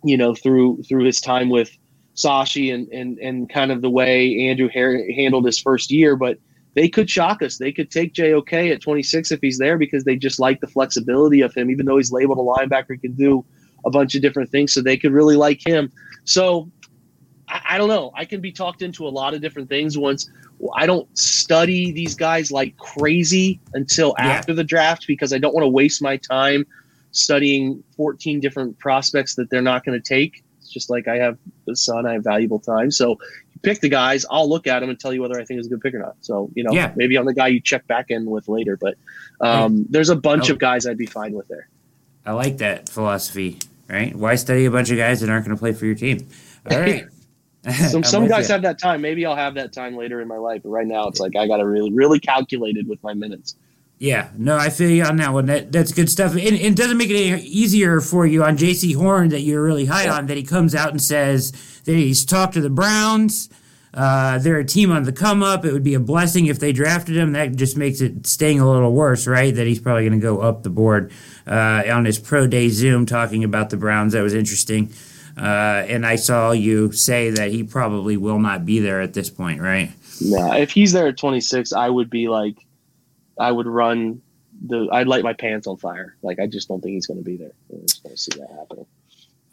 you 0.03 0.17
know 0.17 0.35
through 0.35 0.83
through 0.87 1.05
his 1.05 1.19
time 1.19 1.49
with 1.49 1.75
Sashi 2.15 2.73
and, 2.73 2.87
and, 2.89 3.17
and 3.19 3.49
kind 3.49 3.71
of 3.71 3.81
the 3.81 3.89
way 3.89 4.47
Andrew 4.47 4.69
handled 4.69 5.45
his 5.45 5.59
first 5.59 5.91
year, 5.91 6.15
but 6.15 6.37
they 6.73 6.89
could 6.89 7.09
shock 7.09 7.41
us. 7.41 7.57
They 7.57 7.71
could 7.71 7.89
take 7.89 8.13
JOK 8.13 8.53
at 8.53 8.81
26 8.81 9.31
if 9.31 9.39
he's 9.41 9.57
there 9.57 9.77
because 9.77 10.03
they 10.03 10.15
just 10.15 10.39
like 10.39 10.59
the 10.59 10.67
flexibility 10.67 11.41
of 11.41 11.53
him, 11.53 11.69
even 11.69 11.85
though 11.85 11.97
he's 11.97 12.11
labeled 12.11 12.37
a 12.37 12.41
linebacker, 12.41 12.91
he 12.91 12.97
can 12.97 13.13
do 13.13 13.45
a 13.85 13.89
bunch 13.89 14.15
of 14.15 14.21
different 14.21 14.49
things. 14.49 14.73
So 14.73 14.81
they 14.81 14.97
could 14.97 15.13
really 15.13 15.35
like 15.35 15.65
him. 15.65 15.91
So 16.25 16.69
I, 17.47 17.61
I 17.71 17.77
don't 17.77 17.89
know. 17.89 18.11
I 18.15 18.25
can 18.25 18.41
be 18.41 18.51
talked 18.51 18.81
into 18.81 19.07
a 19.07 19.09
lot 19.09 19.33
of 19.33 19.41
different 19.41 19.69
things 19.69 19.97
once. 19.97 20.29
I 20.75 20.85
don't 20.85 21.07
study 21.17 21.91
these 21.91 22.15
guys 22.15 22.51
like 22.51 22.77
crazy 22.77 23.59
until 23.73 24.13
yeah. 24.17 24.27
after 24.27 24.53
the 24.53 24.63
draft 24.63 25.05
because 25.07 25.33
I 25.33 25.37
don't 25.37 25.53
want 25.53 25.63
to 25.63 25.69
waste 25.69 26.01
my 26.01 26.17
time 26.17 26.65
studying 27.11 27.83
14 27.95 28.39
different 28.39 28.77
prospects 28.79 29.35
that 29.35 29.49
they're 29.49 29.61
not 29.61 29.85
going 29.85 30.01
to 30.01 30.05
take 30.05 30.43
just 30.69 30.89
like 30.89 31.07
I 31.07 31.17
have 31.17 31.37
the 31.65 31.75
son, 31.75 32.05
I 32.05 32.13
have 32.13 32.23
valuable 32.23 32.59
time. 32.59 32.91
So 32.91 33.11
you 33.11 33.61
pick 33.61 33.81
the 33.81 33.89
guys, 33.89 34.25
I'll 34.29 34.49
look 34.49 34.67
at 34.67 34.79
them 34.79 34.89
and 34.89 34.99
tell 34.99 35.13
you 35.13 35.21
whether 35.21 35.39
I 35.39 35.45
think 35.45 35.59
it's 35.59 35.67
a 35.67 35.69
good 35.69 35.81
pick 35.81 35.93
or 35.93 35.99
not. 35.99 36.15
So, 36.21 36.49
you 36.55 36.63
know, 36.63 36.71
yeah. 36.71 36.93
maybe 36.95 37.17
I'm 37.17 37.25
the 37.25 37.33
guy 37.33 37.47
you 37.47 37.59
check 37.59 37.87
back 37.87 38.09
in 38.09 38.25
with 38.25 38.47
later, 38.47 38.77
but 38.77 38.95
um, 39.41 39.85
there's 39.89 40.09
a 40.09 40.15
bunch 40.15 40.49
of 40.49 40.59
guys 40.59 40.85
I'd 40.85 40.97
be 40.97 41.05
fine 41.05 41.33
with 41.33 41.47
there. 41.47 41.69
I 42.25 42.31
like 42.31 42.57
that 42.57 42.89
philosophy, 42.89 43.59
right? 43.87 44.15
Why 44.15 44.35
study 44.35 44.65
a 44.65 44.71
bunch 44.71 44.89
of 44.89 44.97
guys 44.97 45.21
that 45.21 45.29
aren't 45.29 45.45
going 45.45 45.55
to 45.55 45.59
play 45.59 45.73
for 45.73 45.85
your 45.85 45.95
team? 45.95 46.27
All 46.69 46.79
right. 46.79 47.07
some 47.89 48.03
some 48.03 48.27
guys 48.27 48.47
you. 48.47 48.53
have 48.53 48.61
that 48.61 48.77
time. 48.77 49.01
Maybe 49.01 49.25
I'll 49.25 49.35
have 49.35 49.55
that 49.55 49.73
time 49.73 49.95
later 49.95 50.21
in 50.21 50.27
my 50.27 50.37
life, 50.37 50.61
but 50.63 50.69
right 50.69 50.85
now 50.85 51.07
it's 51.07 51.19
like 51.19 51.35
I 51.35 51.47
got 51.47 51.57
to 51.57 51.65
really 51.65 51.91
really 51.91 52.19
calculated 52.19 52.87
with 52.87 53.01
my 53.01 53.15
minutes. 53.15 53.55
Yeah, 53.97 54.29
no, 54.37 54.57
I 54.57 54.69
feel 54.69 54.89
you 54.89 55.03
on 55.03 55.17
that 55.17 55.31
one. 55.31 55.45
That 55.45 55.71
that's 55.71 55.93
good 55.93 56.09
stuff. 56.09 56.33
And, 56.33 56.41
and 56.41 56.57
it 56.57 56.75
doesn't 56.75 56.97
make 56.97 57.09
it 57.09 57.15
any 57.15 57.41
easier 57.43 58.01
for 58.01 58.25
you 58.25 58.43
on 58.43 58.57
Jaycee 58.57 58.95
Horn 58.95 59.29
that 59.29 59.41
you're 59.41 59.63
really 59.63 59.85
high 59.85 60.09
on. 60.09 60.25
That 60.27 60.35
he 60.35 60.43
comes 60.43 60.75
out 60.75 60.91
and 60.91 61.01
says 61.01 61.51
that 61.85 61.93
he's 61.93 62.25
talked 62.25 62.55
to 62.55 62.61
the 62.61 62.69
Browns. 62.69 63.49
Uh, 63.93 64.37
they're 64.39 64.59
a 64.59 64.65
team 64.65 64.91
on 64.91 65.03
the 65.03 65.13
come 65.13 65.41
up. 65.41 65.63
It 65.63 65.71
would 65.71 65.83
be 65.83 65.93
a 65.93 66.01
blessing 66.01 66.47
if 66.47 66.59
they 66.59 66.73
drafted 66.73 67.15
him. 67.15 67.31
That 67.31 67.55
just 67.55 67.77
makes 67.77 68.01
it 68.01 68.27
staying 68.27 68.59
a 68.59 68.69
little 68.69 68.91
worse, 68.91 69.25
right? 69.25 69.55
That 69.55 69.65
he's 69.65 69.79
probably 69.79 70.03
going 70.03 70.19
to 70.19 70.23
go 70.23 70.41
up 70.41 70.63
the 70.63 70.69
board 70.69 71.13
uh, 71.47 71.83
on 71.89 72.03
his 72.03 72.19
pro 72.19 72.45
day 72.45 72.67
Zoom 72.67 73.05
talking 73.05 73.45
about 73.45 73.69
the 73.69 73.77
Browns. 73.77 74.11
That 74.11 74.21
was 74.21 74.33
interesting. 74.33 74.91
Uh, 75.37 75.85
and 75.87 76.05
I 76.05 76.17
saw 76.17 76.51
you 76.51 76.91
say 76.91 77.29
that 77.29 77.51
he 77.51 77.63
probably 77.63 78.17
will 78.17 78.39
not 78.39 78.65
be 78.65 78.79
there 78.79 78.99
at 78.99 79.13
this 79.13 79.29
point, 79.29 79.61
right? 79.61 79.91
Yeah, 80.19 80.55
if 80.55 80.71
he's 80.71 80.91
there 80.91 81.07
at 81.07 81.17
26, 81.17 81.71
I 81.73 81.89
would 81.89 82.09
be 82.09 82.27
like 82.27 82.64
I 83.37 83.51
would 83.51 83.67
run 83.67 84.21
the. 84.65 84.87
I'd 84.91 85.07
light 85.07 85.23
my 85.23 85.33
pants 85.33 85.67
on 85.67 85.77
fire. 85.77 86.15
Like 86.21 86.39
I 86.39 86.47
just 86.47 86.67
don't 86.67 86.81
think 86.81 86.93
he's 86.93 87.07
going 87.07 87.19
to 87.19 87.23
be 87.23 87.37
there. 87.37 87.53
I 87.71 87.81
just 87.85 88.03
don't 88.03 88.19
see 88.19 88.39
that 88.39 88.49
happening. 88.57 88.85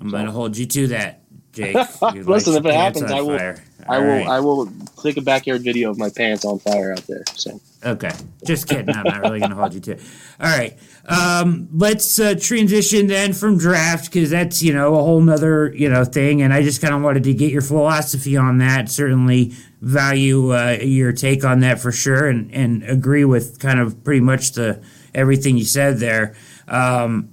I'm 0.00 0.08
so. 0.08 0.12
going 0.12 0.26
to 0.26 0.32
hold 0.32 0.56
you 0.56 0.66
to 0.66 0.86
that, 0.88 1.21
Jake. 1.52 1.74
Listen, 2.26 2.54
if 2.54 2.64
it 2.64 2.74
happens, 2.74 3.10
I 3.10 3.20
will. 3.20 3.54
I 3.86 3.98
will. 3.98 4.06
Right. 4.06 4.26
I 4.26 4.40
will 4.40 4.72
take 5.02 5.16
a 5.16 5.20
backyard 5.20 5.62
video 5.62 5.90
of 5.90 5.98
my 5.98 6.08
pants 6.08 6.44
on 6.44 6.58
fire 6.58 6.92
out 6.92 7.06
there. 7.06 7.24
So. 7.34 7.60
Okay, 7.84 8.12
just 8.44 8.68
kidding. 8.68 8.94
I'm 8.94 9.02
not 9.04 9.20
really 9.22 9.40
going 9.40 9.50
to 9.50 9.56
hold 9.56 9.74
you 9.74 9.80
to 9.80 9.92
it. 9.92 10.00
All 10.40 10.48
right, 10.48 10.78
um, 11.06 11.68
let's 11.74 12.18
uh, 12.20 12.36
transition 12.40 13.08
then 13.08 13.32
from 13.32 13.58
draft 13.58 14.06
because 14.06 14.30
that's 14.30 14.62
you 14.62 14.72
know 14.72 14.94
a 14.94 15.02
whole 15.02 15.20
nother 15.20 15.74
you 15.74 15.88
know 15.88 16.04
thing, 16.04 16.42
and 16.42 16.52
I 16.52 16.62
just 16.62 16.80
kind 16.80 16.94
of 16.94 17.02
wanted 17.02 17.24
to 17.24 17.34
get 17.34 17.50
your 17.50 17.62
philosophy 17.62 18.36
on 18.36 18.58
that. 18.58 18.88
Certainly 18.88 19.54
value 19.80 20.54
uh, 20.54 20.78
your 20.80 21.12
take 21.12 21.44
on 21.44 21.60
that 21.60 21.80
for 21.80 21.90
sure, 21.90 22.28
and 22.28 22.52
and 22.54 22.84
agree 22.84 23.24
with 23.24 23.58
kind 23.58 23.80
of 23.80 24.04
pretty 24.04 24.20
much 24.20 24.52
the 24.52 24.80
everything 25.12 25.56
you 25.56 25.64
said 25.64 25.98
there. 25.98 26.34
Um, 26.68 27.30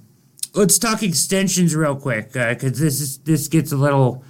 let's 0.54 0.78
talk 0.78 1.02
extensions 1.02 1.74
real 1.74 1.96
quick 1.96 2.32
because 2.32 2.80
uh, 2.80 2.84
this 2.84 3.00
is 3.00 3.18
this 3.18 3.48
gets 3.48 3.72
a 3.72 3.76
little. 3.76 4.24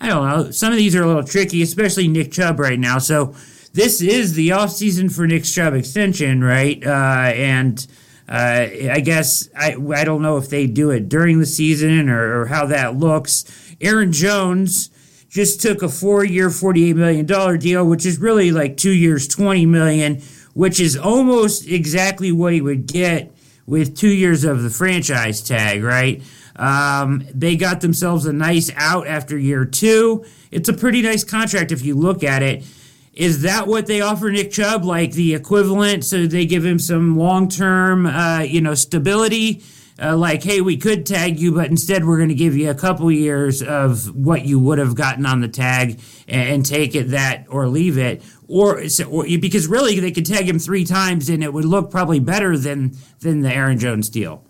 I 0.00 0.08
don't 0.08 0.28
know. 0.28 0.50
Some 0.50 0.72
of 0.72 0.78
these 0.78 0.94
are 0.94 1.02
a 1.02 1.06
little 1.06 1.24
tricky, 1.24 1.62
especially 1.62 2.08
Nick 2.08 2.32
Chubb 2.32 2.58
right 2.58 2.78
now. 2.78 2.98
So 2.98 3.34
this 3.72 4.02
is 4.02 4.34
the 4.34 4.52
off 4.52 4.70
season 4.70 5.08
for 5.08 5.26
Nick 5.26 5.44
Chubb 5.44 5.74
extension, 5.74 6.42
right? 6.42 6.84
Uh, 6.84 7.32
and 7.34 7.86
uh, 8.28 8.66
I 8.90 9.00
guess 9.00 9.48
I 9.56 9.76
I 9.94 10.04
don't 10.04 10.22
know 10.22 10.36
if 10.36 10.48
they 10.48 10.66
do 10.66 10.90
it 10.90 11.08
during 11.08 11.38
the 11.38 11.46
season 11.46 12.08
or, 12.08 12.42
or 12.42 12.46
how 12.46 12.66
that 12.66 12.96
looks. 12.96 13.44
Aaron 13.80 14.12
Jones 14.12 14.90
just 15.28 15.60
took 15.60 15.82
a 15.82 15.88
four-year, 15.88 16.50
forty-eight 16.50 16.96
million 16.96 17.26
dollar 17.26 17.56
deal, 17.56 17.86
which 17.86 18.06
is 18.06 18.18
really 18.18 18.50
like 18.50 18.76
two 18.76 18.92
years, 18.92 19.26
twenty 19.26 19.66
million, 19.66 20.22
which 20.54 20.80
is 20.80 20.96
almost 20.96 21.66
exactly 21.66 22.30
what 22.32 22.52
he 22.52 22.60
would 22.60 22.86
get 22.86 23.33
with 23.66 23.96
two 23.96 24.08
years 24.08 24.44
of 24.44 24.62
the 24.62 24.70
franchise 24.70 25.40
tag, 25.42 25.82
right? 25.82 26.22
Um, 26.56 27.26
they 27.34 27.56
got 27.56 27.80
themselves 27.80 28.26
a 28.26 28.32
nice 28.32 28.70
out 28.76 29.06
after 29.06 29.36
year 29.36 29.64
two. 29.64 30.24
It's 30.50 30.68
a 30.68 30.72
pretty 30.72 31.02
nice 31.02 31.24
contract 31.24 31.72
if 31.72 31.82
you 31.84 31.94
look 31.94 32.22
at 32.22 32.42
it. 32.42 32.64
is 33.12 33.42
that 33.42 33.66
what 33.66 33.86
they 33.86 34.00
offer 34.00 34.30
Nick 34.30 34.50
Chubb, 34.50 34.84
like 34.84 35.12
the 35.12 35.34
equivalent? 35.34 36.04
So 36.04 36.26
they 36.26 36.46
give 36.46 36.64
him 36.64 36.78
some 36.78 37.16
long 37.16 37.48
term, 37.48 38.06
uh, 38.06 38.40
you 38.40 38.60
know, 38.60 38.74
stability. 38.74 39.62
Uh, 40.02 40.16
like, 40.16 40.42
hey, 40.42 40.60
we 40.60 40.76
could 40.76 41.06
tag 41.06 41.38
you, 41.38 41.52
but 41.52 41.70
instead 41.70 42.04
we're 42.04 42.16
going 42.16 42.28
to 42.28 42.34
give 42.34 42.56
you 42.56 42.68
a 42.68 42.74
couple 42.74 43.08
years 43.12 43.62
of 43.62 44.12
what 44.16 44.44
you 44.44 44.58
would 44.58 44.78
have 44.78 44.96
gotten 44.96 45.24
on 45.24 45.40
the 45.40 45.46
tag 45.46 46.00
and, 46.26 46.48
and 46.50 46.66
take 46.66 46.96
it 46.96 47.10
that 47.10 47.46
or 47.48 47.68
leave 47.68 47.96
it, 47.96 48.20
or, 48.48 48.82
or, 49.08 49.24
because 49.40 49.66
really 49.66 50.00
they 50.00 50.10
could 50.10 50.26
tag 50.26 50.48
him 50.48 50.58
three 50.58 50.84
times 50.84 51.28
and 51.28 51.42
it 51.42 51.52
would 51.52 51.64
look 51.64 51.90
probably 51.90 52.20
better 52.20 52.56
than 52.56 52.96
than 53.20 53.40
the 53.40 53.52
Aaron 53.52 53.78
Jones 53.78 54.08
deal. 54.08 54.44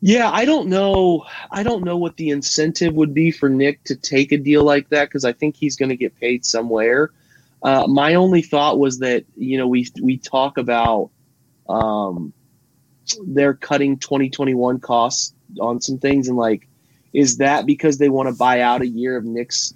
Yeah, 0.00 0.30
I 0.30 0.44
don't 0.44 0.68
know. 0.68 1.24
I 1.50 1.62
don't 1.62 1.84
know 1.84 1.96
what 1.96 2.16
the 2.16 2.30
incentive 2.30 2.94
would 2.94 3.14
be 3.14 3.30
for 3.30 3.48
Nick 3.48 3.82
to 3.84 3.96
take 3.96 4.30
a 4.30 4.36
deal 4.36 4.62
like 4.62 4.88
that 4.90 5.08
because 5.08 5.24
I 5.24 5.32
think 5.32 5.56
he's 5.56 5.76
going 5.76 5.88
to 5.88 5.96
get 5.96 6.14
paid 6.20 6.44
somewhere. 6.44 7.10
Uh, 7.62 7.86
my 7.86 8.14
only 8.14 8.42
thought 8.42 8.78
was 8.78 8.98
that 8.98 9.24
you 9.36 9.58
know 9.58 9.66
we 9.66 9.88
we 10.02 10.18
talk 10.18 10.58
about 10.58 11.10
um, 11.68 12.32
they're 13.26 13.54
cutting 13.54 13.98
2021 13.98 14.80
costs 14.80 15.34
on 15.60 15.80
some 15.80 15.98
things 15.98 16.28
and 16.28 16.36
like 16.36 16.68
is 17.12 17.38
that 17.38 17.66
because 17.66 17.98
they 17.98 18.08
want 18.08 18.28
to 18.28 18.34
buy 18.34 18.60
out 18.60 18.82
a 18.82 18.86
year 18.86 19.16
of 19.16 19.24
Nick's 19.24 19.72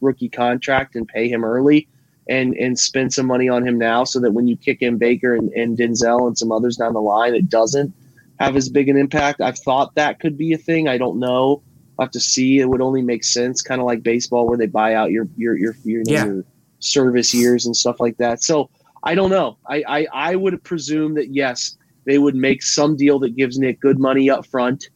rookie 0.00 0.28
contract 0.28 0.96
and 0.96 1.06
pay 1.06 1.28
him 1.28 1.44
early 1.44 1.88
and 2.30 2.54
and 2.54 2.78
spend 2.78 3.12
some 3.12 3.26
money 3.26 3.48
on 3.48 3.66
him 3.66 3.76
now 3.76 4.04
so 4.04 4.20
that 4.20 4.30
when 4.30 4.46
you 4.46 4.56
kick 4.56 4.80
in 4.80 4.96
Baker 4.96 5.34
and, 5.34 5.50
and 5.50 5.76
Denzel 5.76 6.26
and 6.26 6.38
some 6.38 6.52
others 6.52 6.76
down 6.76 6.94
the 6.94 7.00
line 7.00 7.34
it 7.34 7.50
doesn't 7.50 7.92
have 8.40 8.56
as 8.56 8.70
big 8.70 8.88
an 8.88 8.96
impact. 8.96 9.42
I've 9.42 9.58
thought 9.58 9.94
that 9.96 10.18
could 10.18 10.38
be 10.38 10.54
a 10.54 10.58
thing. 10.58 10.88
I 10.88 10.96
don't 10.96 11.18
know. 11.18 11.62
I 11.98 12.04
have 12.04 12.10
to 12.12 12.20
see. 12.20 12.58
It 12.58 12.68
would 12.70 12.80
only 12.80 13.02
make 13.02 13.22
sense, 13.22 13.60
kind 13.60 13.80
of 13.80 13.86
like 13.86 14.02
baseball, 14.02 14.48
where 14.48 14.56
they 14.56 14.66
buy 14.66 14.94
out 14.94 15.10
your 15.10 15.28
your 15.36 15.56
your 15.58 15.76
your, 15.84 16.02
yeah. 16.06 16.24
your 16.24 16.44
service 16.78 17.34
years 17.34 17.66
and 17.66 17.76
stuff 17.76 18.00
like 18.00 18.16
that. 18.16 18.42
So 18.42 18.70
I 19.02 19.14
don't 19.14 19.28
know. 19.28 19.58
I, 19.68 19.84
I 19.86 20.06
I 20.12 20.36
would 20.36 20.64
presume 20.64 21.14
that 21.14 21.34
yes, 21.34 21.76
they 22.06 22.16
would 22.16 22.34
make 22.34 22.62
some 22.62 22.96
deal 22.96 23.18
that 23.18 23.36
gives 23.36 23.58
Nick 23.58 23.80
good 23.80 23.98
money 23.98 24.30
up 24.30 24.46
front, 24.46 24.88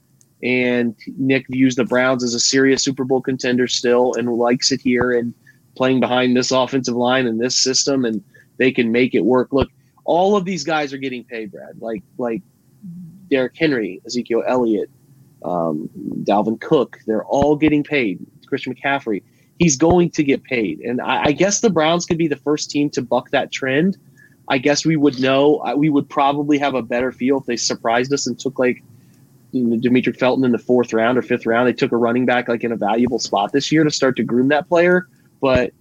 and 0.43 0.97
Nick 1.19 1.45
views 1.51 1.75
the 1.75 1.85
Browns 1.85 2.25
as 2.25 2.33
a 2.33 2.41
serious 2.41 2.83
Super 2.83 3.05
Bowl 3.05 3.21
contender 3.21 3.69
still, 3.69 4.15
and 4.15 4.33
likes 4.33 4.73
it 4.73 4.81
here 4.81 5.13
and 5.13 5.35
playing 5.77 6.01
behind 6.01 6.37
this 6.37 6.51
offensive 6.51 6.95
line 6.95 7.27
and 7.27 7.41
this 7.41 7.57
system, 7.57 8.05
and 8.05 8.23
they 8.59 8.73
can 8.73 8.93
make 8.93 9.15
it 9.15 9.25
work. 9.25 9.53
Look, 9.53 9.71
all 10.05 10.37
of 10.37 10.45
these 10.45 10.65
guys 10.65 10.93
are 10.93 10.99
getting 10.99 11.25
paid, 11.25 11.53
Brad. 11.53 11.81
Like 11.81 12.03
like 12.19 12.43
Derrick 13.31 13.57
Henry, 13.57 14.01
Ezekiel 14.07 14.43
Elliott, 14.47 14.91
um, 15.45 15.89
Dalvin 16.25 16.61
Cook. 16.61 16.99
They're 17.07 17.25
all 17.25 17.57
getting 17.57 17.83
paid. 17.83 18.25
Christian 18.47 18.75
McCaffrey. 18.75 19.23
He's 19.59 19.77
going 19.77 20.11
to 20.11 20.25
get 20.25 20.43
paid. 20.45 20.81
And 20.81 21.01
I, 21.01 21.25
I, 21.27 21.33
guess 21.33 21.61
the 21.61 21.71
Browns 21.71 22.07
could 22.07 22.19
be 22.19 22.27
the 22.27 22.37
first 22.37 22.71
team 22.71 22.91
to 22.91 23.03
buck 23.03 23.31
that 23.31 23.53
trend. 23.53 23.97
I 24.49 24.59
guess 24.59 24.85
we 24.85 24.97
would 24.97 25.21
know. 25.21 25.63
We 25.77 25.91
would 25.91 26.09
probably 26.09 26.59
have 26.59 26.75
a 26.75 26.83
better 26.83 27.13
feel 27.13 27.39
if 27.39 27.47
they 27.47 27.57
surprised 27.57 28.13
us 28.13 28.27
and 28.27 28.39
took 28.39 28.59
like 28.59 28.83
you 29.53 29.65
know, 29.65 30.13
Felton 30.19 30.45
in 30.45 30.53
the 30.53 30.59
fourth 30.59 30.93
round 30.93 31.17
or 31.17 31.23
fifth 31.23 31.47
round. 31.47 31.69
They 31.69 31.73
took 31.73 31.93
a 31.93 31.97
running 31.97 32.27
back 32.27 32.49
like 32.49 32.65
in 32.65 32.73
a 32.73 32.77
valuable 32.77 33.21
spot 33.21 33.53
this 33.53 33.71
year 33.71 33.85
to 33.85 33.91
start 33.91 34.17
to 34.17 34.25
groom 34.25 34.49
that 34.49 34.69
player. 34.69 35.09
But 35.45 35.75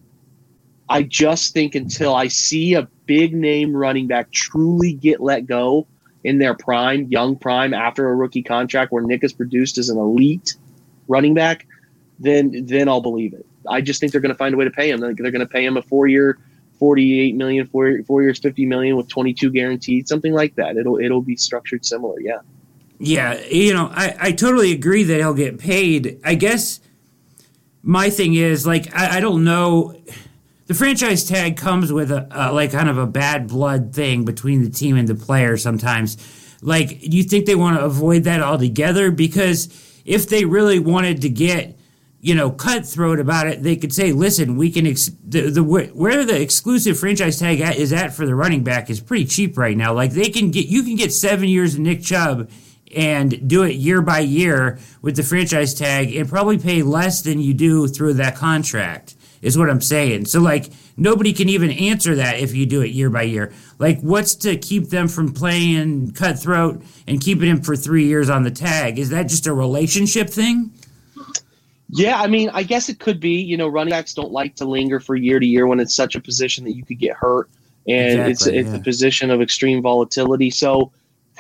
I 0.90 1.04
just 1.04 1.54
think 1.54 1.74
until 1.74 2.14
I 2.14 2.28
see 2.28 2.74
a 2.74 2.90
big 3.06 3.34
name 3.34 3.74
running 3.74 4.08
back 4.08 4.30
truly 4.30 4.92
get 4.92 5.22
let 5.22 5.46
go 5.46 5.88
in 6.26 6.38
their 6.38 6.54
prime, 6.54 7.08
young 7.08 7.38
prime, 7.38 7.74
after 7.74 8.10
a 8.10 8.14
rookie 8.14 8.44
contract 8.44 8.92
where 8.92 9.02
Nick 9.02 9.24
is 9.24 9.32
produced 9.32 9.78
as 9.78 9.88
an 9.88 9.98
elite 9.98 10.56
running 11.08 11.34
back, 11.34 11.66
then 12.20 12.66
then 12.66 12.90
I'll 12.90 13.00
believe 13.00 13.34
it. 13.34 13.46
I 13.66 13.80
just 13.80 14.02
think 14.02 14.12
they're 14.12 14.20
going 14.20 14.34
to 14.34 14.38
find 14.38 14.54
a 14.54 14.58
way 14.58 14.66
to 14.66 14.72
pay 14.72 14.90
him. 14.90 15.00
They're, 15.00 15.14
going 15.14 15.40
to 15.40 15.46
pay 15.46 15.64
him 15.64 15.78
a 15.78 15.82
four 15.82 16.08
year, 16.08 16.40
forty 16.78 17.22
eight 17.22 17.36
million, 17.38 17.66
four, 17.66 18.04
four 18.04 18.22
years, 18.22 18.40
fifty 18.40 18.66
million 18.66 18.98
with 18.98 19.08
twenty 19.08 19.34
two 19.34 19.50
guaranteed, 19.50 20.10
something 20.10 20.34
like 20.34 20.56
that. 20.56 20.76
It'll 20.76 21.00
it'll 21.00 21.22
be 21.22 21.38
structured 21.38 21.86
similar. 21.86 22.20
Yeah. 22.20 22.40
Yeah, 23.00 23.42
you 23.46 23.74
know, 23.74 23.90
I, 23.94 24.16
I 24.20 24.32
totally 24.34 24.74
agree 24.74 25.04
that 25.04 25.20
he'll 25.20 25.34
get 25.34 25.58
paid. 25.58 26.20
I 26.26 26.36
guess 26.36 26.82
my 27.84 28.10
thing 28.10 28.34
is 28.34 28.66
like 28.66 28.96
I, 28.96 29.18
I 29.18 29.20
don't 29.20 29.44
know 29.44 29.96
the 30.68 30.74
franchise 30.74 31.26
tag 31.26 31.58
comes 31.58 31.92
with 31.92 32.10
a, 32.12 32.28
a, 32.32 32.54
like 32.54 32.72
kind 32.72 32.90
of 32.90 32.98
a 32.98 33.06
bad 33.06 33.48
blood 33.48 33.94
thing 33.94 34.24
between 34.24 34.64
the 34.64 34.70
team 34.70 34.98
and 34.98 35.08
the 35.08 35.16
player 35.16 35.58
sometimes. 35.58 36.18
Like, 36.62 37.02
do 37.02 37.18
you 37.18 37.24
think 37.24 37.46
they 37.46 37.56
want 37.56 37.78
to 37.78 37.84
avoid 37.84 38.24
that 38.24 38.42
altogether? 38.42 39.12
Because 39.12 39.68
if 40.06 40.30
they 40.30 40.46
really 40.46 40.80
wanted 40.80 41.22
to 41.24 41.30
get, 41.30 41.78
you 42.22 42.34
know, 42.34 42.50
cutthroat 42.50 43.20
about 43.20 43.48
it, 43.48 43.62
they 43.62 43.76
could 43.76 43.94
say, 43.94 44.14
"Listen, 44.14 44.56
we 44.56 44.72
can 44.72 44.88
ex- 44.88 45.12
the, 45.28 45.50
the 45.50 45.62
where 45.62 46.24
the 46.24 46.42
exclusive 46.42 46.98
franchise 46.98 47.38
tag 47.38 47.60
at, 47.60 47.76
is 47.76 47.92
at 47.92 48.14
for 48.14 48.26
the 48.26 48.34
running 48.34 48.64
back 48.64 48.90
is 48.90 49.02
pretty 49.02 49.26
cheap 49.26 49.58
right 49.58 49.76
now. 49.76 49.94
Like 49.94 50.12
they 50.12 50.30
can 50.30 50.50
get 50.52 50.68
you 50.68 50.84
can 50.84 50.96
get 50.96 51.12
seven 51.12 51.50
years 51.50 51.74
of 51.74 51.82
Nick 51.82 52.02
Chubb." 52.02 52.50
And 52.96 53.48
do 53.48 53.64
it 53.64 53.76
year 53.76 54.02
by 54.02 54.20
year 54.20 54.80
with 55.02 55.16
the 55.16 55.24
franchise 55.24 55.74
tag 55.74 56.16
and 56.16 56.28
probably 56.30 56.58
pay 56.58 56.82
less 56.84 57.22
than 57.22 57.40
you 57.40 57.54
do 57.54 57.88
through 57.88 58.14
that 58.14 58.36
contract 58.36 59.16
is 59.42 59.58
what 59.58 59.70
I'm 59.70 59.82
saying. 59.82 60.26
So 60.26 60.40
like 60.40 60.72
nobody 60.98 61.34
can 61.34 61.50
even 61.50 61.70
answer 61.72 62.16
that 62.16 62.40
if 62.40 62.56
you 62.56 62.66
do 62.66 62.82
it 62.82 62.92
year 62.92 63.10
by 63.10 63.24
year. 63.24 63.54
Like 63.78 64.00
what's 64.00 64.36
to 64.36 64.56
keep 64.56 64.90
them 64.90 65.08
from 65.08 65.34
playing 65.34 66.14
cutthroat 66.14 66.82
and 67.08 67.22
keeping 67.22 67.50
him 67.50 67.62
for 67.62 67.76
three 67.76 68.06
years 68.06 68.30
on 68.30 68.44
the 68.44 68.52
tag? 68.52 68.98
Is 68.98 69.10
that 69.10 69.24
just 69.24 69.46
a 69.46 69.54
relationship 69.54 70.30
thing? 70.30 70.72
Yeah, 71.90 72.20
I 72.20 72.28
mean, 72.28 72.50
I 72.50 72.64
guess 72.64 72.90
it 72.90 73.00
could 73.00 73.20
be. 73.20 73.42
You 73.42 73.56
know, 73.56 73.68
running 73.68 73.92
backs 73.92 74.16
don't 74.16 74.32
like 74.32 74.56
to 74.56 74.66
linger 74.66 75.00
for 75.00 75.16
year 75.16 75.40
to 75.40 75.46
year 75.46 75.68
when 75.68 75.80
it's 75.80 75.94
such 75.94 76.16
a 76.16 76.20
position 76.20 76.64
that 76.64 76.76
you 76.76 76.84
could 76.84 76.98
get 76.98 77.16
hurt, 77.16 77.50
and 77.88 78.22
exactly, 78.22 78.32
it's 78.32 78.48
it's 78.48 78.70
yeah. 78.70 78.76
a 78.78 78.84
position 78.84 79.30
of 79.30 79.42
extreme 79.42 79.80
volatility. 79.80 80.50
So 80.50 80.92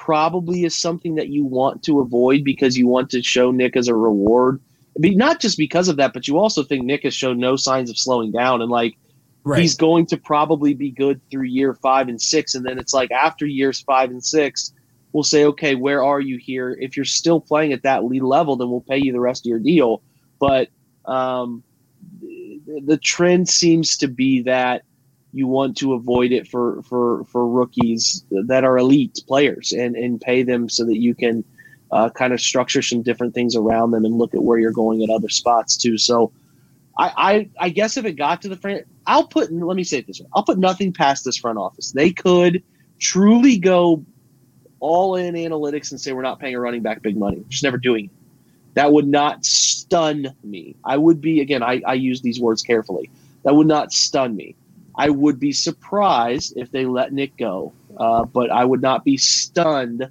probably 0.03 0.65
is 0.65 0.75
something 0.75 1.15
that 1.15 1.29
you 1.29 1.45
want 1.45 1.83
to 1.83 1.99
avoid 1.99 2.43
because 2.43 2.77
you 2.77 2.87
want 2.87 3.09
to 3.09 3.23
show 3.23 3.51
Nick 3.51 3.75
as 3.77 3.87
a 3.87 3.95
reward 3.95 4.59
not 4.97 5.39
just 5.39 5.57
because 5.57 5.87
of 5.87 5.97
that, 5.97 6.13
but 6.13 6.27
you 6.27 6.37
also 6.37 6.63
think 6.63 6.83
Nick 6.83 7.03
has 7.03 7.13
shown 7.13 7.39
no 7.39 7.55
signs 7.55 7.89
of 7.89 7.97
slowing 7.97 8.31
down, 8.31 8.61
and 8.61 8.69
like 8.69 8.95
right. 9.43 9.61
he's 9.61 9.75
going 9.75 10.05
to 10.07 10.17
probably 10.17 10.73
be 10.73 10.91
good 10.91 11.19
through 11.29 11.43
year 11.43 11.73
five 11.73 12.07
and 12.07 12.21
six, 12.21 12.55
and 12.55 12.65
then 12.65 12.77
it's 12.77 12.93
like 12.93 13.11
after 13.11 13.45
years 13.45 13.81
five 13.81 14.11
and 14.11 14.23
six, 14.23 14.73
we'll 15.11 15.23
say, 15.23 15.45
okay, 15.45 15.75
where 15.75 16.03
are 16.03 16.21
you 16.21 16.37
here? 16.37 16.77
If 16.79 16.95
you're 16.95 17.05
still 17.05 17.41
playing 17.41 17.73
at 17.73 17.83
that 17.83 18.03
lead 18.03 18.23
level, 18.23 18.55
then 18.55 18.69
we'll 18.69 18.81
pay 18.81 18.97
you 18.97 19.11
the 19.11 19.19
rest 19.19 19.45
of 19.45 19.49
your 19.49 19.59
deal. 19.59 20.01
But 20.39 20.69
um, 21.05 21.63
the 22.21 22.99
trend 23.01 23.49
seems 23.49 23.97
to 23.97 24.07
be 24.07 24.41
that 24.43 24.83
you 25.33 25.47
want 25.47 25.75
to 25.77 25.93
avoid 25.93 26.31
it 26.31 26.47
for 26.47 26.81
for 26.83 27.23
for 27.25 27.47
rookies 27.47 28.23
that 28.29 28.63
are 28.63 28.77
elite 28.77 29.19
players 29.27 29.71
and 29.71 29.95
and 29.95 30.21
pay 30.21 30.43
them 30.43 30.69
so 30.69 30.85
that 30.85 30.99
you 30.99 31.15
can 31.15 31.43
uh, 31.91 32.09
kind 32.09 32.33
of 32.33 32.41
structure 32.41 32.81
some 32.81 33.01
different 33.01 33.33
things 33.33 33.55
around 33.55 33.91
them 33.91 34.03
and 34.03 34.17
look 34.17 34.33
at 34.33 34.43
where 34.43 34.57
you're 34.57 34.71
going 34.71 35.03
at 35.03 35.09
other 35.09 35.29
spots 35.29 35.77
too. 35.77 35.97
So 35.97 36.31
I, 36.97 37.11
I, 37.17 37.49
I 37.65 37.69
guess 37.69 37.97
if 37.97 38.05
it 38.05 38.13
got 38.13 38.41
to 38.41 38.49
the 38.49 38.55
front, 38.55 38.85
I'll 39.05 39.27
put, 39.27 39.51
let 39.51 39.75
me 39.75 39.83
say 39.83 39.99
it 39.99 40.07
this 40.07 40.19
way. 40.19 40.27
I'll 40.33 40.43
put 40.43 40.57
nothing 40.57 40.91
past 40.91 41.23
this 41.23 41.37
front 41.37 41.59
office. 41.59 41.91
They 41.91 42.11
could 42.11 42.63
truly 42.99 43.57
go 43.57 44.03
all 44.79 45.15
in 45.15 45.35
analytics 45.35 45.91
and 45.91 46.01
say, 46.01 46.13
we're 46.13 46.23
not 46.23 46.39
paying 46.39 46.55
a 46.55 46.59
running 46.59 46.81
back 46.81 47.01
big 47.01 47.15
money. 47.15 47.43
Just 47.49 47.63
never 47.63 47.77
doing 47.77 48.05
it. 48.05 48.11
That 48.73 48.91
would 48.91 49.07
not 49.07 49.45
stun 49.45 50.33
me. 50.43 50.75
I 50.83 50.97
would 50.97 51.21
be, 51.21 51.41
again, 51.41 51.61
I, 51.61 51.81
I 51.85 51.93
use 51.93 52.21
these 52.21 52.39
words 52.39 52.63
carefully. 52.63 53.09
That 53.43 53.55
would 53.55 53.67
not 53.67 53.91
stun 53.91 54.35
me. 54.35 54.55
I 54.95 55.09
would 55.09 55.39
be 55.39 55.51
surprised 55.51 56.53
if 56.55 56.71
they 56.71 56.85
let 56.85 57.13
Nick 57.13 57.35
go, 57.37 57.73
uh, 57.97 58.25
but 58.25 58.51
I 58.51 58.63
would 58.63 58.81
not 58.81 59.03
be 59.03 59.17
stunned 59.17 60.09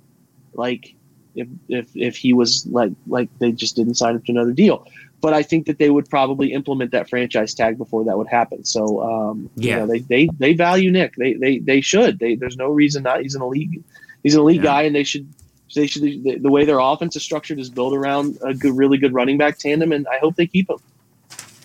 like 0.55 0.95
if 1.35 1.49
if 1.69 1.89
if 1.95 2.17
he 2.17 2.33
was 2.33 2.67
like 2.67 2.93
like 3.07 3.29
they 3.39 3.53
just 3.53 3.77
didn't 3.77 3.95
sign 3.95 4.17
up 4.17 4.25
to 4.25 4.33
another 4.33 4.53
deal. 4.53 4.87
But 5.21 5.35
I 5.35 5.45
think 5.45 5.67
that 5.67 5.79
they 5.79 5.89
would 5.89 6.11
probably 6.11 6.53
implement 6.53 6.91
that 6.91 7.09
franchise 7.09 7.55
tag 7.55 7.79
before 7.79 8.05
that 8.05 8.19
would 8.19 8.27
happen. 8.27 8.65
So 8.65 9.03
um, 9.03 9.51
yeah, 9.55 9.75
you 9.75 9.81
know, 9.81 9.87
they, 9.87 9.99
they 10.01 10.29
they 10.39 10.53
value 10.53 10.91
Nick. 10.91 11.15
They 11.17 11.35
they 11.35 11.59
they 11.59 11.81
should. 11.81 12.19
They, 12.19 12.35
there's 12.35 12.57
no 12.57 12.69
reason 12.69 13.05
not. 13.05 13.23
He's 13.23 13.37
an 13.37 13.43
elite. 13.43 13.85
He's 14.25 14.35
an 14.35 14.41
elite 14.41 14.57
yeah. 14.57 14.63
guy, 14.63 14.83
and 14.83 14.95
they 14.95 15.05
should 15.05 15.33
they 15.75 15.87
should 15.87 16.03
the, 16.03 16.39
the, 16.39 16.51
way 16.51 16.65
their 16.65 16.79
offense 16.81 17.17
is 17.17 17.23
structured 17.23 17.59
is 17.59 17.71
built 17.71 17.95
around 17.95 18.39
a 18.43 18.53
good, 18.53 18.77
really 18.77 18.99
good 18.99 19.15
running 19.15 19.39
back 19.39 19.59
tandem, 19.59 19.93
and 19.93 20.07
I 20.09 20.19
hope 20.19 20.37
they 20.37 20.47
keep 20.47 20.69
him. 20.69 20.79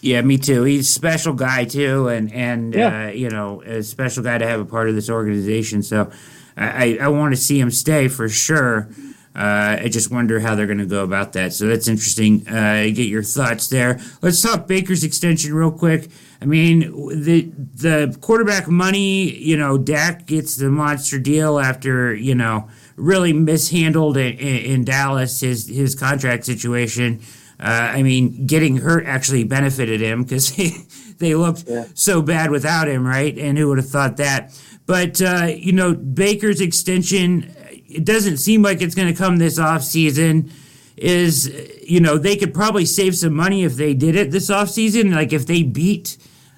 Yeah, 0.08 0.22
me 0.22 0.38
too. 0.38 0.64
He's 0.64 0.90
a 0.90 0.92
special 0.92 1.34
guy 1.34 1.66
too, 1.66 2.08
and 2.08 2.32
and 2.32 2.74
yeah. 2.74 3.08
uh, 3.08 3.10
you 3.10 3.30
know 3.30 3.62
a 3.64 3.84
special 3.84 4.24
guy 4.24 4.38
to 4.38 4.48
have 4.48 4.62
a 4.62 4.66
part 4.66 4.88
of 4.88 4.96
this 4.96 5.10
organization. 5.10 5.84
So 5.84 6.10
I, 6.56 6.98
I 7.02 7.10
want 7.10 7.36
to 7.36 7.42
see 7.42 7.60
him 7.60 7.70
stay 7.72 8.08
for 8.08 8.30
sure. 8.30 8.90
Uh, 9.36 9.78
I 9.82 9.90
just 9.90 10.10
wonder 10.10 10.40
how 10.40 10.56
they're 10.56 10.66
going 10.66 10.80
to 10.80 10.86
go 10.86 11.04
about 11.04 11.34
that. 11.34 11.54
So 11.54 11.68
that's 11.68 11.88
interesting. 11.88 12.48
Uh, 12.48 12.86
get 12.86 13.08
your 13.08 13.22
thoughts 13.22 13.68
there. 13.68 14.00
Let's 14.22 14.42
talk 14.42 14.66
Baker's 14.66 15.04
extension 15.04 15.54
real 15.54 15.72
quick. 15.72 16.10
I 16.42 16.46
mean, 16.46 16.80
the 17.24 17.52
the 17.76 18.18
quarterback 18.22 18.70
money. 18.70 19.30
You 19.38 19.58
know, 19.58 19.78
Dak 19.78 20.26
gets 20.26 20.56
the 20.56 20.70
monster 20.70 21.20
deal 21.20 21.60
after 21.60 22.16
you 22.16 22.34
know 22.34 22.70
really 22.96 23.34
mishandled 23.34 24.16
in, 24.16 24.38
in 24.38 24.86
Dallas 24.86 25.42
his 25.42 25.68
his 25.68 25.96
contract 25.96 26.46
situation. 26.46 27.20
Uh, 27.60 27.92
I 27.94 28.04
mean, 28.04 28.46
getting 28.46 28.78
hurt 28.78 29.06
actually 29.06 29.44
benefited 29.44 30.00
him 30.00 30.24
because 30.24 30.56
they, 31.18 31.34
looked 31.36 31.66
yeah. 31.68 31.86
so 31.96 32.22
bad 32.22 32.52
without 32.52 32.88
him, 32.88 33.06
right? 33.06 33.36
And 33.38 33.58
who 33.58 33.70
would 33.70 33.80
have 33.80 33.90
thought 33.90 34.18
that? 34.18 34.60
But, 34.86 35.22
uh, 35.22 35.50
you 35.56 35.72
know, 35.72 35.96
Baker's 35.96 36.62
extension, 36.62 37.54
it 37.88 38.06
doesn't 38.06 38.38
seem 38.38 38.62
like 38.62 38.82
it's 38.82 38.96
going 38.96 39.12
to 39.12 39.18
come 39.18 39.38
this 39.38 39.60
offseason. 39.60 40.52
Is, 40.96 41.48
you 41.84 42.00
know, 42.00 42.18
they 42.18 42.36
could 42.36 42.56
probably 42.56 42.86
save 42.86 43.16
some 43.16 43.34
money 43.34 43.64
if 43.64 43.76
they 43.76 43.94
did 43.94 44.16
it 44.16 44.32
this 44.32 44.50
offseason. 44.50 45.14
Like 45.14 45.32
if 45.32 45.46
they 45.46 45.62
beat 45.62 46.18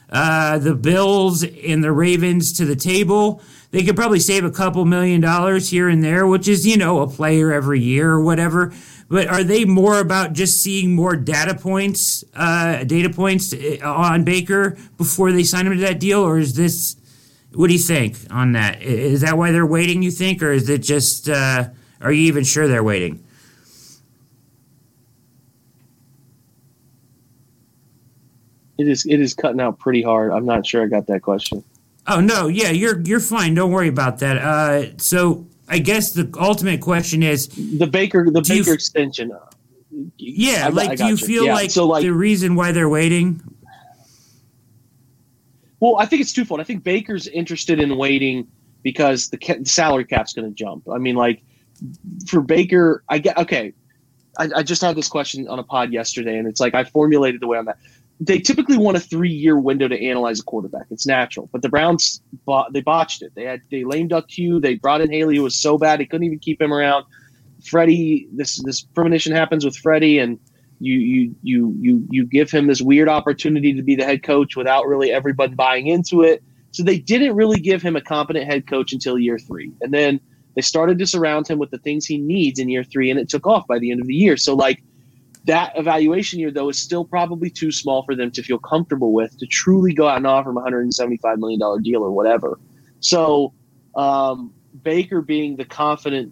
uh, 0.10 0.58
the 0.60 0.76
Bills 0.76 1.44
and 1.44 1.84
the 1.84 1.92
Ravens 1.92 2.54
to 2.54 2.66
the 2.66 2.76
table, 2.76 3.42
they 3.72 3.84
could 3.84 3.96
probably 3.96 4.20
save 4.20 4.44
a 4.46 4.52
couple 4.52 4.86
million 4.86 5.22
dollars 5.22 5.70
here 5.70 5.90
and 5.90 6.04
there, 6.04 6.26
which 6.26 6.48
is, 6.48 6.66
you 6.66 6.78
know, 6.78 7.02
a 7.02 7.08
player 7.08 7.52
every 7.52 7.82
year 7.82 8.12
or 8.12 8.22
whatever. 8.22 8.74
But 9.10 9.28
are 9.28 9.44
they 9.44 9.66
more 9.66 10.00
about 10.00 10.34
just 10.34 10.62
seeing 10.62 10.94
more 10.96 11.16
data 11.16 11.56
points, 11.56 12.24
uh, 12.36 12.84
data 12.84 13.10
points 13.10 13.54
uh, 13.54 13.78
on 13.84 14.24
Baker 14.24 14.78
before 14.98 15.32
they 15.32 15.44
sign 15.44 15.66
him 15.66 15.74
to 15.74 15.80
that 15.82 16.00
deal, 16.00 16.22
or 16.22 16.38
is 16.38 16.56
this? 16.56 16.96
What 17.54 17.68
do 17.68 17.74
you 17.74 17.80
think 17.80 18.18
on 18.30 18.52
that? 18.52 18.84
Is 18.84 19.22
that 19.22 19.36
why 19.36 19.52
they're 19.52 19.66
waiting? 19.66 20.04
You 20.04 20.12
think, 20.12 20.44
or 20.44 20.52
is 20.52 20.70
it 20.70 20.84
just? 20.84 21.28
Uh, 21.28 21.70
are 22.02 22.12
you 22.12 22.28
even 22.28 22.44
sure 22.44 22.68
they're 22.68 22.84
waiting? 22.84 23.24
It 28.78 28.88
is. 28.88 29.08
It 29.08 29.20
is 29.20 29.34
cutting 29.34 29.60
out 29.60 29.80
pretty 29.80 30.04
hard. 30.04 30.32
I'm 30.32 30.46
not 30.46 30.68
sure 30.68 30.84
I 30.84 30.86
got 30.86 31.08
that 31.08 31.24
question. 31.24 31.64
Oh 32.08 32.22
no, 32.22 32.48
yeah, 32.48 32.70
you're 32.70 33.00
you're 33.02 33.20
fine. 33.20 33.56
Don't 33.56 33.72
worry 33.72 33.88
about 33.88 34.20
that. 34.20 34.38
Uh, 34.38 34.98
so 34.98 35.48
I 35.70 35.80
guess 35.80 36.12
the 36.12 36.30
ultimate 36.40 36.82
question 36.82 37.22
is 37.22 37.48
the 37.48 37.88
Baker 37.88 38.26
the 38.30 38.42
Baker 38.42 38.72
f- 38.72 38.76
extension. 38.76 39.32
Yeah, 40.18 40.66
I, 40.66 40.70
like 40.70 40.90
I 40.90 40.96
do 40.96 41.04
you, 41.06 41.10
you 41.12 41.18
feel 41.18 41.46
yeah, 41.46 41.54
like, 41.54 41.72
so 41.72 41.88
like 41.88 42.04
the 42.04 42.10
reason 42.10 42.56
why 42.56 42.72
they're 42.72 42.90
waiting? 42.90 43.42
Well, 45.80 45.98
I 45.98 46.06
think 46.06 46.22
it's 46.22 46.34
twofold. 46.34 46.60
I 46.60 46.64
think 46.64 46.84
Baker's 46.84 47.28
interested 47.28 47.80
in 47.80 47.98
waiting 47.98 48.48
because 48.84 49.30
the, 49.30 49.38
ca- 49.38 49.60
the 49.60 49.70
salary 49.70 50.06
cap's 50.06 50.34
going 50.34 50.48
to 50.50 50.54
jump. 50.54 50.88
I 50.90 50.98
mean, 50.98 51.16
like 51.16 51.42
for 52.28 52.42
Baker, 52.42 53.04
I 53.08 53.20
get 53.20 53.38
okay. 53.38 53.74
I, 54.38 54.50
I, 54.58 54.64
just 54.64 54.82
had 54.82 54.96
this 54.96 55.08
question 55.08 55.48
on 55.48 55.60
a 55.60 55.64
pod 55.64 55.92
yesterday, 55.92 56.38
and 56.38 56.48
it's 56.48 56.60
like 56.60 56.74
I 56.74 56.84
formulated 56.84 57.42
the 57.42 57.48
way 57.48 57.58
I'm 57.58 57.66
that 57.66 57.78
they 58.20 58.40
typically 58.40 58.78
want 58.78 58.98
a 58.98 59.00
three 59.00 59.32
year 59.32 59.58
window 59.58 59.88
to 59.88 60.00
analyze 60.00 60.40
a 60.40 60.44
quarterback. 60.44 60.88
It's 60.92 61.08
natural, 61.08 61.50
but 61.52 61.62
the 61.62 61.70
Browns 61.70 62.22
they 62.72 62.82
botched 62.82 63.22
it. 63.22 63.34
They 63.36 63.46
had 63.46 63.62
they 63.72 63.84
lame 63.84 64.10
duck 64.10 64.30
Hugh. 64.30 64.60
They 64.60 64.76
brought 64.76 65.02
in 65.02 65.12
Haley, 65.12 65.38
who 65.38 65.44
was 65.44 65.56
so 65.56 65.78
bad 65.78 66.00
they 66.00 66.06
couldn't 66.06 66.26
even 66.26 66.40
keep 66.40 66.62
him 66.62 66.74
around. 66.74 67.06
Freddie, 67.66 68.28
this 68.34 68.62
this 68.64 68.82
premonition 68.82 69.34
happens 69.34 69.64
with 69.64 69.76
Freddie, 69.78 70.20
and 70.20 70.38
you 70.80 70.96
you 70.96 71.36
you 71.44 71.76
you 71.80 72.08
you 72.10 72.26
give 72.26 72.52
him 72.52 72.68
this 72.68 72.82
weird 72.82 73.08
opportunity 73.08 73.74
to 73.74 73.82
be 73.82 73.96
the 73.96 74.06
head 74.06 74.24
coach 74.24 74.56
without 74.56 74.86
really 74.88 75.12
everybody 75.12 75.56
buying 75.56 75.88
into 75.88 76.22
it. 76.24 76.44
So 76.72 76.84
they 76.84 77.00
didn't 77.00 77.36
really 77.36 77.60
give 77.60 77.82
him 77.82 77.96
a 77.96 78.02
competent 78.02 78.46
head 78.46 78.68
coach 78.68 78.92
until 78.92 79.18
year 79.18 79.40
three, 79.40 79.72
and 79.82 79.94
then 79.94 80.20
they 80.56 80.62
started 80.62 81.00
to 81.00 81.08
surround 81.08 81.48
him 81.48 81.58
with 81.58 81.72
the 81.72 81.78
things 81.78 82.06
he 82.06 82.18
needs 82.18 82.60
in 82.60 82.68
year 82.68 82.84
three, 82.84 83.10
and 83.10 83.20
it 83.20 83.30
took 83.30 83.48
off 83.48 83.66
by 83.66 83.80
the 83.80 83.92
end 83.92 84.02
of 84.02 84.08
the 84.08 84.16
year. 84.16 84.36
So 84.36 84.56
like 84.56 84.84
that 85.50 85.74
evaluation 85.76 86.40
year, 86.40 86.52
though, 86.52 86.70
is 86.70 86.78
still 86.78 87.04
probably 87.04 87.50
too 87.50 87.72
small 87.72 88.04
for 88.04 88.16
them 88.16 88.30
to 88.30 88.44
feel 88.44 88.60
comfortable 88.60 89.14
with 89.14 89.36
to 89.40 89.48
truly 89.48 89.94
go 89.94 90.08
out 90.08 90.18
and 90.18 90.28
offer 90.28 90.52
him 90.52 90.58
a 90.58 90.62
$175 90.62 91.38
million 91.40 91.82
deal 91.82 92.04
or 92.04 92.12
whatever. 92.12 92.60
So, 93.00 93.54
um, 93.96 94.54
Baker 94.84 95.22
being 95.22 95.56
the 95.56 95.66
confident 95.66 96.32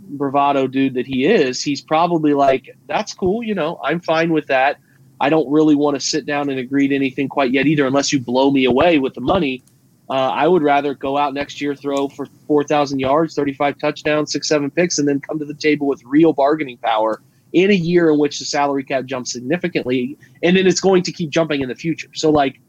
bravado 0.00 0.66
dude 0.66 0.94
that 0.94 1.06
he 1.06 1.26
is, 1.26 1.62
he's 1.62 1.82
probably 1.82 2.32
like, 2.32 2.74
that's 2.86 3.12
cool. 3.12 3.42
You 3.42 3.54
know, 3.54 3.78
I'm 3.84 4.00
fine 4.00 4.32
with 4.32 4.46
that. 4.46 4.78
I 5.20 5.28
don't 5.28 5.50
really 5.50 5.74
want 5.74 5.96
to 5.96 6.00
sit 6.00 6.24
down 6.24 6.48
and 6.48 6.58
agree 6.58 6.88
to 6.88 6.94
anything 6.94 7.28
quite 7.28 7.52
yet 7.52 7.66
either, 7.66 7.86
unless 7.86 8.14
you 8.14 8.18
blow 8.18 8.50
me 8.50 8.64
away 8.64 8.98
with 8.98 9.12
the 9.12 9.20
money. 9.20 9.62
Uh, 10.08 10.30
I 10.30 10.48
would 10.48 10.62
rather 10.62 10.94
go 10.94 11.18
out 11.18 11.34
next 11.34 11.60
year, 11.60 11.74
throw 11.74 12.08
for 12.08 12.26
4,000 12.46 12.98
yards, 12.98 13.34
35 13.34 13.78
touchdowns, 13.78 14.32
six, 14.32 14.48
seven 14.48 14.70
picks, 14.70 14.98
and 14.98 15.06
then 15.06 15.20
come 15.20 15.38
to 15.38 15.44
the 15.44 15.54
table 15.54 15.86
with 15.86 16.02
real 16.04 16.32
bargaining 16.32 16.78
power 16.78 17.20
in 17.54 17.70
a 17.70 17.74
year 17.74 18.10
in 18.10 18.18
which 18.18 18.40
the 18.40 18.44
salary 18.44 18.84
cap 18.84 19.06
jumps 19.06 19.32
significantly, 19.32 20.18
and 20.42 20.56
then 20.56 20.66
it's 20.66 20.80
going 20.80 21.02
to 21.04 21.12
keep 21.12 21.30
jumping 21.30 21.62
in 21.62 21.68
the 21.68 21.74
future. 21.74 22.08
So, 22.12 22.30
like, 22.30 22.60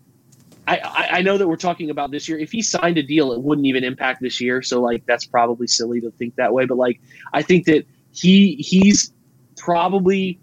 I, 0.68 1.08
I 1.12 1.22
know 1.22 1.38
that 1.38 1.48
we're 1.48 1.58
talking 1.58 1.90
about 1.90 2.12
this 2.12 2.30
year. 2.30 2.40
If 2.40 2.52
he 2.52 2.62
signed 2.62 2.98
a 2.98 3.04
deal, 3.04 3.34
it 3.34 3.42
wouldn't 3.42 3.68
even 3.68 3.84
impact 3.84 4.22
this 4.22 4.40
year. 4.40 4.62
So, 4.62 4.82
like, 4.82 5.06
that's 5.06 5.26
probably 5.26 5.68
silly 5.68 6.02
to 6.02 6.12
think 6.12 6.36
that 6.36 6.54
way. 6.54 6.66
But 6.66 6.78
like, 6.78 7.02
I 7.34 7.42
think 7.42 7.66
that 7.66 7.86
he 8.12 8.56
he's 8.56 9.12
probably 9.58 10.40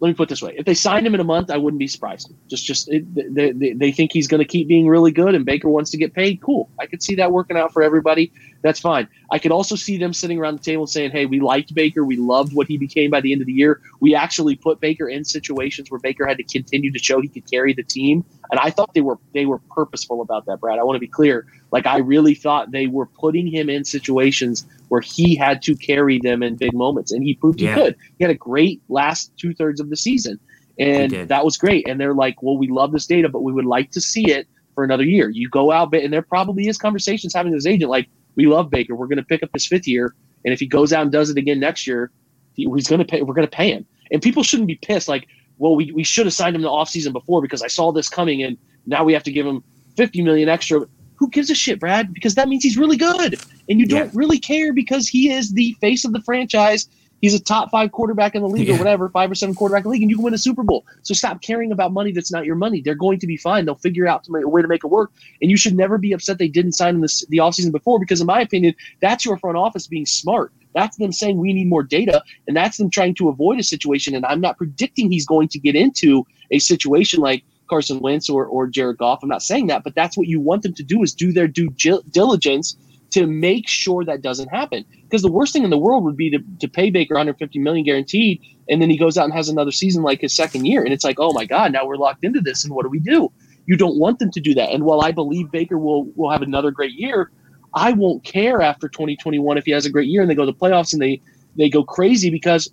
let 0.00 0.08
me 0.08 0.14
put 0.14 0.28
this 0.28 0.42
way: 0.42 0.54
if 0.56 0.64
they 0.66 0.74
signed 0.74 1.06
him 1.06 1.14
in 1.14 1.20
a 1.20 1.24
month, 1.24 1.50
I 1.50 1.56
wouldn't 1.56 1.78
be 1.78 1.86
surprised. 1.86 2.32
Just, 2.48 2.64
just 2.64 2.88
they, 2.88 3.52
they, 3.52 3.72
they 3.72 3.92
think 3.92 4.12
he's 4.12 4.26
going 4.28 4.40
to 4.40 4.48
keep 4.48 4.66
being 4.66 4.88
really 4.88 5.12
good, 5.12 5.34
and 5.34 5.44
Baker 5.44 5.68
wants 5.68 5.90
to 5.90 5.96
get 5.96 6.14
paid. 6.14 6.40
Cool, 6.40 6.70
I 6.78 6.86
could 6.86 7.02
see 7.02 7.14
that 7.16 7.32
working 7.32 7.56
out 7.56 7.72
for 7.72 7.82
everybody. 7.82 8.32
That's 8.62 8.80
fine. 8.80 9.08
I 9.32 9.38
could 9.38 9.52
also 9.52 9.74
see 9.74 9.96
them 9.96 10.12
sitting 10.12 10.38
around 10.38 10.58
the 10.58 10.62
table 10.62 10.86
saying, 10.86 11.12
"Hey, 11.12 11.26
we 11.26 11.40
liked 11.40 11.74
Baker. 11.74 12.04
We 12.04 12.16
loved 12.16 12.52
what 12.54 12.66
he 12.66 12.76
became 12.76 13.10
by 13.10 13.20
the 13.20 13.32
end 13.32 13.40
of 13.40 13.46
the 13.46 13.52
year. 13.52 13.80
We 14.00 14.14
actually 14.14 14.56
put 14.56 14.80
Baker 14.80 15.08
in 15.08 15.24
situations 15.24 15.90
where 15.90 16.00
Baker 16.00 16.26
had 16.26 16.36
to 16.36 16.44
continue 16.44 16.92
to 16.92 16.98
show 16.98 17.20
he 17.20 17.28
could 17.28 17.50
carry 17.50 17.72
the 17.72 17.82
team." 17.82 18.24
And 18.50 18.60
I 18.60 18.70
thought 18.70 18.92
they 18.94 19.00
were 19.00 19.18
they 19.32 19.46
were 19.46 19.58
purposeful 19.70 20.20
about 20.20 20.46
that, 20.46 20.60
Brad. 20.60 20.78
I 20.78 20.82
want 20.82 20.96
to 20.96 21.00
be 21.00 21.08
clear. 21.08 21.46
Like 21.72 21.86
I 21.86 21.98
really 21.98 22.34
thought 22.34 22.70
they 22.70 22.86
were 22.86 23.06
putting 23.06 23.46
him 23.46 23.70
in 23.70 23.84
situations 23.84 24.66
where 24.88 25.00
he 25.00 25.36
had 25.36 25.62
to 25.62 25.76
carry 25.76 26.18
them 26.18 26.42
in 26.42 26.56
big 26.56 26.74
moments, 26.74 27.12
and 27.12 27.22
he 27.22 27.34
proved 27.34 27.60
yeah. 27.60 27.74
he 27.74 27.80
could. 27.80 27.96
He 28.18 28.24
had 28.24 28.30
a 28.30 28.38
great 28.38 28.82
last 28.88 29.32
two 29.38 29.54
thirds 29.54 29.80
of 29.80 29.88
the 29.88 29.96
season, 29.96 30.38
and 30.78 31.12
that 31.12 31.44
was 31.44 31.56
great. 31.56 31.88
And 31.88 32.00
they're 32.00 32.14
like, 32.14 32.42
"Well, 32.42 32.58
we 32.58 32.68
love 32.68 32.92
this 32.92 33.06
data, 33.06 33.28
but 33.28 33.42
we 33.42 33.52
would 33.52 33.66
like 33.66 33.90
to 33.92 34.00
see 34.00 34.30
it 34.30 34.48
for 34.74 34.84
another 34.84 35.04
year." 35.04 35.30
You 35.30 35.48
go 35.48 35.70
out, 35.70 35.94
and 35.94 36.12
there 36.12 36.22
probably 36.22 36.66
is 36.66 36.76
conversations 36.76 37.32
having 37.32 37.52
with 37.52 37.58
his 37.58 37.66
agent, 37.66 37.90
like, 37.90 38.08
"We 38.36 38.46
love 38.46 38.70
Baker. 38.70 38.94
We're 38.94 39.06
going 39.06 39.18
to 39.18 39.24
pick 39.24 39.42
up 39.42 39.50
his 39.52 39.66
fifth 39.66 39.86
year, 39.86 40.14
and 40.44 40.52
if 40.52 40.60
he 40.60 40.66
goes 40.66 40.92
out 40.92 41.02
and 41.02 41.12
does 41.12 41.30
it 41.30 41.36
again 41.36 41.60
next 41.60 41.86
year, 41.86 42.10
he's 42.54 42.88
going 42.88 42.98
to 43.00 43.04
pay. 43.04 43.22
We're 43.22 43.34
going 43.34 43.46
to 43.46 43.56
pay 43.56 43.70
him." 43.70 43.86
And 44.12 44.20
people 44.20 44.42
shouldn't 44.42 44.68
be 44.68 44.76
pissed, 44.76 45.08
like, 45.08 45.26
"Well, 45.58 45.76
we, 45.76 45.92
we 45.92 46.04
should 46.04 46.26
have 46.26 46.34
signed 46.34 46.56
him 46.56 46.62
the 46.62 46.68
offseason 46.68 47.12
before 47.12 47.42
because 47.42 47.62
I 47.62 47.68
saw 47.68 47.92
this 47.92 48.08
coming, 48.08 48.42
and 48.42 48.56
now 48.86 49.04
we 49.04 49.12
have 49.12 49.24
to 49.24 49.32
give 49.32 49.46
him 49.46 49.62
50 49.96 50.22
million 50.22 50.48
extra." 50.48 50.86
who 51.20 51.28
gives 51.28 51.50
a 51.50 51.54
shit, 51.54 51.78
Brad? 51.78 52.14
Because 52.14 52.34
that 52.36 52.48
means 52.48 52.64
he's 52.64 52.78
really 52.78 52.96
good. 52.96 53.38
And 53.68 53.78
you 53.78 53.86
don't 53.86 54.12
really 54.14 54.38
care 54.38 54.72
because 54.72 55.06
he 55.06 55.30
is 55.30 55.52
the 55.52 55.76
face 55.78 56.06
of 56.06 56.14
the 56.14 56.22
franchise. 56.22 56.88
He's 57.20 57.34
a 57.34 57.40
top 57.40 57.70
five 57.70 57.92
quarterback 57.92 58.34
in 58.34 58.42
the 58.42 58.48
league 58.48 58.68
yeah. 58.68 58.74
or 58.74 58.78
whatever, 58.78 59.08
five 59.08 59.30
or 59.30 59.34
seven 59.34 59.54
quarterback 59.54 59.80
in 59.80 59.84
the 59.84 59.90
league, 59.90 60.02
and 60.02 60.10
you 60.10 60.16
can 60.16 60.24
win 60.24 60.34
a 60.34 60.38
Super 60.38 60.62
Bowl. 60.62 60.86
So 61.02 61.14
stop 61.14 61.42
caring 61.42 61.72
about 61.72 61.92
money 61.92 62.12
that's 62.12 62.32
not 62.32 62.44
your 62.44 62.54
money. 62.54 62.80
They're 62.80 62.94
going 62.94 63.18
to 63.20 63.26
be 63.26 63.36
fine. 63.36 63.64
They'll 63.64 63.74
figure 63.74 64.06
out 64.06 64.26
a 64.28 64.48
way 64.48 64.62
to 64.62 64.68
make 64.68 64.84
it 64.84 64.88
work. 64.88 65.12
And 65.42 65.50
you 65.50 65.56
should 65.56 65.76
never 65.76 65.98
be 65.98 66.12
upset 66.12 66.38
they 66.38 66.48
didn't 66.48 66.72
sign 66.72 66.96
in 66.96 67.00
the, 67.02 67.26
the 67.28 67.38
offseason 67.38 67.72
before 67.72 67.98
because, 67.98 68.20
in 68.20 68.26
my 68.26 68.40
opinion, 68.40 68.74
that's 69.00 69.24
your 69.24 69.36
front 69.36 69.56
office 69.56 69.86
being 69.86 70.06
smart. 70.06 70.52
That's 70.74 70.96
them 70.96 71.12
saying 71.12 71.38
we 71.38 71.52
need 71.52 71.68
more 71.68 71.82
data, 71.82 72.22
and 72.46 72.56
that's 72.56 72.76
them 72.76 72.90
trying 72.90 73.14
to 73.16 73.28
avoid 73.28 73.58
a 73.58 73.62
situation. 73.62 74.14
And 74.14 74.24
I'm 74.24 74.40
not 74.40 74.56
predicting 74.56 75.10
he's 75.10 75.26
going 75.26 75.48
to 75.48 75.58
get 75.58 75.74
into 75.74 76.26
a 76.50 76.58
situation 76.58 77.20
like 77.20 77.44
Carson 77.68 78.00
Wentz 78.00 78.28
or, 78.28 78.46
or 78.46 78.66
Jared 78.66 78.98
Goff. 78.98 79.20
I'm 79.22 79.28
not 79.28 79.42
saying 79.42 79.68
that, 79.68 79.84
but 79.84 79.94
that's 79.94 80.16
what 80.16 80.26
you 80.26 80.40
want 80.40 80.62
them 80.62 80.74
to 80.74 80.82
do 80.82 81.02
is 81.02 81.14
do 81.14 81.32
their 81.32 81.48
due 81.48 81.70
diligence 81.70 82.76
to 83.10 83.26
make 83.26 83.68
sure 83.68 84.04
that 84.04 84.22
doesn't 84.22 84.48
happen. 84.48 84.84
Because 85.02 85.22
the 85.22 85.30
worst 85.30 85.52
thing 85.52 85.64
in 85.64 85.70
the 85.70 85.78
world 85.78 86.04
would 86.04 86.16
be 86.16 86.30
to, 86.30 86.38
to 86.60 86.68
pay 86.68 86.90
Baker 86.90 87.14
150 87.14 87.58
million 87.58 87.84
guaranteed, 87.84 88.40
and 88.68 88.80
then 88.80 88.90
he 88.90 88.96
goes 88.96 89.18
out 89.18 89.24
and 89.24 89.34
has 89.34 89.48
another 89.48 89.72
season 89.72 90.02
like 90.02 90.20
his 90.20 90.34
second 90.34 90.66
year, 90.66 90.82
and 90.84 90.92
it's 90.92 91.04
like, 91.04 91.16
oh 91.18 91.32
my 91.32 91.44
god, 91.44 91.72
now 91.72 91.84
we're 91.86 91.96
locked 91.96 92.24
into 92.24 92.40
this, 92.40 92.64
and 92.64 92.74
what 92.74 92.84
do 92.84 92.88
we 92.88 93.00
do? 93.00 93.30
You 93.66 93.76
don't 93.76 93.98
want 93.98 94.18
them 94.18 94.30
to 94.30 94.40
do 94.40 94.54
that. 94.54 94.70
And 94.70 94.84
while 94.84 95.02
I 95.02 95.12
believe 95.12 95.50
Baker 95.50 95.78
will 95.78 96.04
will 96.16 96.30
have 96.30 96.42
another 96.42 96.70
great 96.70 96.92
year, 96.92 97.30
I 97.74 97.92
won't 97.92 98.24
care 98.24 98.62
after 98.62 98.88
2021 98.88 99.58
if 99.58 99.64
he 99.64 99.72
has 99.72 99.86
a 99.86 99.90
great 99.90 100.08
year 100.08 100.22
and 100.22 100.30
they 100.30 100.34
go 100.34 100.44
to 100.44 100.52
the 100.52 100.58
playoffs 100.58 100.92
and 100.92 101.02
they 101.02 101.20
they 101.56 101.68
go 101.68 101.84
crazy 101.84 102.30
because 102.30 102.70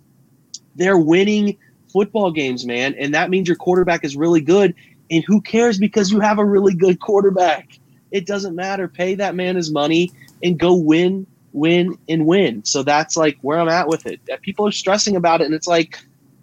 they're 0.76 0.98
winning 0.98 1.56
football 1.92 2.30
games, 2.30 2.64
man. 2.66 2.94
And 2.98 3.14
that 3.14 3.30
means 3.30 3.48
your 3.48 3.56
quarterback 3.56 4.04
is 4.04 4.16
really 4.16 4.40
good. 4.40 4.74
And 5.10 5.24
who 5.26 5.40
cares 5.40 5.78
because 5.78 6.10
you 6.10 6.20
have 6.20 6.38
a 6.38 6.44
really 6.44 6.74
good 6.74 7.00
quarterback? 7.00 7.78
It 8.10 8.26
doesn't 8.26 8.54
matter. 8.54 8.88
Pay 8.88 9.14
that 9.16 9.34
man 9.34 9.56
his 9.56 9.70
money 9.70 10.12
and 10.42 10.58
go 10.58 10.74
win, 10.74 11.26
win, 11.52 11.98
and 12.08 12.26
win. 12.26 12.64
So 12.64 12.82
that's 12.82 13.16
like 13.16 13.38
where 13.42 13.58
I'm 13.58 13.68
at 13.68 13.88
with 13.88 14.06
it. 14.06 14.20
Uh, 14.32 14.36
people 14.42 14.66
are 14.66 14.72
stressing 14.72 15.16
about 15.16 15.40
it, 15.40 15.44
and 15.44 15.54
it's 15.54 15.66
like, 15.66 15.98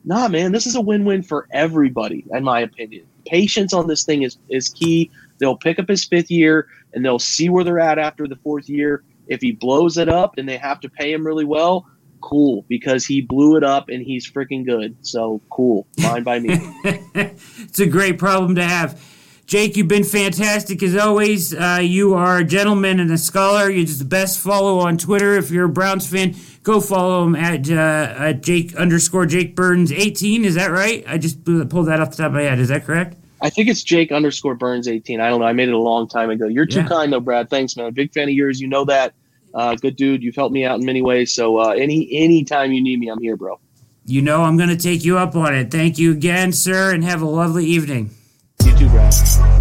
nah, 0.06 0.28
man, 0.28 0.52
this 0.52 0.68
is 0.68 0.76
a 0.76 0.82
win 0.82 1.06
win 1.06 1.24
for 1.24 1.48
everybody, 1.52 2.26
in 2.32 2.44
my 2.44 2.62
opinion. 2.62 3.06
Patience 3.26 3.74
on 3.74 3.88
this 3.88 4.04
thing 4.04 4.24
is, 4.24 4.38
is 4.50 4.70
key. 4.70 5.12
They'll 5.40 5.58
pick 5.58 5.80
up 5.80 5.90
his 5.90 6.06
fifth 6.06 6.32
year 6.32 6.68
and 6.94 7.04
they'll 7.04 7.20
see 7.20 7.50
where 7.50 7.64
they're 7.64 7.80
at 7.80 8.00
after 8.00 8.28
the 8.28 8.38
fourth 8.38 8.70
year. 8.70 9.04
If 9.28 9.42
he 9.42 9.52
blows 9.52 9.98
it 9.98 10.08
up 10.08 10.38
and 10.38 10.48
they 10.48 10.58
have 10.58 10.80
to 10.82 10.90
pay 10.90 11.12
him 11.12 11.26
really 11.26 11.44
well, 11.44 11.88
cool 12.22 12.66
because 12.68 13.06
he 13.06 13.22
blew 13.22 13.56
it 13.56 13.64
up 13.64 13.90
and 13.90 14.04
he's 14.04 14.30
freaking 14.30 14.66
good. 14.66 14.96
So 15.02 15.42
cool. 15.50 15.88
Fine 16.00 16.24
by 16.24 16.40
me. 16.40 16.50
it's 16.84 17.80
a 17.80 17.88
great 17.88 18.18
problem 18.18 18.56
to 18.56 18.64
have. 18.64 19.02
Jake, 19.46 19.78
you've 19.78 19.88
been 19.88 20.04
fantastic 20.04 20.82
as 20.82 20.96
always. 20.96 21.54
Uh, 21.54 21.80
you 21.82 22.16
are 22.16 22.40
a 22.40 22.44
gentleman 22.44 23.00
and 23.00 23.12
a 23.12 23.18
scholar. 23.18 23.70
You're 23.70 23.86
just 23.86 24.00
the 24.00 24.06
best 24.06 24.40
follow 24.40 24.80
on 24.80 24.98
Twitter. 24.98 25.36
If 25.36 25.52
you're 25.52 25.66
a 25.66 25.70
Browns 25.70 26.10
fan, 26.10 26.36
go 26.64 26.82
follow 26.82 27.24
him 27.24 27.36
at, 27.36 27.70
uh, 27.70 28.16
at 28.18 28.42
Jake 28.42 28.76
underscore 28.76 29.28
Jake 29.28 29.56
Burns 29.56 29.92
18. 29.92 30.46
Is 30.46 30.56
that 30.56 30.72
right? 30.72 31.04
I 31.08 31.20
just 31.20 31.46
pulled 31.46 31.88
that 31.88 32.00
off 32.00 32.10
the 32.10 32.18
top 32.18 32.28
of 32.28 32.34
my 32.34 32.42
head. 32.42 32.58
Is 32.58 32.70
that 32.70 32.86
correct? 32.86 33.18
I 33.40 33.52
think 33.52 33.70
it's 33.70 33.84
Jake 33.84 34.12
underscore 34.12 34.56
Burns 34.56 34.88
18. 34.88 35.20
I 35.20 35.30
don't 35.30 35.42
know. 35.42 35.46
I 35.46 35.54
made 35.54 35.70
it 35.70 35.76
a 35.76 35.78
long 35.78 36.08
time 36.08 36.32
ago. 36.32 36.48
You're 36.48 36.66
too 36.66 36.80
yeah. 36.80 36.88
kind, 36.88 37.14
though, 37.14 37.20
Brad. 37.20 37.48
Thanks, 37.48 37.78
man. 37.78 37.94
Big 37.94 38.12
fan 38.14 38.28
of 38.28 38.34
yours. 38.34 38.60
You 38.60 38.68
know 38.68 38.86
that. 38.86 39.14
Uh, 39.54 39.76
good 39.76 39.96
dude. 39.96 40.24
You've 40.24 40.36
helped 40.36 40.54
me 40.54 40.66
out 40.66 40.80
in 40.80 40.86
many 40.86 41.04
ways. 41.04 41.32
So 41.34 41.60
uh, 41.60 41.70
any 41.70 42.10
any 42.12 42.44
time 42.44 42.72
you 42.72 42.82
need 42.82 43.00
me, 43.00 43.10
I'm 43.10 43.22
here, 43.22 43.38
bro. 43.38 43.60
You 44.06 44.22
know 44.22 44.42
I'm 44.42 44.58
going 44.58 44.70
to 44.70 44.78
take 44.78 45.06
you 45.06 45.18
up 45.18 45.36
on 45.36 45.54
it. 45.56 45.72
Thank 45.72 45.98
you 46.00 46.12
again, 46.12 46.52
sir, 46.52 46.94
and 46.94 47.04
have 47.04 47.22
a 47.22 47.26
lovely 47.26 47.66
evening. 47.66 48.10
You 49.06 49.55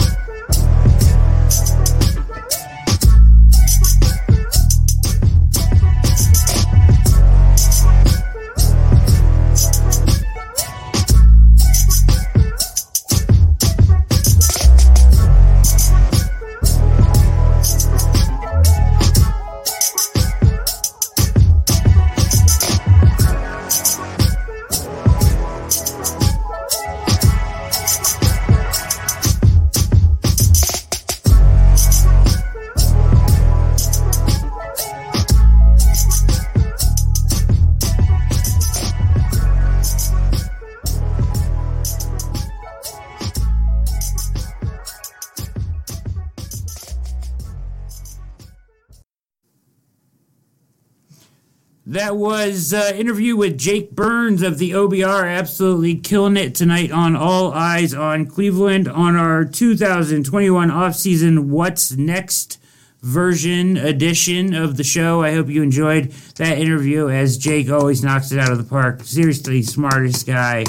That 51.87 52.17
was 52.17 52.73
uh, 52.73 52.93
interview 52.95 53.37
with 53.37 53.59
Jake 53.59 53.91
Burns 53.91 54.41
of 54.41 54.57
the 54.57 54.71
OBR, 54.71 55.31
absolutely 55.31 55.97
killing 55.97 56.39
it 56.39 56.55
tonight 56.55 56.91
on 56.91 57.15
All 57.15 57.53
Eyes 57.53 57.93
on 57.93 58.25
Cleveland 58.25 58.89
on 58.89 59.17
our 59.17 59.45
2021 59.45 60.71
offseason 60.71 61.49
What's 61.49 61.93
Next 61.93 62.59
version 63.03 63.77
edition 63.77 64.55
of 64.55 64.79
the 64.79 64.83
show. 64.83 65.23
I 65.23 65.35
hope 65.35 65.49
you 65.49 65.63
enjoyed 65.63 66.13
that 66.37 66.57
interview 66.57 67.11
as 67.11 67.37
Jake 67.37 67.71
always 67.71 68.03
knocks 68.03 68.33
it 68.33 68.39
out 68.39 68.51
of 68.51 68.57
the 68.57 68.65
park. 68.65 69.03
Seriously, 69.03 69.61
smartest 69.61 70.27
guy 70.27 70.65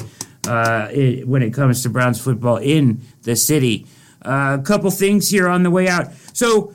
uh, 0.46 0.90
it, 0.92 1.26
when 1.26 1.42
it 1.42 1.54
comes 1.54 1.82
to 1.84 1.90
Browns 1.90 2.20
football 2.20 2.58
in 2.58 3.00
the 3.22 3.38
city. 3.38 3.88
Uh, 4.22 4.58
a 4.60 4.64
couple 4.64 4.92
things 4.92 5.30
here 5.30 5.48
on 5.48 5.64
the 5.64 5.72
way 5.72 5.88
out. 5.88 6.12
So, 6.34 6.74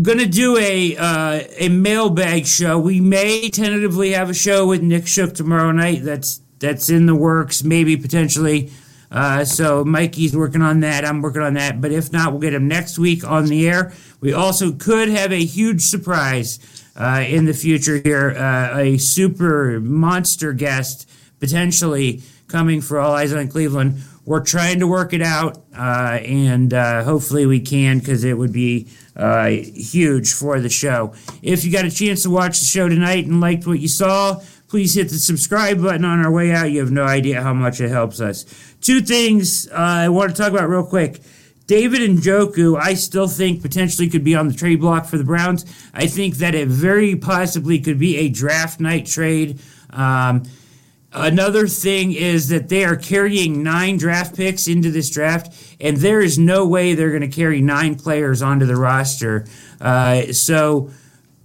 gonna 0.00 0.26
do 0.26 0.56
a 0.56 0.96
uh, 0.96 1.40
a 1.56 1.68
mailbag 1.68 2.46
show. 2.46 2.78
We 2.78 3.00
may 3.00 3.48
tentatively 3.50 4.12
have 4.12 4.30
a 4.30 4.34
show 4.34 4.66
with 4.66 4.82
Nick 4.82 5.06
Shook 5.06 5.34
tomorrow 5.34 5.72
night. 5.72 6.02
That's 6.02 6.40
that's 6.58 6.88
in 6.88 7.06
the 7.06 7.14
works, 7.14 7.62
maybe 7.62 7.96
potentially. 7.96 8.70
Uh, 9.10 9.44
so 9.44 9.84
Mikey's 9.84 10.36
working 10.36 10.62
on 10.62 10.80
that. 10.80 11.04
I'm 11.04 11.22
working 11.22 11.42
on 11.42 11.54
that. 11.54 11.80
But 11.80 11.92
if 11.92 12.12
not, 12.12 12.32
we'll 12.32 12.40
get 12.40 12.54
him 12.54 12.66
next 12.66 12.98
week 12.98 13.24
on 13.24 13.46
the 13.46 13.68
air. 13.68 13.92
We 14.20 14.32
also 14.32 14.72
could 14.72 15.08
have 15.08 15.30
a 15.30 15.44
huge 15.44 15.82
surprise 15.82 16.58
uh, 16.96 17.24
in 17.26 17.44
the 17.44 17.54
future 17.54 17.98
here. 17.98 18.30
Uh, 18.30 18.78
a 18.78 18.96
super 18.96 19.78
monster 19.78 20.52
guest 20.52 21.08
potentially 21.38 22.22
coming 22.48 22.80
for 22.80 22.98
All 22.98 23.12
Eyes 23.12 23.32
on 23.32 23.46
Cleveland. 23.48 24.02
We're 24.26 24.42
trying 24.42 24.78
to 24.80 24.86
work 24.86 25.12
it 25.12 25.20
out, 25.20 25.58
uh, 25.76 26.18
and 26.22 26.72
uh, 26.72 27.04
hopefully 27.04 27.44
we 27.44 27.60
can 27.60 27.98
because 27.98 28.24
it 28.24 28.38
would 28.38 28.52
be 28.52 28.88
uh, 29.14 29.48
huge 29.48 30.32
for 30.32 30.60
the 30.60 30.70
show. 30.70 31.12
If 31.42 31.64
you 31.64 31.70
got 31.70 31.84
a 31.84 31.90
chance 31.90 32.22
to 32.22 32.30
watch 32.30 32.58
the 32.60 32.64
show 32.66 32.88
tonight 32.88 33.26
and 33.26 33.40
liked 33.40 33.66
what 33.66 33.80
you 33.80 33.88
saw, 33.88 34.40
please 34.68 34.94
hit 34.94 35.10
the 35.10 35.18
subscribe 35.18 35.82
button 35.82 36.06
on 36.06 36.24
our 36.24 36.32
way 36.32 36.52
out. 36.52 36.70
You 36.70 36.80
have 36.80 36.90
no 36.90 37.04
idea 37.04 37.42
how 37.42 37.52
much 37.52 37.82
it 37.82 37.90
helps 37.90 38.18
us. 38.18 38.46
Two 38.80 39.02
things 39.02 39.68
uh, 39.68 39.74
I 39.74 40.08
want 40.08 40.34
to 40.34 40.36
talk 40.36 40.52
about 40.52 40.68
real 40.70 40.86
quick. 40.86 41.20
David 41.66 42.00
Njoku, 42.10 42.78
I 42.78 42.94
still 42.94 43.28
think 43.28 43.62
potentially 43.62 44.08
could 44.08 44.24
be 44.24 44.34
on 44.34 44.48
the 44.48 44.54
trade 44.54 44.80
block 44.80 45.06
for 45.06 45.16
the 45.16 45.24
Browns. 45.24 45.64
I 45.94 46.06
think 46.06 46.36
that 46.36 46.54
it 46.54 46.68
very 46.68 47.16
possibly 47.16 47.78
could 47.78 47.98
be 47.98 48.16
a 48.18 48.28
draft 48.28 48.80
night 48.80 49.06
trade. 49.06 49.60
Um, 49.90 50.44
Another 51.16 51.68
thing 51.68 52.12
is 52.12 52.48
that 52.48 52.68
they 52.68 52.84
are 52.84 52.96
carrying 52.96 53.62
nine 53.62 53.96
draft 53.96 54.36
picks 54.36 54.66
into 54.66 54.90
this 54.90 55.08
draft, 55.08 55.54
and 55.80 55.96
there 55.98 56.20
is 56.20 56.40
no 56.40 56.66
way 56.66 56.94
they're 56.94 57.10
going 57.10 57.20
to 57.20 57.28
carry 57.28 57.60
nine 57.60 57.94
players 57.94 58.42
onto 58.42 58.66
the 58.66 58.74
roster. 58.74 59.46
Uh, 59.80 60.32
so 60.32 60.90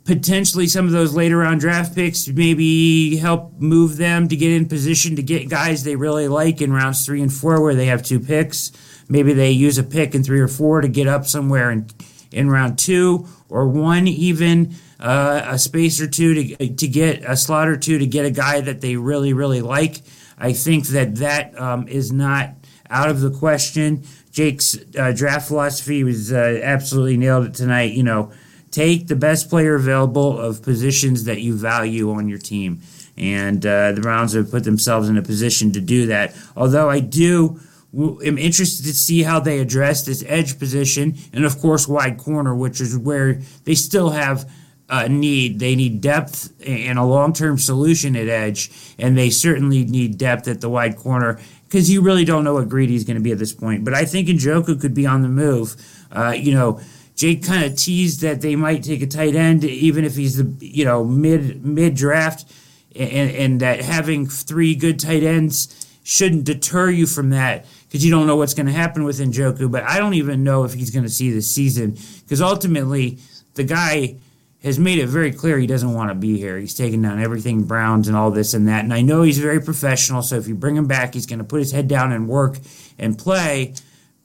potentially 0.06 0.66
some 0.66 0.86
of 0.86 0.92
those 0.92 1.14
later 1.14 1.38
round 1.38 1.60
draft 1.60 1.94
picks 1.94 2.28
maybe 2.30 3.18
help 3.18 3.54
move 3.60 3.98
them 3.98 4.28
to 4.28 4.36
get 4.36 4.52
in 4.52 4.68
position 4.68 5.16
to 5.16 5.22
get 5.22 5.48
guys 5.50 5.84
they 5.84 5.96
really 5.96 6.28
like 6.28 6.62
in 6.62 6.74
rounds 6.74 7.06
three 7.06 7.22
and 7.22 7.32
four 7.32 7.62
where 7.62 7.76
they 7.76 7.86
have 7.86 8.02
two 8.02 8.20
picks. 8.20 8.72
Maybe 9.08 9.34
they 9.34 9.52
use 9.52 9.78
a 9.78 9.84
pick 9.84 10.16
in 10.16 10.24
three 10.24 10.40
or 10.40 10.48
four 10.48 10.82
to 10.82 10.88
get 10.88 11.06
up 11.06 11.28
somewhere 11.28 11.70
in, 11.70 11.88
in 12.32 12.50
round 12.50 12.80
two 12.80 13.28
or 13.50 13.68
one 13.68 14.08
even 14.08 14.74
uh, 15.00 15.42
a 15.46 15.58
space 15.58 16.02
or 16.02 16.08
two 16.08 16.34
to, 16.34 16.68
to 16.76 16.88
get 16.88 17.24
a 17.24 17.38
slot 17.38 17.68
or 17.68 17.78
two 17.78 17.98
to 17.98 18.06
get 18.06 18.26
a 18.26 18.32
guy 18.32 18.62
that 18.62 18.82
they 18.82 18.96
really, 18.96 19.34
really 19.34 19.62
like. 19.62 20.02
I 20.38 20.54
think 20.54 20.88
that 20.88 21.16
that 21.16 21.60
um, 21.60 21.88
is 21.88 22.12
not 22.12 22.52
out 22.90 23.10
of 23.10 23.22
the 23.22 23.32
question. 23.32 24.04
Jake's 24.32 24.78
uh, 24.98 25.12
draft 25.12 25.48
philosophy 25.48 26.04
was 26.04 26.32
uh, 26.32 26.60
absolutely 26.64 27.18
nailed 27.18 27.46
it 27.46 27.54
tonight. 27.54 27.94
You 27.94 28.04
know, 28.04 28.32
take 28.72 29.08
the 29.08 29.16
best 29.16 29.50
player 29.50 29.76
available 29.76 30.40
of 30.40 30.62
positions 30.62 31.26
that 31.26 31.42
you 31.42 31.56
value 31.56 32.12
on 32.12 32.28
your 32.28 32.38
team. 32.38 32.82
And 33.18 33.66
uh, 33.66 33.92
the 33.92 34.02
Browns 34.02 34.34
have 34.34 34.50
put 34.50 34.64
themselves 34.64 35.10
in 35.10 35.18
a 35.18 35.22
position 35.22 35.74
to 35.74 35.82
do 35.82 36.06
that. 36.08 36.34
Although 36.56 36.90
I 36.90 37.02
do 37.02 37.60
am 37.94 38.38
interested 38.38 38.86
to 38.86 38.94
see 38.94 39.24
how 39.24 39.40
they 39.40 39.60
address 39.60 40.06
this 40.06 40.24
edge 40.28 40.60
position 40.60 41.18
and, 41.34 41.44
of 41.44 41.60
course, 41.60 41.88
wide 41.88 42.18
corner, 42.18 42.56
which 42.56 42.80
is 42.80 42.98
where 42.98 43.42
they 43.66 43.76
still 43.76 44.12
have 44.12 44.50
uh, 44.90 45.08
need. 45.08 45.60
They 45.60 45.76
need 45.76 46.02
depth 46.02 46.54
and 46.66 46.98
a 46.98 47.04
long 47.04 47.34
term 47.34 47.58
solution 47.58 48.16
at 48.16 48.28
edge, 48.28 48.72
and 48.98 49.18
they 49.18 49.30
certainly 49.30 49.86
need 49.86 50.18
depth 50.18 50.48
at 50.48 50.62
the 50.62 50.70
wide 50.70 50.98
corner 50.98 51.40
because 51.66 51.90
you 51.90 52.02
really 52.02 52.26
don't 52.26 52.44
know 52.44 52.56
what 52.56 52.68
Greedy's 52.68 53.04
going 53.04 53.18
to 53.18 53.22
be 53.22 53.32
at 53.32 53.38
this 53.38 53.54
point. 53.54 53.86
But 53.86 53.94
I 53.94 54.06
think 54.06 54.28
Njoku 54.28 54.80
could 54.82 54.94
be 54.94 55.06
on 55.06 55.22
the 55.22 55.30
move. 55.30 55.76
Uh, 56.12 56.34
you 56.36 56.52
know, 56.54 56.82
Jake 57.16 57.44
kind 57.44 57.64
of 57.64 57.76
teased 57.76 58.22
that 58.22 58.42
they 58.42 58.56
might 58.56 58.84
take 58.84 59.02
a 59.02 59.08
tight 59.08 59.36
end, 59.36 59.64
even 59.64 60.06
if 60.06 60.16
he's 60.16 60.38
the 60.38 60.66
you 60.66 60.86
know 60.86 61.04
mid 61.04 61.64
mid 61.64 61.96
draft, 61.96 62.52
and, 62.96 63.32
and 63.32 63.60
that 63.60 63.82
having 63.82 64.28
three 64.28 64.76
good 64.76 65.00
tight 65.00 65.24
ends 65.24 65.88
shouldn't 66.04 66.46
deter 66.46 66.90
you 66.90 67.06
from 67.06 67.30
that 67.30 67.66
because 67.84 68.04
you 68.04 68.10
don't 68.10 68.26
know 68.26 68.36
what's 68.36 68.56
going 68.56 68.66
to 68.66 68.72
happen 68.72 69.04
with 69.04 69.20
Njoku. 69.20 69.72
But 69.72 69.84
I 69.84 70.00
don't 70.00 70.16
even 70.16 70.44
know 70.44 70.64
if 70.64 70.74
he's 70.74 70.90
going 70.90 71.04
to 71.04 71.10
see 71.10 71.30
the 71.32 71.42
season 71.42 71.98
because 72.24 72.42
ultimately 72.42 73.20
the 73.54 73.64
guy 73.64 74.16
has 74.64 74.78
made 74.78 75.00
it 75.00 75.08
very 75.08 75.32
clear 75.32 75.58
he 75.58 75.68
doesn't 75.68 75.94
want 75.94 76.10
to 76.10 76.16
be 76.16 76.38
here. 76.38 76.58
He's 76.58 76.74
taking 76.74 77.02
down 77.02 77.22
everything 77.22 77.64
Browns 77.64 78.08
and 78.08 78.18
all 78.18 78.30
this 78.30 78.54
and 78.54 78.68
that. 78.68 78.84
And 78.84 78.94
I 78.94 79.02
know 79.02 79.22
he's 79.22 79.40
very 79.40 79.62
professional, 79.62 80.22
so 80.22 80.36
if 80.36 80.48
you 80.48 80.56
bring 80.56 80.76
him 80.76 80.88
back, 80.88 81.14
he's 81.14 81.26
going 81.26 81.40
to 81.40 81.46
put 81.46 81.60
his 81.60 81.72
head 81.72 81.88
down 81.88 82.12
and 82.12 82.28
work 82.28 82.58
and 82.98 83.18
play. 83.18 83.74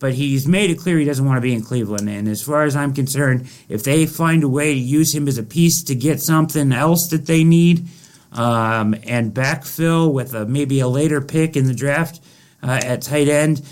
But 0.01 0.15
he's 0.15 0.47
made 0.47 0.71
it 0.71 0.79
clear 0.79 0.99
he 0.99 1.05
doesn't 1.05 1.25
want 1.25 1.37
to 1.37 1.41
be 1.41 1.55
in 1.55 1.63
Cleveland. 1.63 2.11
And 2.11 2.27
as 2.27 2.43
far 2.43 2.65
as 2.65 2.75
I'm 2.75 2.93
concerned, 2.93 3.49
if 3.69 3.85
they 3.85 4.07
find 4.07 4.43
a 4.43 4.49
way 4.49 4.75
to 4.75 4.81
use 4.81 5.15
him 5.15 5.29
as 5.29 5.39
a 5.39 5.45
piece 5.45 5.85
to 5.85 5.95
get 5.95 6.21
something 6.21 6.73
else 6.73 7.07
that 7.09 7.27
they 7.27 7.45
need 7.45 7.87
um, 8.33 8.97
and 9.05 9.33
backfill 9.33 10.13
with 10.13 10.35
a, 10.35 10.47
maybe 10.47 10.81
a 10.81 10.89
later 10.89 11.21
pick 11.21 11.57
in 11.57 11.67
the 11.67 11.75
draft 11.75 12.21
uh, 12.61 12.81
at 12.85 13.03
tight 13.03 13.29
end, 13.29 13.63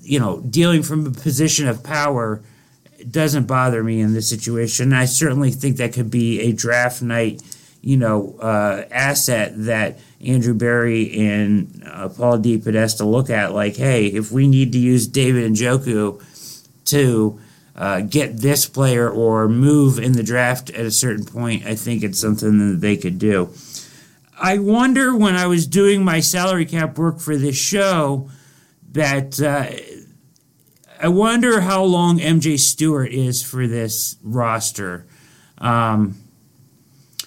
you 0.00 0.18
know, 0.18 0.40
dealing 0.40 0.82
from 0.82 1.06
a 1.06 1.10
position 1.10 1.68
of 1.68 1.84
power– 1.84 2.40
doesn't 3.10 3.46
bother 3.46 3.82
me 3.84 4.00
in 4.00 4.14
this 4.14 4.28
situation. 4.28 4.92
I 4.92 5.04
certainly 5.04 5.50
think 5.50 5.76
that 5.76 5.92
could 5.92 6.10
be 6.10 6.40
a 6.40 6.52
draft 6.52 7.02
night, 7.02 7.42
you 7.80 7.96
know, 7.96 8.36
uh, 8.40 8.84
asset 8.90 9.52
that 9.64 9.98
Andrew 10.24 10.54
Berry 10.54 11.16
and 11.18 11.82
uh, 11.86 12.08
Paul 12.08 12.38
DePodesta 12.38 13.08
look 13.08 13.30
at. 13.30 13.54
Like, 13.54 13.76
hey, 13.76 14.06
if 14.06 14.32
we 14.32 14.48
need 14.48 14.72
to 14.72 14.78
use 14.78 15.06
David 15.06 15.52
Njoku 15.52 16.22
to 16.86 17.40
uh, 17.76 18.00
get 18.00 18.38
this 18.38 18.66
player 18.66 19.08
or 19.08 19.48
move 19.48 19.98
in 19.98 20.12
the 20.12 20.22
draft 20.22 20.70
at 20.70 20.84
a 20.84 20.90
certain 20.90 21.24
point, 21.24 21.64
I 21.64 21.76
think 21.76 22.02
it's 22.02 22.18
something 22.18 22.58
that 22.72 22.80
they 22.80 22.96
could 22.96 23.18
do. 23.18 23.50
I 24.40 24.58
wonder 24.58 25.16
when 25.16 25.36
I 25.36 25.46
was 25.46 25.66
doing 25.66 26.04
my 26.04 26.20
salary 26.20 26.66
cap 26.66 26.96
work 26.96 27.20
for 27.20 27.36
this 27.36 27.56
show 27.56 28.30
that 28.92 29.40
uh, 29.40 29.70
I 31.00 31.08
wonder 31.08 31.60
how 31.60 31.84
long 31.84 32.18
MJ 32.18 32.58
Stewart 32.58 33.12
is 33.12 33.42
for 33.42 33.66
this 33.66 34.16
roster. 34.22 35.06
Um, 35.58 36.16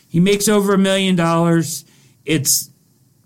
he 0.09 0.19
makes 0.19 0.49
over 0.49 0.74
a 0.74 0.78
million 0.78 1.15
dollars. 1.15 1.86
It's 2.26 2.69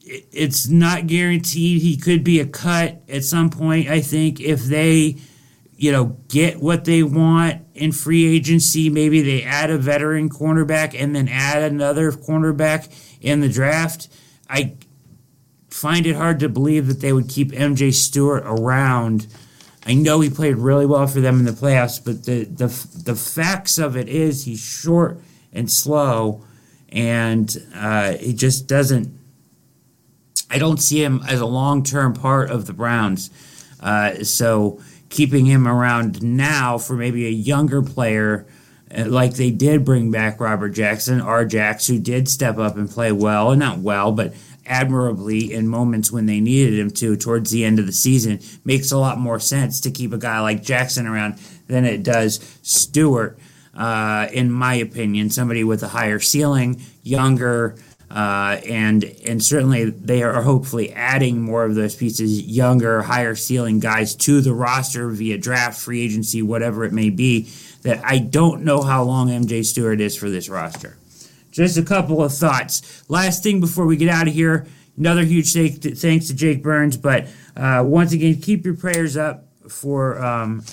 it's 0.05 0.67
not 0.67 1.07
guaranteed. 1.07 1.81
He 1.81 1.97
could 1.97 2.23
be 2.23 2.39
a 2.39 2.45
cut 2.45 3.01
at 3.09 3.23
some 3.23 3.49
point. 3.49 3.89
I 3.89 4.01
think 4.01 4.39
if 4.39 4.63
they, 4.65 5.17
you 5.75 5.91
know, 5.91 6.17
get 6.27 6.59
what 6.59 6.85
they 6.85 7.01
want 7.01 7.63
in 7.73 7.91
free 7.91 8.27
agency, 8.27 8.91
maybe 8.91 9.21
they 9.21 9.41
add 9.41 9.71
a 9.71 9.79
veteran 9.79 10.29
cornerback 10.29 10.95
and 10.99 11.15
then 11.15 11.27
add 11.27 11.63
another 11.63 12.11
cornerback 12.11 12.87
in 13.19 13.39
the 13.39 13.49
draft. 13.49 14.07
I 14.47 14.75
find 15.71 16.05
it 16.05 16.15
hard 16.15 16.39
to 16.41 16.49
believe 16.49 16.85
that 16.85 17.01
they 17.01 17.11
would 17.11 17.27
keep 17.27 17.51
MJ 17.51 17.91
Stewart 17.91 18.43
around. 18.45 19.25
I 19.85 19.93
know 19.93 20.19
he 20.19 20.29
played 20.29 20.57
really 20.57 20.85
well 20.85 21.05
for 21.05 21.21
them 21.21 21.39
in 21.39 21.45
the 21.45 21.51
playoffs, 21.51 22.03
but 22.03 22.25
the 22.25 22.45
the 22.45 22.67
the 23.03 23.15
facts 23.15 23.77
of 23.77 23.95
it 23.95 24.09
is 24.09 24.45
he's 24.45 24.59
short 24.59 25.21
and 25.53 25.71
slow, 25.71 26.43
and 26.89 27.55
uh, 27.75 28.13
he 28.13 28.33
just 28.33 28.67
doesn't. 28.67 29.15
I 30.49 30.57
don't 30.57 30.81
see 30.81 31.03
him 31.03 31.21
as 31.27 31.39
a 31.39 31.45
long 31.45 31.83
term 31.83 32.13
part 32.13 32.49
of 32.49 32.65
the 32.65 32.73
Browns. 32.73 33.29
Uh, 33.79 34.23
so 34.23 34.81
keeping 35.09 35.45
him 35.45 35.67
around 35.67 36.23
now 36.23 36.77
for 36.77 36.95
maybe 36.95 37.27
a 37.27 37.29
younger 37.31 37.81
player, 37.83 38.47
uh, 38.95 39.05
like 39.05 39.35
they 39.35 39.51
did 39.51 39.85
bring 39.85 40.09
back 40.09 40.39
Robert 40.39 40.69
Jackson, 40.69 41.21
R-Jax, 41.21 41.87
who 41.87 41.99
did 41.99 42.27
step 42.27 42.57
up 42.57 42.75
and 42.75 42.89
play 42.89 43.11
well, 43.11 43.51
and 43.51 43.59
not 43.59 43.79
well, 43.79 44.11
but 44.11 44.33
admirably 44.65 45.53
in 45.53 45.67
moments 45.67 46.11
when 46.11 46.25
they 46.25 46.39
needed 46.39 46.77
him 46.77 46.89
to 46.91 47.15
towards 47.15 47.51
the 47.51 47.65
end 47.65 47.79
of 47.79 47.85
the 47.85 47.91
season, 47.91 48.39
makes 48.63 48.91
a 48.91 48.97
lot 48.97 49.19
more 49.19 49.39
sense 49.39 49.79
to 49.81 49.91
keep 49.91 50.13
a 50.13 50.17
guy 50.17 50.39
like 50.39 50.63
Jackson 50.63 51.07
around 51.07 51.39
than 51.67 51.85
it 51.85 52.03
does 52.03 52.39
Stewart. 52.61 53.37
Uh, 53.75 54.27
in 54.31 54.49
my 54.49 54.75
opinion, 54.75 55.29
somebody 55.29 55.63
with 55.63 55.83
a 55.83 55.89
higher 55.89 56.19
ceiling, 56.19 56.81
younger, 57.03 57.75
uh, 58.09 58.61
and 58.67 59.03
and 59.25 59.43
certainly 59.43 59.89
they 59.89 60.23
are 60.23 60.41
hopefully 60.43 60.93
adding 60.93 61.41
more 61.41 61.65
of 61.65 61.75
those 61.75 61.95
pieces, 61.95 62.41
younger, 62.43 63.01
higher 63.01 63.35
ceiling 63.35 63.79
guys 63.79 64.15
to 64.15 64.39
the 64.39 64.53
roster 64.53 65.09
via 65.09 65.37
draft, 65.37 65.79
free 65.79 66.01
agency, 66.01 66.41
whatever 66.41 66.85
it 66.85 66.93
may 66.93 67.09
be. 67.09 67.49
That 67.81 67.99
I 68.05 68.19
don't 68.19 68.63
know 68.63 68.81
how 68.81 69.03
long 69.03 69.27
MJ 69.27 69.65
Stewart 69.65 69.99
is 69.99 70.15
for 70.15 70.29
this 70.29 70.47
roster. 70.47 70.97
Just 71.55 71.77
a 71.77 71.83
couple 71.83 72.21
of 72.21 72.33
thoughts. 72.33 73.09
Last 73.09 73.41
thing 73.41 73.61
before 73.61 73.85
we 73.85 73.95
get 73.95 74.09
out 74.09 74.27
of 74.27 74.33
here, 74.33 74.67
another 74.97 75.23
huge 75.23 75.53
thanks 75.53 76.27
to 76.27 76.33
Jake 76.35 76.61
Burns. 76.61 76.97
But 76.97 77.27
uh, 77.55 77.81
once 77.87 78.11
again, 78.11 78.41
keep 78.41 78.65
your 78.65 78.75
prayers 78.75 79.15
up 79.15 79.45
for 79.69 80.21
um, 80.21 80.65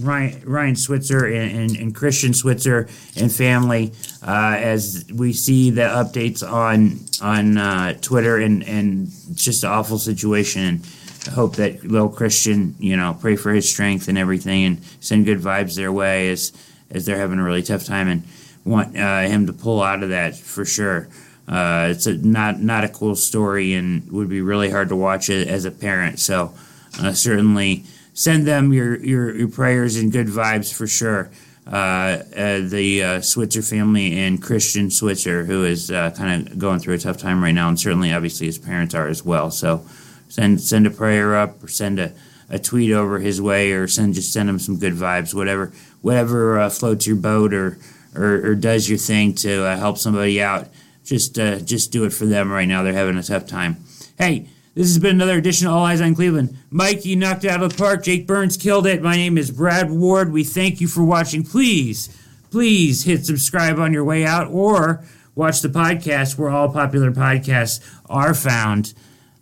Ryan, 0.00 0.42
Ryan 0.44 0.74
Switzer 0.74 1.26
and, 1.26 1.56
and, 1.56 1.76
and, 1.76 1.94
Christian 1.94 2.34
Switzer 2.34 2.88
and 3.16 3.32
family 3.32 3.92
uh, 4.26 4.56
as 4.58 5.06
we 5.14 5.32
see 5.32 5.70
the 5.70 5.82
updates 5.82 6.42
on 6.42 6.98
on 7.22 7.56
uh, 7.56 7.94
Twitter 8.00 8.38
and 8.38 8.64
and 8.64 9.08
just 9.34 9.62
an 9.62 9.70
awful 9.70 9.98
situation. 9.98 10.82
I 11.28 11.30
hope 11.30 11.54
that 11.56 11.84
little 11.84 12.08
Christian, 12.08 12.74
you 12.80 12.96
know, 12.96 13.16
pray 13.20 13.36
for 13.36 13.52
his 13.52 13.70
strength 13.70 14.08
and 14.08 14.18
everything, 14.18 14.64
and 14.64 14.82
send 14.98 15.24
good 15.24 15.38
vibes 15.38 15.76
their 15.76 15.92
way 15.92 16.30
as 16.30 16.52
as 16.90 17.06
they're 17.06 17.18
having 17.18 17.38
a 17.38 17.44
really 17.44 17.62
tough 17.62 17.84
time, 17.84 18.08
and 18.08 18.24
want 18.66 18.96
uh, 18.96 19.22
him 19.22 19.46
to 19.46 19.52
pull 19.52 19.82
out 19.82 20.02
of 20.02 20.10
that 20.10 20.36
for 20.36 20.64
sure. 20.64 21.08
Uh, 21.48 21.88
it's 21.90 22.06
a, 22.06 22.14
not 22.14 22.60
not 22.60 22.84
a 22.84 22.88
cool 22.88 23.14
story, 23.14 23.74
and 23.74 24.10
would 24.10 24.28
be 24.28 24.40
really 24.40 24.68
hard 24.68 24.88
to 24.88 24.96
watch 24.96 25.30
it 25.30 25.46
as 25.48 25.64
a 25.64 25.70
parent. 25.70 26.18
So 26.18 26.52
uh, 27.00 27.12
certainly 27.12 27.84
send 28.14 28.46
them 28.46 28.72
your, 28.72 28.96
your, 29.04 29.36
your 29.36 29.48
prayers 29.48 29.96
and 29.96 30.10
good 30.10 30.26
vibes 30.26 30.74
for 30.74 30.86
sure. 30.86 31.30
Uh, 31.66 32.22
uh, 32.36 32.60
the 32.60 33.02
uh, 33.02 33.20
Switzer 33.20 33.62
family 33.62 34.18
and 34.20 34.40
Christian 34.40 34.90
Switzer, 34.90 35.44
who 35.44 35.64
is 35.64 35.90
kind 35.90 36.48
of 36.48 36.58
going 36.58 36.78
through 36.78 36.94
a 36.94 36.98
tough 36.98 37.18
time 37.18 37.42
right 37.42 37.52
now, 37.52 37.68
and 37.68 37.78
certainly, 37.78 38.12
obviously, 38.12 38.46
his 38.46 38.58
parents 38.58 38.94
are 38.94 39.08
as 39.08 39.24
well. 39.24 39.50
So, 39.50 39.84
send 40.28 40.60
send 40.60 40.86
a 40.86 40.90
prayer 40.90 41.36
up, 41.36 41.62
or 41.62 41.68
send 41.68 41.98
a, 41.98 42.12
a 42.48 42.58
tweet 42.58 42.92
over 42.92 43.18
his 43.18 43.40
way, 43.40 43.72
or 43.72 43.88
send 43.88 44.14
just 44.14 44.32
send 44.32 44.48
him 44.48 44.60
some 44.60 44.78
good 44.78 44.94
vibes, 44.94 45.34
whatever 45.34 45.72
whatever 46.02 46.70
floats 46.70 47.06
your 47.06 47.16
boat 47.16 47.52
or, 47.52 47.78
or, 48.16 48.50
or 48.50 48.54
does 48.54 48.88
your 48.88 48.98
thing 48.98 49.34
to 49.34 49.64
uh, 49.64 49.76
help 49.76 49.98
somebody 49.98 50.42
out. 50.42 50.68
Just 51.04 51.36
just 51.36 51.92
do 51.92 52.04
it 52.04 52.12
for 52.12 52.26
them 52.26 52.50
right 52.50 52.66
now. 52.66 52.82
They're 52.82 52.92
having 52.92 53.16
a 53.16 53.22
tough 53.22 53.46
time. 53.46 53.76
Hey, 54.18 54.48
this 54.74 54.88
has 54.88 54.98
been 54.98 55.14
another 55.16 55.38
edition 55.38 55.68
of 55.68 55.74
All 55.74 55.84
Eyes 55.84 56.00
on 56.00 56.14
Cleveland. 56.14 56.56
Mike, 56.70 57.04
you 57.04 57.14
knocked 57.14 57.44
it 57.44 57.48
out 57.48 57.62
of 57.62 57.70
the 57.70 57.78
park. 57.78 58.02
Jake 58.02 58.26
Burns 58.26 58.56
killed 58.56 58.86
it. 58.86 59.02
My 59.02 59.14
name 59.14 59.38
is 59.38 59.50
Brad 59.50 59.90
Ward. 59.90 60.32
We 60.32 60.42
thank 60.42 60.80
you 60.80 60.88
for 60.88 61.04
watching. 61.04 61.44
Please, 61.44 62.08
please 62.50 63.04
hit 63.04 63.24
subscribe 63.24 63.78
on 63.78 63.92
your 63.92 64.04
way 64.04 64.26
out 64.26 64.48
or 64.48 65.04
watch 65.34 65.60
the 65.60 65.68
podcast 65.68 66.36
where 66.36 66.50
all 66.50 66.72
popular 66.72 67.12
podcasts 67.12 67.80
are 68.10 68.34
found. 68.34 68.92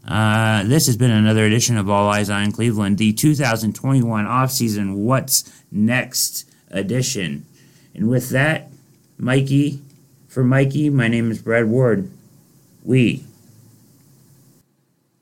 Uh, 0.06 0.64
this 0.64 0.86
has 0.86 0.98
been 0.98 1.10
another 1.10 1.46
edition 1.46 1.78
of 1.78 1.88
All 1.88 2.10
Eyes 2.10 2.28
on 2.28 2.52
Cleveland, 2.52 2.98
the 2.98 3.12
2021 3.14 4.26
offseason 4.26 4.96
What's 4.96 5.50
Next 5.72 6.48
edition. 6.70 7.46
And 7.94 8.08
with 8.08 8.30
that, 8.30 8.70
Mikey, 9.18 9.80
for 10.28 10.42
Mikey, 10.42 10.90
my 10.90 11.08
name 11.08 11.30
is 11.30 11.40
Brad 11.40 11.66
Ward. 11.66 12.10
We 12.82 13.24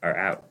are 0.03 0.17
out. 0.17 0.45